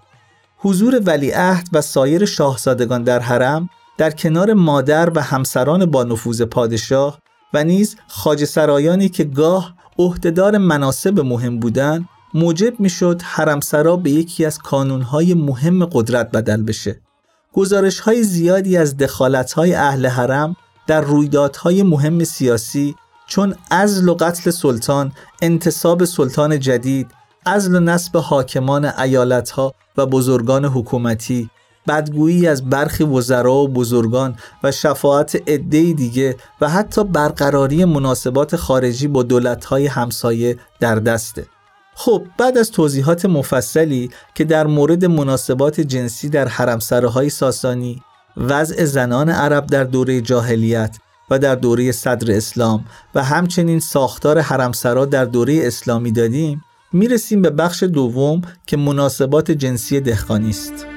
حضور 0.58 1.02
ولیعهد 1.06 1.68
و 1.74 1.82
سایر 1.82 2.26
شاهزادگان 2.26 3.04
در 3.04 3.20
حرم 3.20 3.70
در 3.98 4.12
کنار 4.12 4.54
مادر 4.54 5.12
و 5.16 5.22
همسران 5.22 5.86
با 5.86 6.04
نفوذ 6.04 6.42
پادشاه 6.42 7.20
و 7.54 7.64
نیز 7.64 7.96
خاج 8.08 8.44
سرایانی 8.46 9.10
که 9.10 9.24
گاه 9.24 9.76
عهدهدار 10.00 10.58
مناسب 10.58 11.20
مهم 11.20 11.60
بودن 11.60 12.08
موجب 12.34 12.80
می‌شد 12.80 13.22
حرمسرا 13.22 13.96
به 13.96 14.12
یکی 14.12 14.46
از 14.46 14.60
کانونهای 14.60 15.34
مهم 15.34 15.86
قدرت 15.86 16.32
بدل 16.32 16.64
بشه. 16.64 17.02
گزارش 17.54 18.00
های 18.00 18.24
زیادی 18.24 18.78
از 18.78 18.98
دخالت 18.98 19.54
های 19.54 19.74
اهل 19.74 20.08
حرم 20.08 20.56
در 20.88 21.02
رویدادهای 21.02 21.84
مهم 21.84 22.24
سیاسی 22.24 22.96
چون 23.28 23.56
ازل 23.72 24.10
و 24.10 24.14
قتل 24.14 24.52
سلطان، 24.52 25.12
انتصاب 25.42 26.06
سلطان 26.06 26.60
جدید، 26.60 27.08
ازل 27.46 27.76
و 27.76 27.80
نسب 27.80 28.18
حاکمان 28.18 28.86
ایالتها 28.86 29.74
و 29.98 30.06
بزرگان 30.06 30.66
حکومتی، 30.66 31.50
بدگویی 31.88 32.48
از 32.48 32.70
برخی 32.70 33.04
وزرا 33.04 33.54
و 33.54 33.68
بزرگان 33.68 34.36
و 34.64 34.72
شفاعت 34.72 35.36
عده 35.36 35.94
دیگه 35.94 36.36
و 36.62 36.70
حتی 36.70 37.04
برقراری 37.04 37.86
مناسبات 37.86 38.56
خارجی 38.56 39.08
با 39.08 39.24
دولت‌های 39.24 39.88
همسایه 39.88 40.58
در 40.80 40.96
دسته. 40.96 41.46
خب 41.96 42.24
بعد 42.38 42.58
از 42.58 42.72
توضیحات 42.72 43.26
مفصلی 43.26 44.10
که 44.36 44.44
در 44.44 44.68
مورد 44.68 45.06
مناسبات 45.06 45.82
جنسی 45.82 46.30
در 46.30 46.48
حرمسراهای 46.48 47.30
ساسانی، 47.30 48.02
وضع 48.38 48.86
زنان 48.86 49.30
عرب 49.30 49.66
در 49.66 49.84
دوره 49.84 50.22
جاهلیت 50.22 50.98
و 51.30 51.40
در 51.40 51.56
دوره 51.56 51.92
صدر 51.92 52.36
اسلام 52.38 52.86
و 53.16 53.24
همچنین 53.24 53.80
ساختار 53.80 54.40
حرمسرا 54.40 55.06
در 55.06 55.26
دوره 55.26 55.60
اسلامی 55.64 56.12
دادیم 56.12 56.64
می‌رسیم 56.94 57.42
به 57.42 57.50
بخش 57.50 57.84
دوم 57.84 58.42
که 58.68 58.78
مناسبات 58.78 59.52
جنسی 59.52 60.00
دهقانی 60.00 60.50
است. 60.50 60.95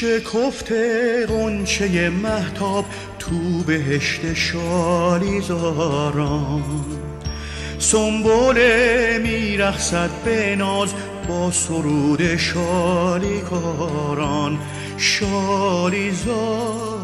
شکفته 0.00 1.26
غنچه 1.26 2.10
محتاب 2.10 2.84
تو 3.18 3.62
بهشت 3.66 4.34
شالیزاران. 4.34 5.42
سنبوله 7.78 9.20
میرخصد 9.22 10.10
به 10.24 10.56
ناز 10.56 10.94
با 11.28 11.50
سرود 11.50 12.36
شالیکاران. 12.36 12.98
شالیزار 14.96 16.28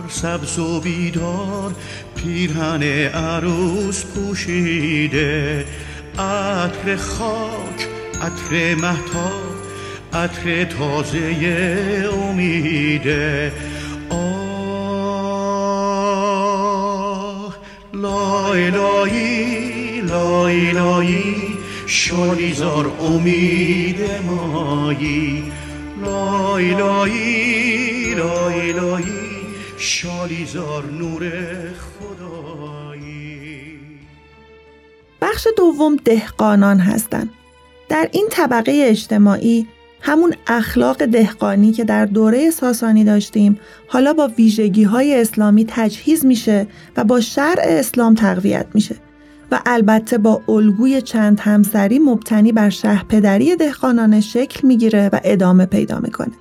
سبز 0.08 0.58
و 0.58 0.80
بیدار 0.80 1.74
پیرهن 2.16 2.82
عروس 2.82 4.04
پوشیده. 4.04 5.64
عطر 6.18 6.96
خاک 6.96 7.88
عطر 8.22 8.74
محتاب 8.74 9.55
عطر 10.16 10.64
تازه 10.64 12.08
امیده 12.12 13.52
آه 14.10 14.76
لای 17.94 18.70
لایی 18.70 20.00
لای 20.00 20.72
لایی 20.72 21.34
شالیزار 21.86 22.92
امید 23.00 24.00
مایی 24.26 25.52
لای 26.04 26.74
لایی 26.74 28.14
لای 28.14 28.72
لایی 28.72 29.36
شالیزار 29.78 30.84
نور 30.84 31.30
خدایی 31.72 33.80
بخش 35.20 35.46
دوم 35.56 35.96
دهقانان 35.96 36.78
هستند. 36.78 37.30
در 37.88 38.08
این 38.12 38.28
طبقه 38.30 38.86
اجتماعی 38.90 39.66
همون 40.00 40.34
اخلاق 40.46 41.04
دهقانی 41.04 41.72
که 41.72 41.84
در 41.84 42.06
دوره 42.06 42.50
ساسانی 42.50 43.04
داشتیم 43.04 43.58
حالا 43.88 44.12
با 44.12 44.30
ویژگی 44.38 44.84
های 44.84 45.20
اسلامی 45.20 45.64
تجهیز 45.68 46.26
میشه 46.26 46.66
و 46.96 47.04
با 47.04 47.20
شرع 47.20 47.62
اسلام 47.66 48.14
تقویت 48.14 48.66
میشه. 48.74 48.94
و 49.52 49.60
البته 49.66 50.18
با 50.18 50.42
الگوی 50.48 51.02
چند 51.02 51.40
همسری 51.40 51.98
مبتنی 51.98 52.52
بر 52.52 52.72
پدری 53.08 53.56
دهقانانه 53.56 54.20
شکل 54.20 54.66
می‌گیره 54.66 55.10
و 55.12 55.20
ادامه 55.24 55.66
پیدا 55.66 56.00
می‌کنه. 56.00 56.32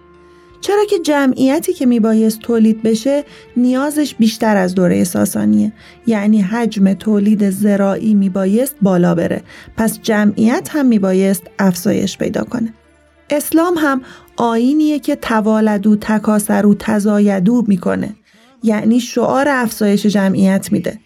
چرا 0.62 0.86
که 0.89 0.99
جمعیتی 0.99 1.74
که 1.74 1.86
میبایست 1.86 2.39
تولید 2.39 2.84
بشه 2.84 3.24
نیازش 3.58 4.16
بیشتر 4.16 4.58
از 4.58 4.76
دوره 4.76 5.03
ساسانیه. 5.03 5.74
یعنی 6.08 6.41
حجم 6.41 6.93
تولید 6.93 7.49
زراعی 7.49 8.14
میبایست 8.14 8.76
بالا 8.82 9.16
بره. 9.16 9.41
پس 9.78 9.99
جمعیت 10.01 10.70
هم 10.72 10.86
میبایست 10.86 11.43
افزایش 11.60 12.18
پیدا 12.18 12.43
کنه. 12.43 12.74
اسلام 13.30 13.73
هم 13.78 14.01
آینیه 14.38 14.99
که 14.99 15.15
توالدو 15.15 15.95
تکاسرو 15.95 16.76
تزایدو 16.80 17.63
می‌کنه. 17.67 18.15
یعنی 18.63 18.99
شعار 18.99 19.47
افزایش 19.49 20.05
جمعیت 20.05 20.71
میده. 20.71 20.99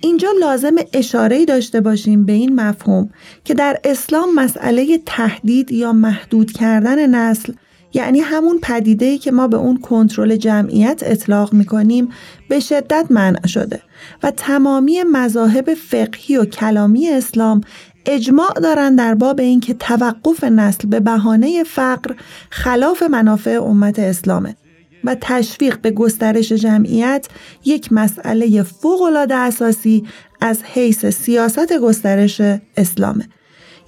اینجا 0.00 0.28
لازم 0.40 0.74
اشاره 0.92 1.44
داشته 1.44 1.80
باشیم 1.80 2.24
به 2.24 2.32
این 2.32 2.54
مفهوم 2.60 3.10
که 3.44 3.54
در 3.54 3.80
اسلام 3.84 4.34
مسئله 4.34 4.98
تهدید 5.06 5.72
یا 5.72 5.92
محدود 5.92 6.52
کردن 6.52 7.14
نسل 7.14 7.52
یعنی 7.94 8.20
همون 8.20 8.58
پدیده 8.62 9.18
که 9.18 9.32
ما 9.32 9.48
به 9.48 9.56
اون 9.56 9.76
کنترل 9.76 10.36
جمعیت 10.36 11.02
اطلاق 11.06 11.52
می‌کنیم 11.52 12.08
به 12.48 12.60
شدت 12.60 13.06
منع 13.10 13.46
شده 13.46 13.82
و 14.22 14.30
تمامی 14.30 15.02
مذاهب 15.02 15.74
فقهی 15.74 16.36
و 16.36 16.44
کلامی 16.44 17.08
اسلام 17.08 17.60
اجماع 18.06 18.52
دارن 18.52 18.96
در 18.96 19.14
باب 19.14 19.40
اینکه 19.40 19.74
توقف 19.74 20.44
نسل 20.44 20.88
به 20.88 21.00
بهانه 21.00 21.64
فقر 21.64 22.14
خلاف 22.50 23.02
منافع 23.02 23.62
امت 23.62 23.98
اسلامه 23.98 24.56
و 25.04 25.16
تشویق 25.20 25.80
به 25.80 25.90
گسترش 25.90 26.52
جمعیت 26.52 27.26
یک 27.64 27.92
مسئله 27.92 28.62
فوق‌العاده 28.62 29.34
اساسی 29.34 30.04
از 30.40 30.62
حیث 30.62 31.06
سیاست 31.06 31.72
گسترش 31.72 32.40
اسلامه. 32.76 33.28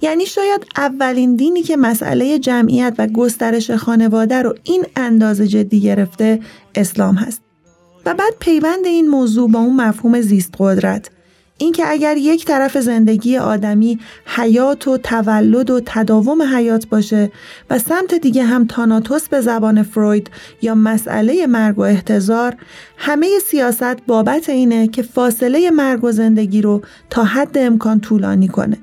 یعنی 0.01 0.25
شاید 0.25 0.65
اولین 0.77 1.35
دینی 1.35 1.61
که 1.61 1.77
مسئله 1.77 2.39
جمعیت 2.39 2.95
و 2.97 3.07
گسترش 3.07 3.71
خانواده 3.71 4.41
رو 4.41 4.55
این 4.63 4.85
اندازه 4.95 5.47
جدی 5.47 5.81
گرفته 5.81 6.39
اسلام 6.75 7.15
هست. 7.15 7.41
و 8.05 8.13
بعد 8.13 8.33
پیوند 8.39 8.85
این 8.85 9.07
موضوع 9.07 9.51
با 9.51 9.59
اون 9.59 9.75
مفهوم 9.75 10.21
زیست 10.21 10.53
قدرت 10.59 11.09
اینکه 11.57 11.83
اگر 11.87 12.17
یک 12.17 12.45
طرف 12.45 12.77
زندگی 12.77 13.37
آدمی 13.37 13.99
حیات 14.25 14.87
و 14.87 14.97
تولد 14.97 15.69
و 15.69 15.81
تداوم 15.85 16.41
حیات 16.41 16.87
باشه 16.87 17.31
و 17.69 17.79
سمت 17.79 18.13
دیگه 18.13 18.43
هم 18.43 18.65
تاناتوس 18.65 19.29
به 19.29 19.41
زبان 19.41 19.83
فروید 19.83 20.29
یا 20.61 20.75
مسئله 20.75 21.47
مرگ 21.47 21.79
و 21.79 21.81
احتضار 21.81 22.55
همه 22.97 23.27
سیاست 23.45 24.05
بابت 24.07 24.49
اینه 24.49 24.87
که 24.87 25.01
فاصله 25.01 25.71
مرگ 25.71 26.03
و 26.03 26.11
زندگی 26.11 26.61
رو 26.61 26.81
تا 27.09 27.23
حد 27.23 27.57
امکان 27.57 27.99
طولانی 27.99 28.47
کنه. 28.47 28.77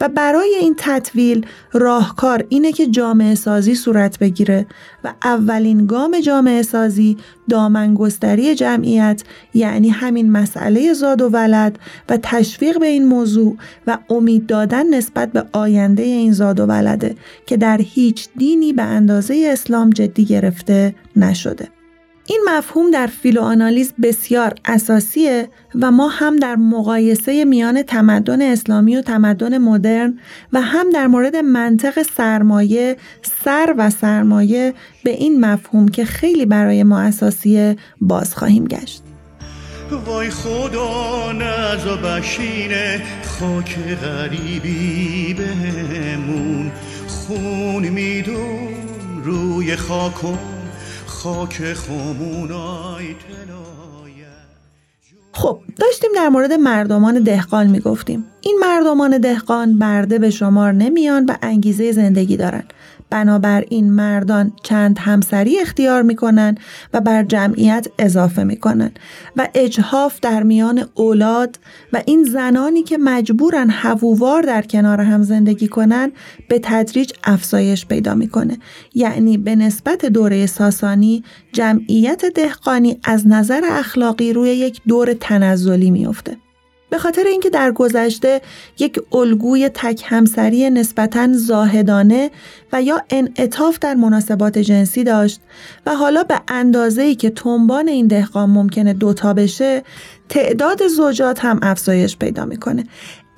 و 0.00 0.08
برای 0.08 0.56
این 0.60 0.74
تطویل 0.78 1.46
راهکار 1.72 2.44
اینه 2.48 2.72
که 2.72 2.86
جامعه 2.86 3.34
سازی 3.34 3.74
صورت 3.74 4.18
بگیره 4.18 4.66
و 5.04 5.12
اولین 5.24 5.86
گام 5.86 6.20
جامعه 6.20 6.62
سازی 6.62 7.16
دامنگستری 7.48 8.54
جمعیت 8.54 9.22
یعنی 9.54 9.88
همین 9.88 10.32
مسئله 10.32 10.92
زاد 10.92 11.22
و 11.22 11.28
ولد 11.28 11.78
و 12.08 12.18
تشویق 12.22 12.78
به 12.78 12.86
این 12.86 13.04
موضوع 13.06 13.56
و 13.86 13.98
امید 14.10 14.46
دادن 14.46 14.94
نسبت 14.94 15.32
به 15.32 15.44
آینده 15.52 16.02
این 16.02 16.32
زاد 16.32 16.60
و 16.60 16.66
ولده 16.66 17.16
که 17.46 17.56
در 17.56 17.80
هیچ 17.80 18.28
دینی 18.36 18.72
به 18.72 18.82
اندازه 18.82 19.48
اسلام 19.52 19.90
جدی 19.90 20.24
گرفته 20.24 20.94
نشده. 21.16 21.79
این 22.30 22.40
مفهوم 22.48 22.90
در 22.90 23.06
فیلوآنالیز 23.06 23.92
بسیار 24.02 24.54
اساسیه 24.64 25.48
و 25.80 25.90
ما 25.90 26.08
هم 26.08 26.36
در 26.36 26.56
مقایسه 26.56 27.44
میان 27.44 27.82
تمدن 27.82 28.42
اسلامی 28.42 28.96
و 28.96 29.02
تمدن 29.02 29.58
مدرن 29.58 30.18
و 30.52 30.60
هم 30.60 30.90
در 30.90 31.06
مورد 31.06 31.36
منطق 31.36 32.02
سرمایه 32.16 32.96
سر 33.44 33.74
و 33.78 33.90
سرمایه 33.90 34.74
به 35.04 35.10
این 35.10 35.40
مفهوم 35.40 35.88
که 35.88 36.04
خیلی 36.04 36.46
برای 36.46 36.82
ما 36.82 37.00
اساسیه 37.00 37.76
باز 38.00 38.34
خواهیم 38.34 38.64
گشت. 38.64 39.02
وای 40.06 40.30
خدا 40.30 41.32
نز 41.32 41.86
و 41.86 41.96
بشینه 41.96 43.02
خاک 43.24 43.78
غریبی 44.02 45.34
بهمون. 45.34 46.70
خون 47.08 47.88
میدون 47.88 48.68
روی 49.24 49.76
خاکون 49.76 50.59
خاک 51.22 51.62
خمونای 51.74 53.14
خب 55.32 55.58
داشتیم 55.78 56.10
در 56.14 56.28
مورد 56.28 56.52
مردمان 56.52 57.22
دهقان 57.22 57.66
می‌گفتیم. 57.66 58.24
این 58.40 58.58
مردمان 58.60 59.18
دهقان 59.18 59.78
برده 59.78 60.18
به 60.18 60.30
شمار 60.30 60.72
نمیان 60.72 61.24
و 61.24 61.36
انگیزه 61.42 61.92
زندگی 61.92 62.36
دارن. 62.36 62.64
بنابراین 63.10 63.92
مردان 63.92 64.52
چند 64.62 64.98
همسری 64.98 65.60
اختیار 65.60 66.02
می‌کنن 66.02 66.54
و 66.94 67.00
بر 67.00 67.22
جمعیت 67.22 67.86
اضافه 67.98 68.44
می‌کنن 68.44 68.90
و 69.36 69.48
اجهاف 69.54 70.20
در 70.20 70.42
میان 70.42 70.84
اولاد 70.94 71.58
و 71.92 72.02
این 72.06 72.24
زنانی 72.24 72.82
که 72.82 72.98
مجبورن 72.98 73.70
هووار 73.70 74.42
در 74.42 74.62
کنار 74.62 75.00
هم 75.00 75.22
زندگی 75.22 75.68
کنن 75.68 76.12
به 76.48 76.60
تدریج 76.62 77.12
افزایش 77.24 77.86
پیدا 77.86 78.14
می‌کنه. 78.14 78.58
یعنی 78.94 79.38
به 79.38 79.56
نسبت 79.56 80.06
دوره 80.06 80.46
ساسانی 80.46 81.24
جمعیت 81.52 82.24
دهقانی 82.34 82.98
از 83.04 83.26
نظر 83.26 83.60
اخلاقی 83.70 84.32
روی 84.32 84.48
یک 84.48 84.80
دور 84.88 85.14
تنزلی 85.14 85.90
میافته. 85.90 86.36
به 86.90 86.98
خاطر 86.98 87.22
اینکه 87.26 87.50
در 87.50 87.72
گذشته 87.72 88.40
یک 88.78 89.00
الگوی 89.12 89.68
تک 89.68 90.02
همسری 90.06 90.70
نسبتا 90.70 91.28
زاهدانه 91.32 92.30
و 92.72 92.82
یا 92.82 93.02
انعطاف 93.10 93.78
در 93.78 93.94
مناسبات 93.94 94.58
جنسی 94.58 95.04
داشت 95.04 95.40
و 95.86 95.94
حالا 95.94 96.22
به 96.22 96.40
اندازه‌ای 96.48 97.14
که 97.14 97.30
تنبان 97.30 97.88
این 97.88 98.06
دهقان 98.06 98.50
ممکنه 98.50 98.92
دوتا 98.92 99.34
بشه 99.34 99.82
تعداد 100.28 100.86
زوجات 100.86 101.44
هم 101.44 101.60
افزایش 101.62 102.16
پیدا 102.16 102.44
می‌کنه. 102.44 102.84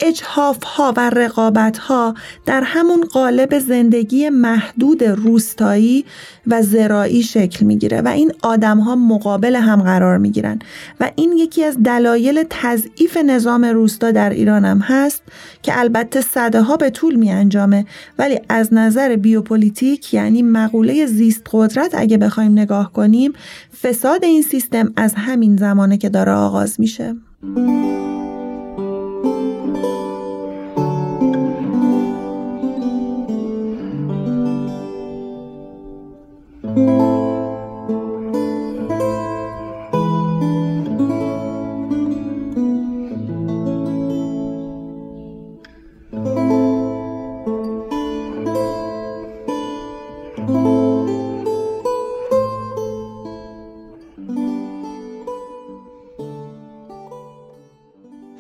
اجهاف 0.02 0.64
ها 0.64 0.94
و 0.96 1.10
رقابت 1.10 1.78
ها 1.78 2.14
در 2.46 2.62
همون 2.64 3.04
قالب 3.04 3.58
زندگی 3.58 4.28
محدود 4.28 5.04
روستایی 5.04 6.04
و 6.46 6.62
زراعی 6.62 7.22
شکل 7.22 7.66
می‌گیره 7.66 8.00
و 8.00 8.08
این 8.08 8.32
آدم 8.42 8.78
ها 8.78 8.96
مقابل 8.96 9.56
هم 9.56 9.82
قرار 9.82 10.18
می‌گیرن. 10.18 10.58
و 11.00 11.10
این 11.16 11.32
یکی 11.32 11.64
از 11.64 11.82
دلایل 11.82 12.44
تضعیف 12.50 13.16
نظام 13.16 13.64
روستا 13.64 14.10
در 14.10 14.30
ایران 14.30 14.64
هم 14.64 14.78
هست 14.78 15.22
که 15.62 15.78
البته 15.78 16.20
صده 16.20 16.60
ها 16.60 16.76
به 16.76 16.90
طول 16.90 17.14
می 17.14 17.30
انجامه 17.30 17.86
ولی 18.18 18.40
از 18.48 18.74
نظر 18.74 19.16
بیوپولیتیک 19.16 20.14
یعنی 20.14 20.42
مقوله 20.42 21.06
زیست 21.06 21.42
قدرت 21.52 21.94
اگه 21.94 22.18
بخوایم 22.18 22.52
نگاه 22.52 22.92
کنیم 22.92 23.32
فساد 23.82 24.24
این 24.24 24.42
سیستم 24.42 24.92
از 24.96 25.14
همین 25.16 25.56
زمانه 25.56 25.96
که 25.96 26.08
داره 26.08 26.32
آغاز 26.32 26.80
میشه. 26.80 27.14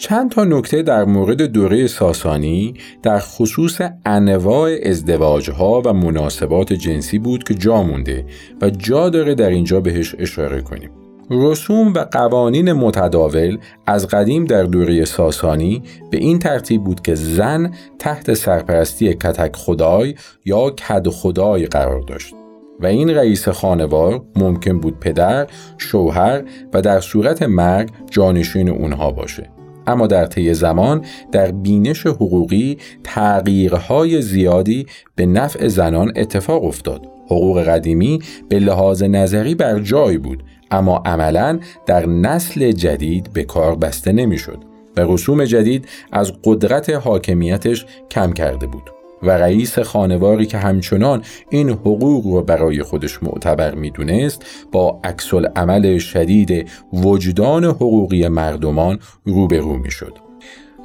چند 0.02 0.30
تا 0.30 0.44
نکته 0.44 0.82
در 0.82 1.04
مورد 1.04 1.42
دوره 1.42 1.86
ساسانی 1.86 2.74
در 3.02 3.18
خصوص 3.18 3.80
انواع 4.06 4.76
ازدواج 4.82 5.50
ها 5.50 5.82
و 5.84 5.92
مناسبات 5.92 6.72
جنسی 6.72 7.18
بود 7.18 7.44
که 7.44 7.54
جا 7.54 7.82
مونده 7.82 8.24
و 8.62 8.70
جا 8.70 9.08
داره 9.08 9.34
در 9.34 9.50
اینجا 9.50 9.80
بهش 9.80 10.14
اشاره 10.18 10.60
کنیم. 10.60 10.90
رسوم 11.30 11.92
و 11.92 11.98
قوانین 11.98 12.72
متداول 12.72 13.58
از 13.86 14.06
قدیم 14.06 14.44
در 14.44 14.62
دوره 14.62 15.04
ساسانی 15.04 15.82
به 16.10 16.16
این 16.16 16.38
ترتیب 16.38 16.84
بود 16.84 17.00
که 17.00 17.14
زن 17.14 17.74
تحت 17.98 18.34
سرپرستی 18.34 19.14
کتک 19.14 19.56
خدای 19.56 20.14
یا 20.44 20.70
کد 20.70 21.08
خدای 21.08 21.66
قرار 21.66 22.00
داشت 22.00 22.34
و 22.80 22.86
این 22.86 23.10
رئیس 23.10 23.48
خانوار 23.48 24.22
ممکن 24.36 24.80
بود 24.80 25.00
پدر، 25.00 25.46
شوهر 25.78 26.42
و 26.72 26.82
در 26.82 27.00
صورت 27.00 27.42
مرگ 27.42 27.90
جانشین 28.10 28.68
اونها 28.68 29.10
باشه. 29.10 29.51
اما 29.86 30.06
در 30.06 30.26
طی 30.26 30.54
زمان 30.54 31.04
در 31.32 31.52
بینش 31.52 32.06
حقوقی 32.06 32.78
تغییرهای 33.04 34.22
زیادی 34.22 34.86
به 35.16 35.26
نفع 35.26 35.68
زنان 35.68 36.12
اتفاق 36.16 36.64
افتاد. 36.64 37.06
حقوق 37.26 37.62
قدیمی 37.62 38.18
به 38.48 38.58
لحاظ 38.58 39.02
نظری 39.02 39.54
بر 39.54 39.78
جای 39.78 40.18
بود 40.18 40.42
اما 40.70 41.02
عملا 41.06 41.58
در 41.86 42.06
نسل 42.06 42.72
جدید 42.72 43.32
به 43.32 43.44
کار 43.44 43.76
بسته 43.76 44.12
نمی‌شد 44.12 44.58
و 44.96 45.00
رسوم 45.00 45.44
جدید 45.44 45.88
از 46.12 46.32
قدرت 46.44 46.90
حاکمیتش 46.90 47.86
کم 48.10 48.32
کرده 48.32 48.66
بود 48.66 49.01
و 49.22 49.30
رئیس 49.30 49.78
خانواری 49.78 50.46
که 50.46 50.58
همچنان 50.58 51.22
این 51.50 51.70
حقوق 51.70 52.26
رو 52.26 52.42
برای 52.42 52.82
خودش 52.82 53.22
معتبر 53.22 53.74
می‌دونست 53.74 54.46
با 54.72 55.00
عکس 55.04 55.34
عمل 55.34 55.98
شدید 55.98 56.70
وجدان 56.92 57.64
حقوقی 57.64 58.28
مردمان 58.28 58.98
روبرو 59.24 59.78
می‌شد. 59.78 60.18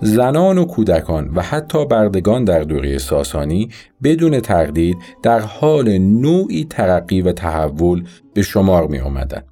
زنان 0.01 0.57
و 0.57 0.65
کودکان 0.65 1.31
و 1.35 1.41
حتی 1.41 1.85
بردگان 1.85 2.43
در 2.43 2.63
دوره 2.63 2.97
ساسانی 2.97 3.69
بدون 4.03 4.39
تردید 4.39 4.97
در 5.23 5.39
حال 5.39 5.97
نوعی 5.97 6.67
ترقی 6.69 7.21
و 7.21 7.31
تحول 7.31 8.03
به 8.33 8.41
شمار 8.41 8.87
می 8.87 8.99
آمدن. 8.99 9.43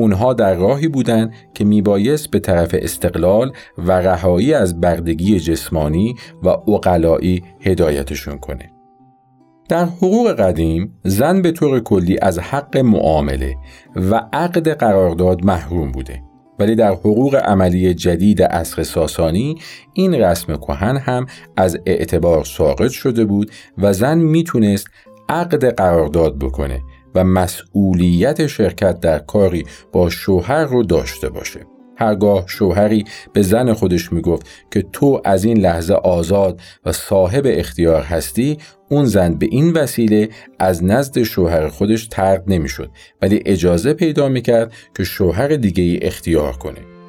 اونها 0.00 0.34
در 0.34 0.54
راهی 0.54 0.88
بودند 0.88 1.32
که 1.54 1.64
میبایست 1.64 2.30
به 2.30 2.38
طرف 2.38 2.74
استقلال 2.78 3.52
و 3.78 3.92
رهایی 3.92 4.54
از 4.54 4.80
بردگی 4.80 5.40
جسمانی 5.40 6.14
و 6.42 6.48
اقلایی 6.48 7.42
هدایتشون 7.60 8.38
کنه. 8.38 8.70
در 9.68 9.84
حقوق 9.84 10.32
قدیم 10.32 10.94
زن 11.04 11.42
به 11.42 11.52
طور 11.52 11.80
کلی 11.80 12.18
از 12.22 12.38
حق 12.38 12.76
معامله 12.76 13.54
و 13.96 14.14
عقد 14.32 14.68
قرارداد 14.68 15.44
محروم 15.44 15.92
بوده 15.92 16.22
ولی 16.58 16.74
در 16.74 16.92
حقوق 16.92 17.34
عملی 17.34 17.94
جدید 17.94 18.42
عصر 18.42 18.82
ساسانی 18.82 19.54
این 19.94 20.14
رسم 20.14 20.56
کهن 20.56 20.96
هم 20.96 21.26
از 21.56 21.78
اعتبار 21.86 22.44
ساقط 22.44 22.90
شده 22.90 23.24
بود 23.24 23.50
و 23.78 23.92
زن 23.92 24.18
می‌تونست 24.18 24.86
عقد 25.28 25.64
قرارداد 25.64 26.38
بکنه 26.38 26.80
و 27.14 27.24
مسئولیت 27.24 28.46
شرکت 28.46 29.00
در 29.00 29.18
کاری 29.18 29.64
با 29.92 30.10
شوهر 30.10 30.64
رو 30.64 30.82
داشته 30.82 31.28
باشه. 31.28 31.60
هرگاه 31.96 32.44
شوهری 32.46 33.04
به 33.32 33.42
زن 33.42 33.72
خودش 33.72 34.12
می‌گفت 34.12 34.46
که 34.70 34.82
تو 34.92 35.20
از 35.24 35.44
این 35.44 35.58
لحظه 35.58 35.94
آزاد 35.94 36.60
و 36.86 36.92
صاحب 36.92 37.42
اختیار 37.46 38.02
هستی 38.02 38.58
اون 38.88 39.04
زن 39.04 39.34
به 39.34 39.46
این 39.50 39.72
وسیله 39.72 40.28
از 40.58 40.84
نزد 40.84 41.22
شوهر 41.22 41.68
خودش 41.68 42.08
ترد 42.08 42.44
نمی‌شد 42.46 42.90
ولی 43.22 43.42
اجازه 43.46 43.92
پیدا 43.92 44.28
می‌کرد 44.28 44.72
که 44.96 45.04
شوهر 45.04 45.48
دیگه 45.48 45.82
ای 45.82 45.98
اختیار 46.02 46.52
کنه. 46.52 46.99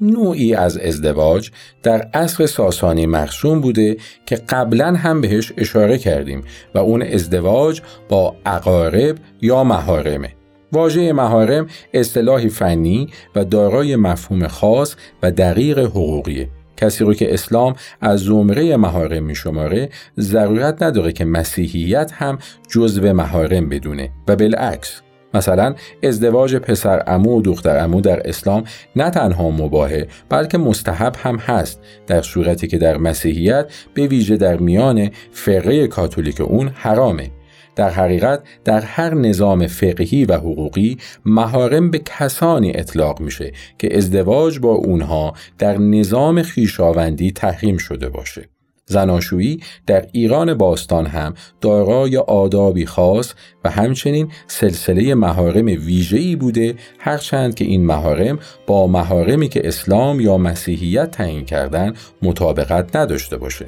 نوعی 0.00 0.54
از 0.54 0.78
ازدواج 0.78 1.50
در 1.82 2.08
عصر 2.14 2.46
ساسانی 2.46 3.06
مخصوم 3.06 3.60
بوده 3.60 3.96
که 4.26 4.36
قبلا 4.36 4.94
هم 4.94 5.20
بهش 5.20 5.52
اشاره 5.56 5.98
کردیم 5.98 6.44
و 6.74 6.78
اون 6.78 7.02
ازدواج 7.02 7.82
با 8.08 8.36
اقارب 8.46 9.16
یا 9.40 9.64
مهارمه. 9.64 10.32
واژه 10.72 11.12
مهارم 11.12 11.66
اصطلاحی 11.94 12.48
فنی 12.48 13.08
و 13.36 13.44
دارای 13.44 13.96
مفهوم 13.96 14.46
خاص 14.46 14.96
و 15.22 15.30
دقیق 15.30 15.78
حقوقیه. 15.78 16.48
کسی 16.76 17.04
رو 17.04 17.14
که 17.14 17.34
اسلام 17.34 17.74
از 18.00 18.20
زمره 18.20 18.76
مهارم 18.76 19.22
می 19.22 19.34
شماره 19.34 19.88
ضرورت 20.18 20.82
نداره 20.82 21.12
که 21.12 21.24
مسیحیت 21.24 22.12
هم 22.14 22.38
جزو 22.68 23.12
مهارم 23.12 23.68
بدونه 23.68 24.10
و 24.28 24.36
بالعکس 24.36 25.02
مثلا 25.34 25.74
ازدواج 26.02 26.56
پسر 26.56 27.02
امو 27.06 27.38
و 27.38 27.42
دختر 27.42 27.84
امو 27.84 28.00
در 28.00 28.28
اسلام 28.28 28.64
نه 28.96 29.10
تنها 29.10 29.50
مباهه 29.50 30.08
بلکه 30.28 30.58
مستحب 30.58 31.16
هم 31.18 31.36
هست. 31.36 31.80
در 32.06 32.22
صورتی 32.22 32.66
که 32.66 32.78
در 32.78 32.96
مسیحیت 32.96 33.72
به 33.94 34.06
ویژه 34.06 34.36
در 34.36 34.56
میان 34.56 35.10
فرقه 35.32 35.86
کاتولیک 35.86 36.40
اون 36.40 36.70
حرامه. 36.74 37.30
در 37.76 37.90
حقیقت 37.90 38.42
در 38.64 38.80
هر 38.80 39.14
نظام 39.14 39.66
فقهی 39.66 40.24
و 40.24 40.34
حقوقی 40.34 40.98
مهارم 41.24 41.90
به 41.90 41.98
کسانی 41.98 42.72
اطلاق 42.74 43.20
میشه 43.20 43.52
که 43.78 43.96
ازدواج 43.96 44.58
با 44.58 44.72
اونها 44.72 45.34
در 45.58 45.78
نظام 45.78 46.42
خیشاوندی 46.42 47.32
تحریم 47.32 47.76
شده 47.76 48.08
باشه. 48.08 48.59
زناشویی 48.90 49.60
در 49.86 50.06
ایران 50.12 50.54
باستان 50.54 51.06
هم 51.06 51.34
دارای 51.60 52.16
آدابی 52.16 52.86
خاص 52.86 53.34
و 53.64 53.70
همچنین 53.70 54.28
سلسله 54.46 55.14
مهارم 55.14 55.66
ویژه‌ای 55.66 56.36
بوده 56.36 56.74
هرچند 56.98 57.54
که 57.54 57.64
این 57.64 57.86
مهارم 57.86 58.38
با 58.66 58.86
مهارمی 58.86 59.48
که 59.48 59.68
اسلام 59.68 60.20
یا 60.20 60.38
مسیحیت 60.38 61.10
تعیین 61.10 61.44
کردن 61.44 61.94
مطابقت 62.22 62.96
نداشته 62.96 63.36
باشه 63.36 63.66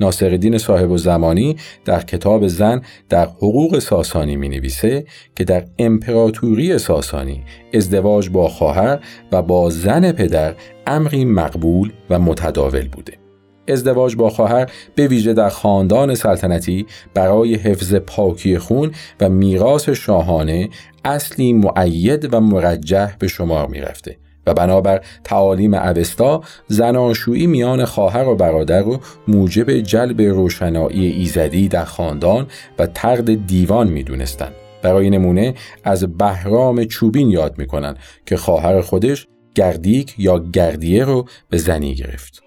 ناصرالدین 0.00 0.58
صاحب 0.58 0.90
و 0.90 0.98
زمانی 0.98 1.56
در 1.84 2.02
کتاب 2.02 2.46
زن 2.46 2.82
در 3.08 3.26
حقوق 3.26 3.78
ساسانی 3.78 4.36
می 4.36 4.48
نویسه 4.48 5.04
که 5.36 5.44
در 5.44 5.64
امپراتوری 5.78 6.78
ساسانی 6.78 7.44
ازدواج 7.74 8.30
با 8.30 8.48
خواهر 8.48 8.98
و 9.32 9.42
با 9.42 9.70
زن 9.70 10.12
پدر 10.12 10.54
امری 10.86 11.24
مقبول 11.24 11.92
و 12.10 12.18
متداول 12.18 12.88
بوده. 12.88 13.21
ازدواج 13.68 14.16
با 14.16 14.30
خواهر 14.30 14.70
به 14.94 15.06
ویژه 15.06 15.32
در 15.32 15.48
خاندان 15.48 16.14
سلطنتی 16.14 16.86
برای 17.14 17.54
حفظ 17.54 17.94
پاکی 17.94 18.58
خون 18.58 18.92
و 19.20 19.28
میراث 19.28 19.88
شاهانه 19.88 20.68
اصلی 21.04 21.52
معید 21.52 22.34
و 22.34 22.40
مرجح 22.40 23.16
به 23.18 23.28
شمار 23.28 23.66
می 23.68 23.80
رفته 23.80 24.16
و 24.46 24.54
بنابر 24.54 25.00
تعالیم 25.24 25.74
اوستا 25.74 26.42
زناشویی 26.68 27.46
میان 27.46 27.84
خواهر 27.84 28.28
و 28.28 28.34
برادر 28.34 28.82
رو 28.82 29.00
موجب 29.28 29.70
جلب 29.70 30.20
روشنایی 30.20 31.06
ایزدی 31.06 31.68
در 31.68 31.84
خاندان 31.84 32.46
و 32.78 32.86
ترد 32.86 33.46
دیوان 33.46 33.88
می 33.88 34.02
دونستن. 34.02 34.52
برای 34.82 35.10
نمونه 35.10 35.54
از 35.84 36.18
بهرام 36.18 36.84
چوبین 36.84 37.30
یاد 37.30 37.58
می‌کنن 37.58 37.96
که 38.26 38.36
خواهر 38.36 38.80
خودش 38.80 39.26
گردیک 39.54 40.14
یا 40.18 40.38
گردیه 40.38 41.04
رو 41.04 41.24
به 41.50 41.58
زنی 41.58 41.94
گرفت. 41.94 42.42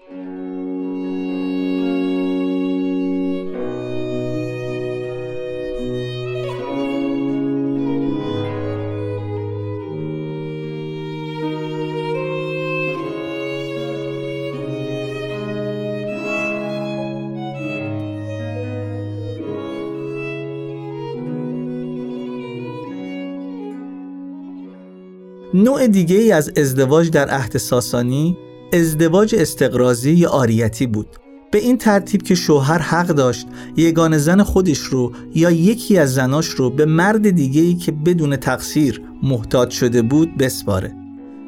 نوع 25.56 25.86
دیگه 25.86 26.16
ای 26.16 26.32
از 26.32 26.52
ازدواج 26.56 27.10
در 27.10 27.28
عهد 27.28 27.56
ساسانی 27.56 28.36
ازدواج 28.72 29.34
استقرازی 29.34 30.12
یا 30.12 30.30
آریتی 30.30 30.86
بود. 30.86 31.06
به 31.50 31.58
این 31.58 31.78
ترتیب 31.78 32.22
که 32.22 32.34
شوهر 32.34 32.78
حق 32.78 33.06
داشت 33.06 33.46
یگان 33.76 34.18
زن 34.18 34.42
خودش 34.42 34.78
رو 34.78 35.12
یا 35.34 35.50
یکی 35.50 35.98
از 35.98 36.14
زناش 36.14 36.46
رو 36.46 36.70
به 36.70 36.84
مرد 36.84 37.30
دیگه 37.30 37.60
ای 37.60 37.74
که 37.74 37.92
بدون 37.92 38.36
تقصیر 38.36 39.02
محتاج 39.22 39.70
شده 39.70 40.02
بود 40.02 40.36
بسپاره. 40.36 40.94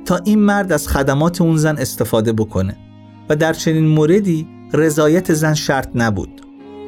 تا 0.05 0.17
این 0.25 0.39
مرد 0.39 0.73
از 0.73 0.89
خدمات 0.89 1.41
اون 1.41 1.57
زن 1.57 1.79
استفاده 1.79 2.33
بکنه 2.33 2.77
و 3.29 3.37
در 3.37 3.53
چنین 3.53 3.87
موردی 3.87 4.47
رضایت 4.73 5.35
زن 5.35 5.55
شرط 5.55 5.89
نبود. 5.95 6.41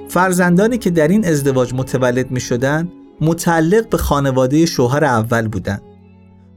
فرزندانی 0.08 0.78
که 0.78 0.90
در 0.90 1.08
این 1.08 1.26
ازدواج 1.26 1.74
متولد 1.74 2.30
می 2.30 2.40
شدن 2.40 2.88
متعلق 3.20 3.88
به 3.88 3.96
خانواده 3.96 4.66
شوهر 4.66 5.04
اول 5.04 5.48
بودند 5.48 5.82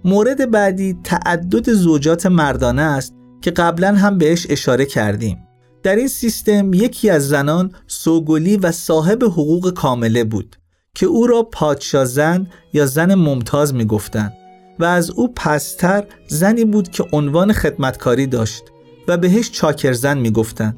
مورد 0.05 0.51
بعدی 0.51 0.97
تعدد 1.03 1.73
زوجات 1.73 2.25
مردانه 2.25 2.81
است 2.81 3.13
که 3.41 3.51
قبلا 3.51 3.95
هم 3.95 4.17
بهش 4.17 4.47
اشاره 4.49 4.85
کردیم 4.85 5.37
در 5.83 5.95
این 5.95 6.07
سیستم 6.07 6.73
یکی 6.73 7.09
از 7.09 7.27
زنان 7.27 7.71
سوگلی 7.87 8.57
و 8.57 8.71
صاحب 8.71 9.23
حقوق 9.23 9.73
کامله 9.73 10.23
بود 10.23 10.55
که 10.95 11.05
او 11.05 11.27
را 11.27 11.43
پادشاه 11.43 12.05
زن 12.05 12.47
یا 12.73 12.85
زن 12.85 13.15
ممتاز 13.15 13.73
می 13.73 13.85
گفتن 13.85 14.33
و 14.79 14.85
از 14.85 15.11
او 15.11 15.33
پستر 15.33 16.03
زنی 16.27 16.65
بود 16.65 16.89
که 16.89 17.05
عنوان 17.13 17.53
خدمتکاری 17.53 18.27
داشت 18.27 18.63
و 19.07 19.17
بهش 19.17 19.51
چاکرزن 19.51 20.17
می 20.17 20.31
گفتن. 20.31 20.75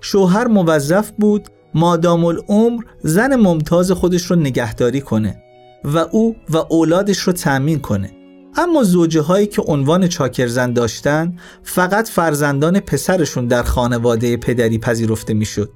شوهر 0.00 0.46
موظف 0.46 1.10
بود 1.10 1.48
مادام 1.74 2.24
العمر 2.24 2.82
زن 3.02 3.36
ممتاز 3.36 3.90
خودش 3.90 4.22
رو 4.22 4.36
نگهداری 4.36 5.00
کنه 5.00 5.42
و 5.84 5.98
او 5.98 6.36
و 6.50 6.56
اولادش 6.56 7.18
رو 7.18 7.32
تأمین 7.32 7.80
کنه 7.80 8.10
اما 8.58 8.82
زوجه 8.82 9.20
هایی 9.20 9.46
که 9.46 9.62
عنوان 9.62 10.08
چاکرزن 10.08 10.72
داشتن 10.72 11.36
فقط 11.62 12.08
فرزندان 12.08 12.80
پسرشون 12.80 13.46
در 13.46 13.62
خانواده 13.62 14.36
پدری 14.36 14.78
پذیرفته 14.78 15.34
می‌شد. 15.34 15.72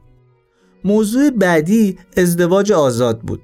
موضوع 0.84 1.30
بعدی 1.30 1.98
ازدواج 2.16 2.72
آزاد 2.72 3.20
بود. 3.20 3.40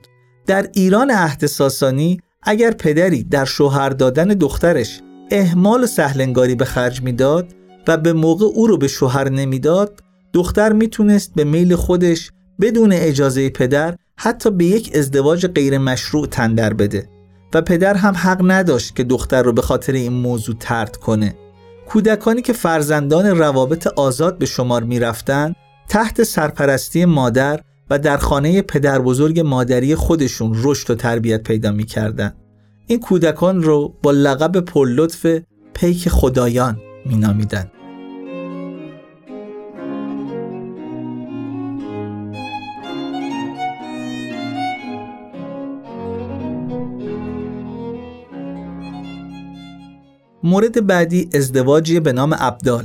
در 0.47 0.69
ایران 0.73 1.11
عهد 1.11 1.47
ساسانی 1.47 2.21
اگر 2.43 2.71
پدری 2.71 3.25
در 3.25 3.45
شوهر 3.45 3.89
دادن 3.91 4.29
دخترش 4.29 5.01
اهمال 5.31 5.85
و 5.85 5.87
سهلنگاری 5.87 6.55
به 6.55 6.65
خرج 6.65 7.03
می‌داد 7.03 7.55
و 7.89 7.97
به 7.97 8.13
موقع 8.13 8.47
او 8.47 8.67
رو 8.67 8.79
به 8.79 8.89
شوهر 8.89 9.29
نمی‌داد 9.29 10.01
دختر 10.33 10.73
می‌تونست 10.73 11.33
به 11.35 11.45
میل 11.45 11.75
خودش 11.75 12.31
بدون 12.61 12.93
اجازه 12.93 13.51
پدر 13.51 13.97
حتی 14.17 14.51
به 14.51 14.65
یک 14.65 14.91
ازدواج 14.95 15.47
غیر 15.47 15.79
مشروع 15.79 16.27
تندر 16.27 16.75
بده 16.75 17.18
و 17.55 17.63
پدر 17.63 17.95
هم 17.95 18.15
حق 18.15 18.41
نداشت 18.51 18.97
که 18.97 19.05
دختر 19.05 19.43
رو 19.43 19.53
به 19.53 19.63
خاطر 19.63 19.93
این 19.93 20.13
موضوع 20.13 20.57
ترد 20.61 20.97
کنه 20.97 21.35
کودکانی 21.89 22.43
که 22.43 22.53
فرزندان 22.53 23.27
روابط 23.27 23.87
آزاد 23.87 24.39
به 24.39 24.47
شمار 24.47 24.83
می‌رفتن 24.83 25.55
تحت 25.89 26.23
سرپرستی 26.23 27.05
مادر 27.05 27.61
و 27.91 27.99
در 27.99 28.17
خانه 28.17 28.63
پدر 28.63 28.99
بزرگ 28.99 29.41
مادری 29.41 29.95
خودشون 29.95 30.53
رشد 30.63 30.91
و 30.91 30.95
تربیت 30.95 31.43
پیدا 31.43 31.73
می‌کردن 31.73 32.35
این 32.87 33.01
کودکان 33.01 33.63
رو 33.63 33.95
با 34.03 34.11
لقب 34.11 34.61
پرلطف 34.61 35.27
پیک 35.75 36.09
خدایان 36.09 36.81
مینامیدند. 37.07 37.71
مورد 50.43 50.87
بعدی 50.87 51.29
ازدواجی 51.35 52.01
به 52.01 52.13
نام 52.13 52.35
عبدال 52.35 52.85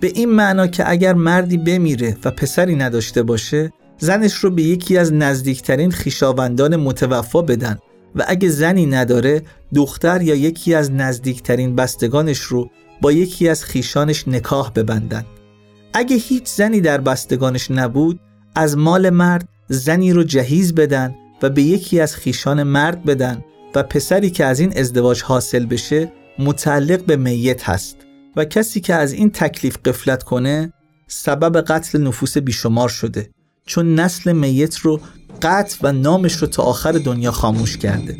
به 0.00 0.06
این 0.14 0.30
معنا 0.30 0.66
که 0.66 0.90
اگر 0.90 1.14
مردی 1.14 1.56
بمیره 1.56 2.16
و 2.24 2.30
پسری 2.30 2.76
نداشته 2.76 3.22
باشه 3.22 3.72
زنش 3.98 4.34
رو 4.34 4.50
به 4.50 4.62
یکی 4.62 4.98
از 4.98 5.12
نزدیکترین 5.12 5.90
خیشاوندان 5.90 6.76
متوفا 6.76 7.42
بدن 7.42 7.78
و 8.16 8.24
اگه 8.28 8.48
زنی 8.48 8.86
نداره 8.86 9.42
دختر 9.74 10.22
یا 10.22 10.34
یکی 10.34 10.74
از 10.74 10.92
نزدیکترین 10.92 11.76
بستگانش 11.76 12.38
رو 12.38 12.70
با 13.00 13.12
یکی 13.12 13.48
از 13.48 13.64
خیشانش 13.64 14.28
نکاح 14.28 14.70
ببندن. 14.70 15.24
اگه 15.92 16.16
هیچ 16.16 16.46
زنی 16.46 16.80
در 16.80 17.00
بستگانش 17.00 17.70
نبود 17.70 18.20
از 18.54 18.76
مال 18.76 19.10
مرد 19.10 19.48
زنی 19.68 20.12
رو 20.12 20.22
جهیز 20.22 20.74
بدن 20.74 21.14
و 21.42 21.50
به 21.50 21.62
یکی 21.62 22.00
از 22.00 22.16
خیشان 22.16 22.62
مرد 22.62 23.04
بدن 23.04 23.44
و 23.74 23.82
پسری 23.82 24.30
که 24.30 24.44
از 24.44 24.60
این 24.60 24.78
ازدواج 24.78 25.22
حاصل 25.22 25.66
بشه 25.66 26.12
متعلق 26.38 27.04
به 27.04 27.16
میت 27.16 27.68
هست 27.68 27.96
و 28.36 28.44
کسی 28.44 28.80
که 28.80 28.94
از 28.94 29.12
این 29.12 29.30
تکلیف 29.30 29.76
قفلت 29.84 30.22
کنه 30.22 30.72
سبب 31.06 31.60
قتل 31.60 32.00
نفوس 32.00 32.38
بیشمار 32.38 32.88
شده 32.88 33.30
چون 33.66 33.94
نسل 33.94 34.32
میت 34.32 34.76
رو 34.76 35.00
قطع 35.42 35.78
و 35.82 35.92
نامش 35.92 36.36
رو 36.36 36.46
تا 36.46 36.62
آخر 36.62 36.92
دنیا 36.92 37.30
خاموش 37.30 37.76
کرده. 37.76 38.16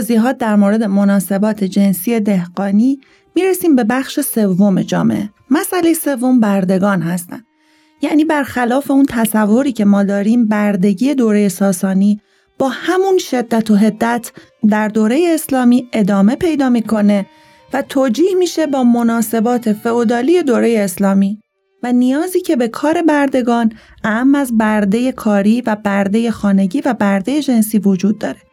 توضیحات 0.00 0.38
در 0.38 0.56
مورد 0.56 0.82
مناسبات 0.82 1.64
جنسی 1.64 2.20
دهقانی 2.20 3.00
می‌رسیم 3.34 3.76
به 3.76 3.84
بخش 3.84 4.20
سوم 4.20 4.82
جامعه. 4.82 5.30
مسئله 5.50 5.94
سوم 5.94 6.40
بردگان 6.40 7.02
هستند. 7.02 7.44
یعنی 8.02 8.24
برخلاف 8.24 8.90
اون 8.90 9.06
تصوری 9.08 9.72
که 9.72 9.84
ما 9.84 10.02
داریم 10.02 10.48
بردگی 10.48 11.14
دوره 11.14 11.48
ساسانی 11.48 12.20
با 12.58 12.68
همون 12.68 13.18
شدت 13.18 13.70
و 13.70 13.76
حدت 13.76 14.32
در 14.68 14.88
دوره 14.88 15.20
اسلامی 15.34 15.88
ادامه 15.92 16.36
پیدا 16.36 16.68
می‌کنه 16.68 17.26
و 17.72 17.82
توجیه 17.82 18.34
میشه 18.34 18.66
با 18.66 18.84
مناسبات 18.84 19.72
فئودالی 19.72 20.42
دوره 20.42 20.76
اسلامی 20.78 21.40
و 21.82 21.92
نیازی 21.92 22.40
که 22.40 22.56
به 22.56 22.68
کار 22.68 23.02
بردگان 23.02 23.72
اهم 24.04 24.34
از 24.34 24.58
برده 24.58 25.12
کاری 25.12 25.60
و 25.66 25.76
برده 25.76 26.30
خانگی 26.30 26.82
و 26.84 26.94
برده 26.94 27.42
جنسی 27.42 27.78
وجود 27.78 28.18
داره. 28.18 28.49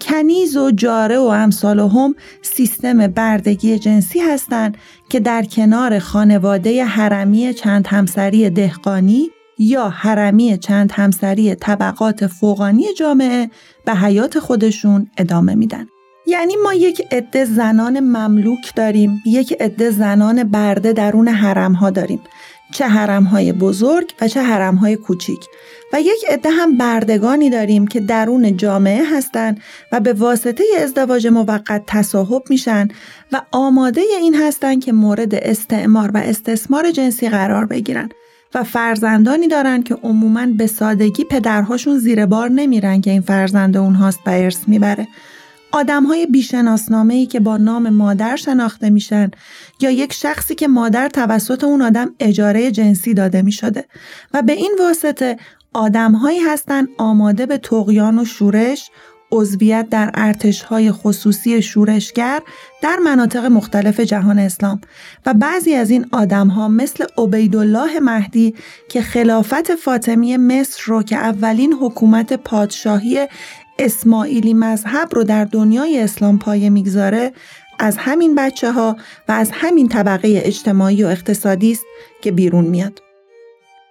کنیز 0.00 0.56
و 0.56 0.70
جاره 0.70 1.18
و 1.18 1.22
امثال 1.22 1.78
هم 1.78 2.14
سیستم 2.42 3.06
بردگی 3.06 3.78
جنسی 3.78 4.18
هستند 4.18 4.76
که 5.08 5.20
در 5.20 5.44
کنار 5.44 5.98
خانواده 5.98 6.84
حرمی 6.84 7.54
چند 7.54 7.86
همسری 7.86 8.50
دهقانی 8.50 9.30
یا 9.58 9.88
حرمی 9.88 10.58
چند 10.58 10.92
همسری 10.92 11.54
طبقات 11.54 12.26
فوقانی 12.26 12.84
جامعه 12.98 13.50
به 13.84 13.94
حیات 13.94 14.38
خودشون 14.38 15.10
ادامه 15.18 15.54
میدن. 15.54 15.86
یعنی 16.26 16.56
ما 16.64 16.74
یک 16.74 17.02
عده 17.12 17.44
زنان 17.44 18.00
مملوک 18.00 18.74
داریم، 18.76 19.22
یک 19.26 19.56
عده 19.60 19.90
زنان 19.90 20.44
برده 20.44 20.92
درون 20.92 21.28
حرم 21.28 21.72
ها 21.72 21.90
داریم 21.90 22.20
چه 22.72 22.86
حرم 22.86 23.24
های 23.24 23.52
بزرگ 23.52 24.14
و 24.20 24.28
چه 24.28 24.42
حرم 24.42 24.74
های 24.74 24.96
کوچیک 24.96 25.40
و 25.92 26.00
یک 26.00 26.24
عده 26.30 26.50
هم 26.50 26.76
بردگانی 26.76 27.50
داریم 27.50 27.86
که 27.86 28.00
درون 28.00 28.56
جامعه 28.56 29.04
هستند 29.16 29.60
و 29.92 30.00
به 30.00 30.12
واسطه 30.12 30.64
ازدواج 30.82 31.26
موقت 31.26 31.82
تصاحب 31.86 32.42
میشن 32.50 32.88
و 33.32 33.42
آماده 33.50 34.00
این 34.20 34.34
هستند 34.34 34.84
که 34.84 34.92
مورد 34.92 35.34
استعمار 35.34 36.10
و 36.14 36.16
استثمار 36.16 36.90
جنسی 36.90 37.28
قرار 37.28 37.66
بگیرن 37.66 38.08
و 38.54 38.64
فرزندانی 38.64 39.48
دارن 39.48 39.82
که 39.82 39.94
عموما 39.94 40.46
به 40.46 40.66
سادگی 40.66 41.24
پدرهاشون 41.24 41.98
زیر 41.98 42.26
بار 42.26 42.48
نمیرن 42.48 43.00
که 43.00 43.10
این 43.10 43.20
فرزند 43.20 43.76
اونهاست 43.76 44.20
و 44.26 44.30
ارث 44.30 44.58
می‌بره. 44.66 45.08
آدم 45.72 46.04
های 46.04 46.26
بیشناسنامه 46.26 47.14
ای 47.14 47.26
که 47.26 47.40
با 47.40 47.56
نام 47.56 47.88
مادر 47.88 48.36
شناخته 48.36 48.90
میشن 48.90 49.30
یا 49.80 49.90
یک 49.90 50.12
شخصی 50.12 50.54
که 50.54 50.68
مادر 50.68 51.08
توسط 51.08 51.64
اون 51.64 51.82
آدم 51.82 52.14
اجاره 52.20 52.70
جنسی 52.70 53.14
داده 53.14 53.42
می 53.42 53.52
شده 53.52 53.84
و 54.34 54.42
به 54.42 54.52
این 54.52 54.76
واسطه 54.80 55.36
آدم 55.74 56.12
هایی 56.12 56.40
هستن 56.40 56.86
آماده 56.98 57.46
به 57.46 57.58
تقیان 57.58 58.18
و 58.18 58.24
شورش 58.24 58.90
عضویت 59.32 59.86
در 59.90 60.10
ارتش 60.14 60.62
های 60.62 60.92
خصوصی 60.92 61.62
شورشگر 61.62 62.42
در 62.82 62.96
مناطق 62.96 63.44
مختلف 63.44 64.00
جهان 64.00 64.38
اسلام 64.38 64.80
و 65.26 65.34
بعضی 65.34 65.74
از 65.74 65.90
این 65.90 66.06
آدم 66.12 66.48
ها 66.48 66.68
مثل 66.68 67.04
عبیدالله 67.18 68.00
مهدی 68.00 68.54
که 68.88 69.02
خلافت 69.02 69.74
فاطمی 69.74 70.36
مصر 70.36 70.82
رو 70.86 71.02
که 71.02 71.16
اولین 71.16 71.72
حکومت 71.72 72.32
پادشاهی 72.32 73.26
اسماعیلی 73.78 74.54
مذهب 74.54 75.08
رو 75.14 75.24
در 75.24 75.44
دنیای 75.44 76.00
اسلام 76.00 76.38
پایه 76.38 76.70
می‌گذاره 76.70 77.32
از 77.78 77.96
همین 77.98 78.34
بچه 78.34 78.72
ها 78.72 78.96
و 79.28 79.32
از 79.32 79.50
همین 79.52 79.88
طبقه 79.88 80.42
اجتماعی 80.44 81.04
و 81.04 81.06
اقتصادی 81.06 81.72
است 81.72 81.84
که 82.22 82.32
بیرون 82.32 82.64
میاد. 82.64 83.07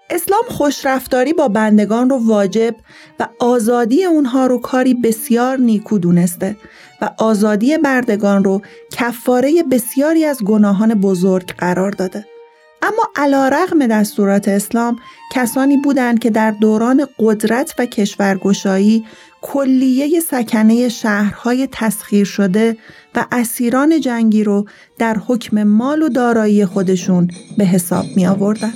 اسلام 0.10 0.44
خوشرفتاری 0.48 1.34
با 1.34 1.48
بندگان 1.48 2.10
رو 2.10 2.28
واجب 2.28 2.76
و 3.20 3.28
آزادی 3.40 4.06
اونها 4.06 4.48
رو 4.48 4.58
کاری 4.58 4.94
بسیار 4.94 5.58
نیکو 5.58 6.00
دونسته 6.00 6.56
و 7.02 7.10
آزادی 7.18 7.78
بردگان 7.78 8.44
رو 8.44 8.62
کفاره 8.92 9.64
بسیاری 9.72 10.26
از 10.26 10.44
گناهان 10.44 10.94
بزرگ 10.94 11.56
قرار 11.56 11.92
داده. 11.92 12.26
اما 12.82 13.10
علا 13.16 13.48
رغم 13.48 13.88
دستورات 13.88 14.48
اسلام 14.48 15.00
کسانی 15.34 15.78
بودند 15.78 16.20
که 16.20 16.30
در 16.30 16.52
دوران 16.52 17.08
قدرت 17.20 17.74
و 17.80 17.86
کشورگشایی 17.86 19.06
کلیه 19.42 20.20
سکنه 20.20 20.90
شهرهای 20.90 21.68
تسخیر 21.72 22.26
شده 22.26 22.78
و 23.16 23.26
اسیران 23.32 24.02
جنگی 24.02 24.44
رو 24.44 24.66
در 24.98 25.18
حکم 25.28 25.64
مال 25.64 26.02
و 26.02 26.10
دارایی 26.10 26.66
خودشون 26.66 27.28
به 27.58 27.66
حساب 27.66 28.06
می 28.16 28.28
آوردن. 28.28 28.74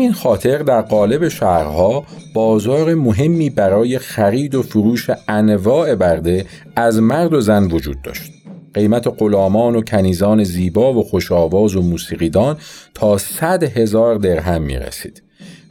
همین 0.00 0.12
خاطر 0.12 0.58
در 0.58 0.82
قالب 0.82 1.28
شهرها 1.28 2.04
بازار 2.34 2.94
مهمی 2.94 3.50
برای 3.50 3.98
خرید 3.98 4.54
و 4.54 4.62
فروش 4.62 5.10
انواع 5.28 5.94
برده 5.94 6.46
از 6.76 6.98
مرد 6.98 7.34
و 7.34 7.40
زن 7.40 7.64
وجود 7.64 8.02
داشت. 8.02 8.32
قیمت 8.74 9.06
غلامان 9.18 9.76
و 9.76 9.82
کنیزان 9.82 10.44
زیبا 10.44 10.92
و 10.92 11.02
خوشآواز 11.02 11.76
و 11.76 11.82
موسیقیدان 11.82 12.56
تا 12.94 13.18
صد 13.18 13.62
هزار 13.62 14.14
درهم 14.14 14.62
می 14.62 14.76
رسید. 14.76 15.22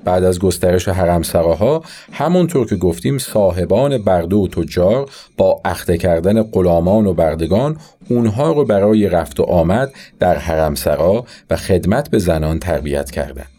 بعد 0.03 0.23
از 0.23 0.39
گسترش 0.39 0.87
حرمسراها 0.87 1.83
همونطور 2.11 2.67
که 2.67 2.75
گفتیم 2.75 3.17
صاحبان 3.17 3.97
برده 3.97 4.35
و 4.35 4.47
تجار 4.47 5.09
با 5.37 5.61
اخته 5.65 5.97
کردن 5.97 6.43
غلامان 6.43 7.05
و 7.05 7.13
بردگان 7.13 7.77
اونها 8.09 8.51
رو 8.51 8.65
برای 8.65 9.09
رفت 9.09 9.39
و 9.39 9.43
آمد 9.43 9.91
در 10.19 10.37
حرمسرا 10.37 11.25
و 11.49 11.55
خدمت 11.55 12.09
به 12.09 12.19
زنان 12.19 12.59
تربیت 12.59 13.11
کردند. 13.11 13.58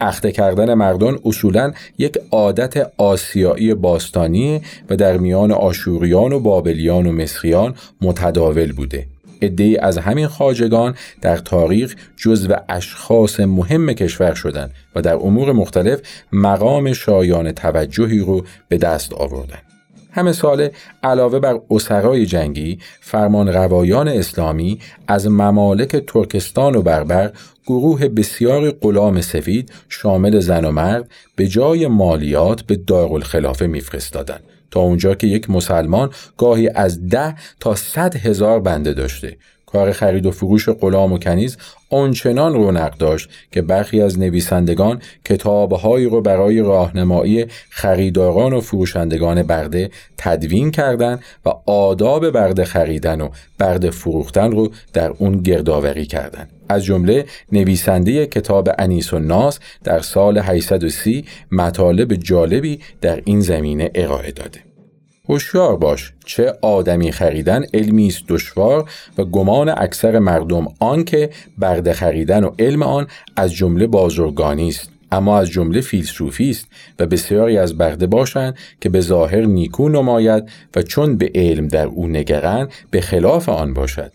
اخته 0.00 0.32
کردن 0.32 0.74
مردان 0.74 1.18
اصولا 1.24 1.72
یک 1.98 2.18
عادت 2.30 2.92
آسیایی 2.96 3.74
باستانی 3.74 4.62
و 4.90 4.96
در 4.96 5.16
میان 5.16 5.52
آشوریان 5.52 6.32
و 6.32 6.40
بابلیان 6.40 7.06
و 7.06 7.12
مصریان 7.12 7.74
متداول 8.00 8.72
بوده 8.72 9.06
عدهای 9.42 9.76
از 9.76 9.98
همین 9.98 10.26
خاجگان 10.26 10.94
در 11.20 11.36
تاریخ 11.36 11.96
جزو 12.16 12.54
اشخاص 12.68 13.40
مهم 13.40 13.92
کشور 13.92 14.34
شدند 14.34 14.70
و 14.94 15.02
در 15.02 15.14
امور 15.14 15.52
مختلف 15.52 16.00
مقام 16.32 16.92
شایان 16.92 17.52
توجهی 17.52 18.18
رو 18.18 18.44
به 18.68 18.78
دست 18.78 19.12
آوردند. 19.12 19.71
همه 20.12 20.32
ساله 20.32 20.72
علاوه 21.02 21.38
بر 21.38 21.60
اسرای 21.70 22.26
جنگی 22.26 22.78
فرمان 23.00 23.48
روایان 23.48 24.08
اسلامی 24.08 24.78
از 25.08 25.26
ممالک 25.26 25.96
ترکستان 25.96 26.74
و 26.74 26.82
بربر 26.82 27.32
گروه 27.66 28.08
بسیاری 28.08 28.70
غلام 28.70 29.20
سفید 29.20 29.72
شامل 29.88 30.40
زن 30.40 30.64
و 30.64 30.70
مرد 30.70 31.10
به 31.36 31.46
جای 31.46 31.86
مالیات 31.86 32.62
به 32.62 32.76
دارالخلافه 32.76 33.66
میفرستادند. 33.66 34.42
تا 34.70 34.80
اونجا 34.80 35.14
که 35.14 35.26
یک 35.26 35.50
مسلمان 35.50 36.10
گاهی 36.38 36.68
از 36.74 37.08
ده 37.08 37.34
تا 37.60 37.74
صد 37.74 38.16
هزار 38.16 38.60
بنده 38.60 38.92
داشته. 38.92 39.36
کار 39.72 39.92
خرید 39.92 40.26
و 40.26 40.30
فروش 40.30 40.68
غلام 40.68 41.12
و 41.12 41.18
کنیز 41.18 41.56
آنچنان 41.90 42.54
رونق 42.54 42.96
داشت 42.96 43.28
که 43.50 43.62
برخی 43.62 44.02
از 44.02 44.18
نویسندگان 44.18 45.02
کتابهایی 45.24 46.06
رو 46.06 46.20
برای 46.20 46.60
راهنمایی 46.60 47.46
خریداران 47.70 48.52
و 48.52 48.60
فروشندگان 48.60 49.42
برده 49.42 49.90
تدوین 50.18 50.70
کردند 50.70 51.22
و 51.46 51.48
آداب 51.66 52.30
برده 52.30 52.64
خریدن 52.64 53.20
و 53.20 53.28
برده 53.58 53.90
فروختن 53.90 54.50
رو 54.50 54.70
در 54.92 55.10
اون 55.18 55.38
گردآوری 55.38 56.06
کردند. 56.06 56.50
از 56.68 56.84
جمله 56.84 57.24
نویسنده 57.52 58.26
کتاب 58.26 58.68
انیس 58.78 59.12
و 59.12 59.18
ناس 59.18 59.58
در 59.84 60.00
سال 60.00 60.38
830 60.38 61.24
مطالب 61.52 62.14
جالبی 62.14 62.80
در 63.00 63.22
این 63.24 63.40
زمینه 63.40 63.90
ارائه 63.94 64.30
داده. 64.30 64.71
هوشیار 65.28 65.76
باش. 65.76 66.12
چه 66.24 66.54
آدمی 66.62 67.12
خریدن 67.12 67.64
علمی 67.74 68.06
است 68.06 68.22
دشوار 68.28 68.90
و 69.18 69.24
گمان 69.24 69.68
اکثر 69.68 70.18
مردم 70.18 70.66
آنکه 70.80 71.30
برده 71.58 71.92
خریدن 71.92 72.44
و 72.44 72.50
علم 72.58 72.82
آن 72.82 73.06
از 73.36 73.52
جمله 73.52 73.86
بازرگانی 73.86 74.68
است. 74.68 74.90
اما 75.12 75.38
از 75.38 75.48
جمله 75.48 75.80
فیلسوفی 75.80 76.50
است 76.50 76.66
و 76.98 77.06
بسیاری 77.06 77.58
از 77.58 77.78
برده 77.78 78.06
باشند 78.06 78.56
که 78.80 78.88
به 78.88 79.00
ظاهر 79.00 79.40
نیکو 79.40 79.88
نماید 79.88 80.48
و 80.76 80.82
چون 80.82 81.16
به 81.16 81.30
علم 81.34 81.68
در 81.68 81.86
او 81.86 82.08
نگرند 82.08 82.72
به 82.90 83.00
خلاف 83.00 83.48
آن 83.48 83.74
باشد. 83.74 84.12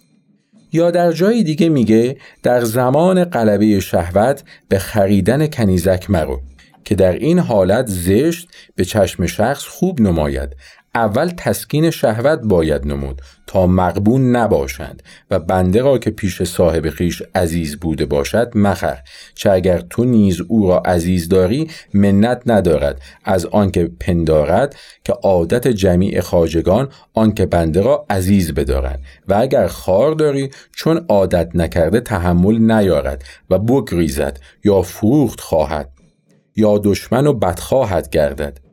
یا 0.73 0.91
در 0.91 1.11
جای 1.11 1.43
دیگه 1.43 1.69
میگه 1.69 2.17
در 2.43 2.61
زمان 2.61 3.23
قلبه 3.23 3.79
شهوت 3.79 4.43
به 4.69 4.79
خریدن 4.79 5.47
کنیزک 5.47 6.09
مرو 6.09 6.41
که 6.87 6.95
در 6.95 7.13
این 7.13 7.39
حالت 7.39 7.87
زشت 7.87 8.49
به 8.75 8.85
چشم 8.85 9.25
شخص 9.25 9.63
خوب 9.63 10.01
نماید. 10.01 10.49
اول 10.97 11.33
تسکین 11.37 11.89
شهوت 11.91 12.39
باید 12.43 12.87
نمود 12.87 13.21
تا 13.47 13.67
مقبون 13.67 14.35
نباشند 14.35 15.03
و 15.31 15.39
بنده 15.39 15.81
را 15.81 15.97
که 15.97 16.11
پیش 16.11 16.43
صاحب 16.43 16.89
خیش 16.89 17.23
عزیز 17.35 17.79
بوده 17.79 18.05
باشد 18.05 18.51
مخر. 18.55 18.97
چه 19.35 19.51
اگر 19.51 19.79
تو 19.89 20.05
نیز 20.05 20.41
او 20.47 20.67
را 20.67 20.77
عزیز 20.79 21.29
داری 21.29 21.67
منت 21.93 22.41
ندارد. 22.45 23.01
از 23.23 23.45
آنکه 23.45 23.91
پندارد 23.99 24.75
که 25.03 25.13
عادت 25.13 25.67
جمیع 25.67 26.21
خاجگان 26.21 26.89
آنکه 27.13 27.45
بنده 27.45 27.81
را 27.81 28.05
عزیز 28.09 28.53
بدارند. 28.53 28.99
و 29.27 29.33
اگر 29.33 29.67
خار 29.67 30.11
داری 30.11 30.49
چون 30.71 31.05
عادت 31.09 31.55
نکرده 31.55 31.99
تحمل 31.99 32.71
نیارد 32.71 33.23
و 33.49 33.59
بگریزد 33.59 34.39
یا 34.63 34.81
فروخت 34.81 35.41
خواهد 35.41 35.89
یا 36.55 36.77
دشمن 36.77 37.27
و 37.27 37.33
بدخواهد 37.33 38.09
گردد. 38.09 38.66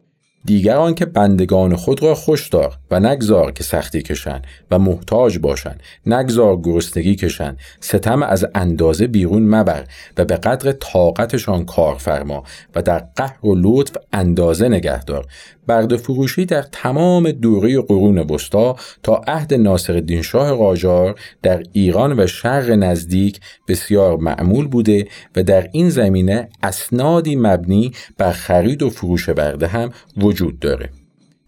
دیگر 0.44 0.76
آنکه 0.76 1.04
بندگان 1.04 1.76
خود 1.76 2.02
را 2.02 2.14
خوش 2.14 2.48
دار 2.48 2.78
و 2.90 3.00
نگذار 3.00 3.52
که 3.52 3.64
سختی 3.64 4.02
کشند 4.02 4.46
و 4.70 4.78
محتاج 4.78 5.38
باشند 5.38 5.82
نگذار 6.06 6.56
گرسنگی 6.56 7.16
کشند 7.16 7.58
ستم 7.80 8.22
از 8.22 8.46
اندازه 8.54 9.06
بیرون 9.06 9.42
مبر 9.42 9.84
و 10.16 10.24
به 10.24 10.36
قدر 10.36 10.72
طاقتشان 10.72 11.64
کار 11.64 11.94
فرما 11.94 12.44
و 12.74 12.82
در 12.82 13.04
قهر 13.16 13.46
و 13.46 13.54
لطف 13.54 13.96
اندازه 14.12 14.68
نگهدار 14.68 15.26
برد 15.66 15.96
فروشی 15.96 16.44
در 16.44 16.62
تمام 16.62 17.30
دوره 17.30 17.80
قرون 17.80 18.18
وسطا 18.18 18.76
تا 19.02 19.22
عهد 19.26 19.54
ناصرالدین 19.54 20.22
شاه 20.22 20.52
قاجار 20.52 21.14
در 21.42 21.62
ایران 21.72 22.20
و 22.20 22.26
شرق 22.26 22.70
نزدیک 22.70 23.40
بسیار 23.68 24.16
معمول 24.16 24.68
بوده 24.68 25.06
و 25.36 25.42
در 25.42 25.68
این 25.72 25.90
زمینه 25.90 26.48
اسنادی 26.62 27.36
مبنی 27.36 27.92
بر 28.18 28.32
خرید 28.32 28.82
و 28.82 28.90
فروش 28.90 29.30
برده 29.30 29.66
هم 29.66 29.90
وجود 30.16 30.33
داره 30.60 30.90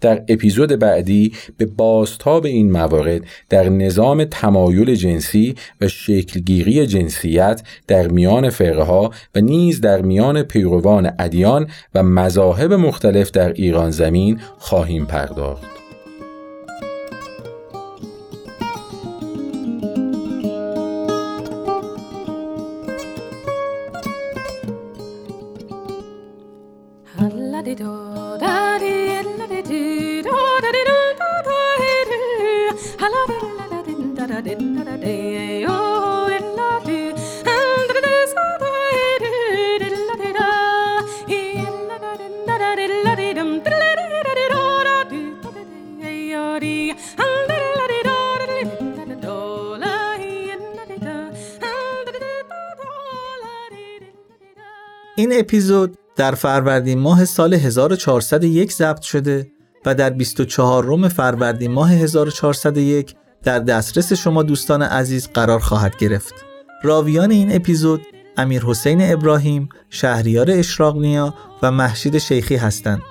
در 0.00 0.22
اپیزود 0.28 0.68
بعدی 0.68 1.32
به 1.56 1.66
بازتاب 1.66 2.46
این 2.46 2.72
موارد 2.72 3.20
در 3.48 3.68
نظام 3.68 4.24
تمایل 4.24 4.94
جنسی 4.94 5.54
و 5.80 5.88
شکلگیری 5.88 6.86
جنسیت 6.86 7.62
در 7.86 8.08
میان 8.08 8.50
فرقه 8.50 8.82
ها 8.82 9.10
و 9.34 9.40
نیز 9.40 9.80
در 9.80 10.02
میان 10.02 10.42
پیروان 10.42 11.12
ادیان 11.18 11.70
و 11.94 12.02
مذاهب 12.02 12.72
مختلف 12.72 13.30
در 13.30 13.52
ایران 13.52 13.90
زمین 13.90 14.40
خواهیم 14.58 15.06
پرداخت. 15.06 15.75
این 55.18 55.32
اپیزود 55.38 55.98
در 56.16 56.34
فروردین 56.34 56.98
ماه 56.98 57.24
سال 57.24 57.54
1401 57.54 58.72
ضبط 58.72 59.00
شده 59.00 59.55
و 59.86 59.94
در 59.94 60.10
24 60.10 60.84
روم 60.84 61.08
فروردین 61.08 61.72
ماه 61.72 61.92
1401 61.92 63.14
در 63.42 63.58
دسترس 63.58 64.12
شما 64.12 64.42
دوستان 64.42 64.82
عزیز 64.82 65.28
قرار 65.28 65.60
خواهد 65.60 65.96
گرفت. 65.96 66.34
راویان 66.82 67.30
این 67.30 67.56
اپیزود 67.56 68.02
امیر 68.36 68.62
حسین 68.62 69.12
ابراهیم، 69.12 69.68
شهریار 69.90 70.50
اشراقنیا 70.50 71.34
و 71.62 71.70
محشید 71.70 72.18
شیخی 72.18 72.56
هستند. 72.56 73.02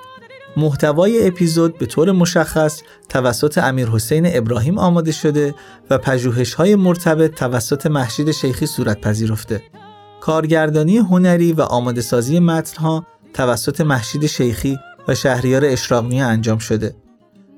محتوای 0.56 1.26
اپیزود 1.26 1.78
به 1.78 1.86
طور 1.86 2.12
مشخص 2.12 2.82
توسط 3.08 3.58
امیر 3.58 3.88
حسین 3.88 4.36
ابراهیم 4.36 4.78
آماده 4.78 5.12
شده 5.12 5.54
و 5.90 5.98
پژوهش 5.98 6.54
های 6.54 6.74
مرتبط 6.74 7.34
توسط 7.34 7.86
محشید 7.86 8.30
شیخی 8.30 8.66
صورت 8.66 9.00
پذیرفته. 9.00 9.62
کارگردانی 10.20 10.96
هنری 10.96 11.52
و 11.52 11.62
آماده 11.62 12.00
سازی 12.00 12.40
متنها 12.40 13.06
توسط 13.34 13.80
مهشید 13.80 14.26
شیخی 14.26 14.78
و 15.08 15.14
شهریار 15.14 15.64
اشراقنی 15.64 16.22
انجام 16.22 16.58
شده. 16.58 16.94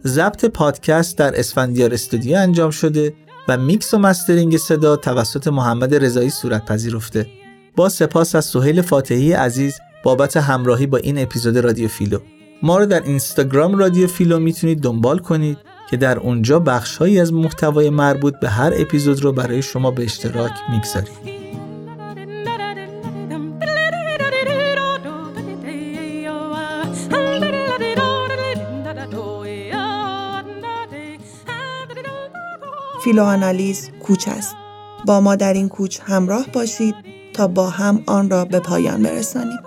ضبط 0.06 0.44
پادکست 0.44 1.18
در 1.18 1.38
اسفندیار 1.38 1.94
استودیو 1.94 2.36
انجام 2.36 2.70
شده 2.70 3.14
و 3.48 3.56
میکس 3.56 3.94
و 3.94 3.98
mastering 3.98 4.56
صدا 4.56 4.96
توسط 4.96 5.48
محمد 5.48 5.94
رضایی 5.94 6.30
صورت 6.30 6.64
پذیرفته. 6.64 7.26
با 7.76 7.88
سپاس 7.88 8.34
از 8.34 8.44
سهیل 8.44 8.82
فاتحی 8.82 9.32
عزیز 9.32 9.74
بابت 10.02 10.36
همراهی 10.36 10.86
با 10.86 10.98
این 10.98 11.18
اپیزود 11.18 11.58
رادیو 11.58 11.88
فیلو. 11.88 12.18
ما 12.62 12.78
رو 12.78 12.86
در 12.86 13.02
اینستاگرام 13.02 13.78
رادیو 13.78 14.06
فیلو 14.06 14.38
می‌تونید 14.38 14.80
دنبال 14.80 15.18
کنید 15.18 15.58
که 15.90 15.96
در 15.96 16.18
اونجا 16.18 16.58
بخشهایی 16.58 17.20
از 17.20 17.32
محتوای 17.32 17.90
مربوط 17.90 18.34
به 18.40 18.48
هر 18.48 18.72
اپیزود 18.76 19.24
رو 19.24 19.32
برای 19.32 19.62
شما 19.62 19.90
به 19.90 20.04
اشتراک 20.04 20.52
می‌گذاریم. 20.70 21.37
فیلوآنالیز 33.08 33.90
کوچ 34.02 34.28
است. 34.28 34.56
با 35.06 35.20
ما 35.20 35.36
در 35.36 35.52
این 35.52 35.68
کوچ 35.68 36.00
همراه 36.02 36.46
باشید 36.52 36.94
تا 37.34 37.48
با 37.48 37.70
هم 37.70 38.02
آن 38.06 38.30
را 38.30 38.44
به 38.44 38.60
پایان 38.60 39.02
برسانیم. 39.02 39.58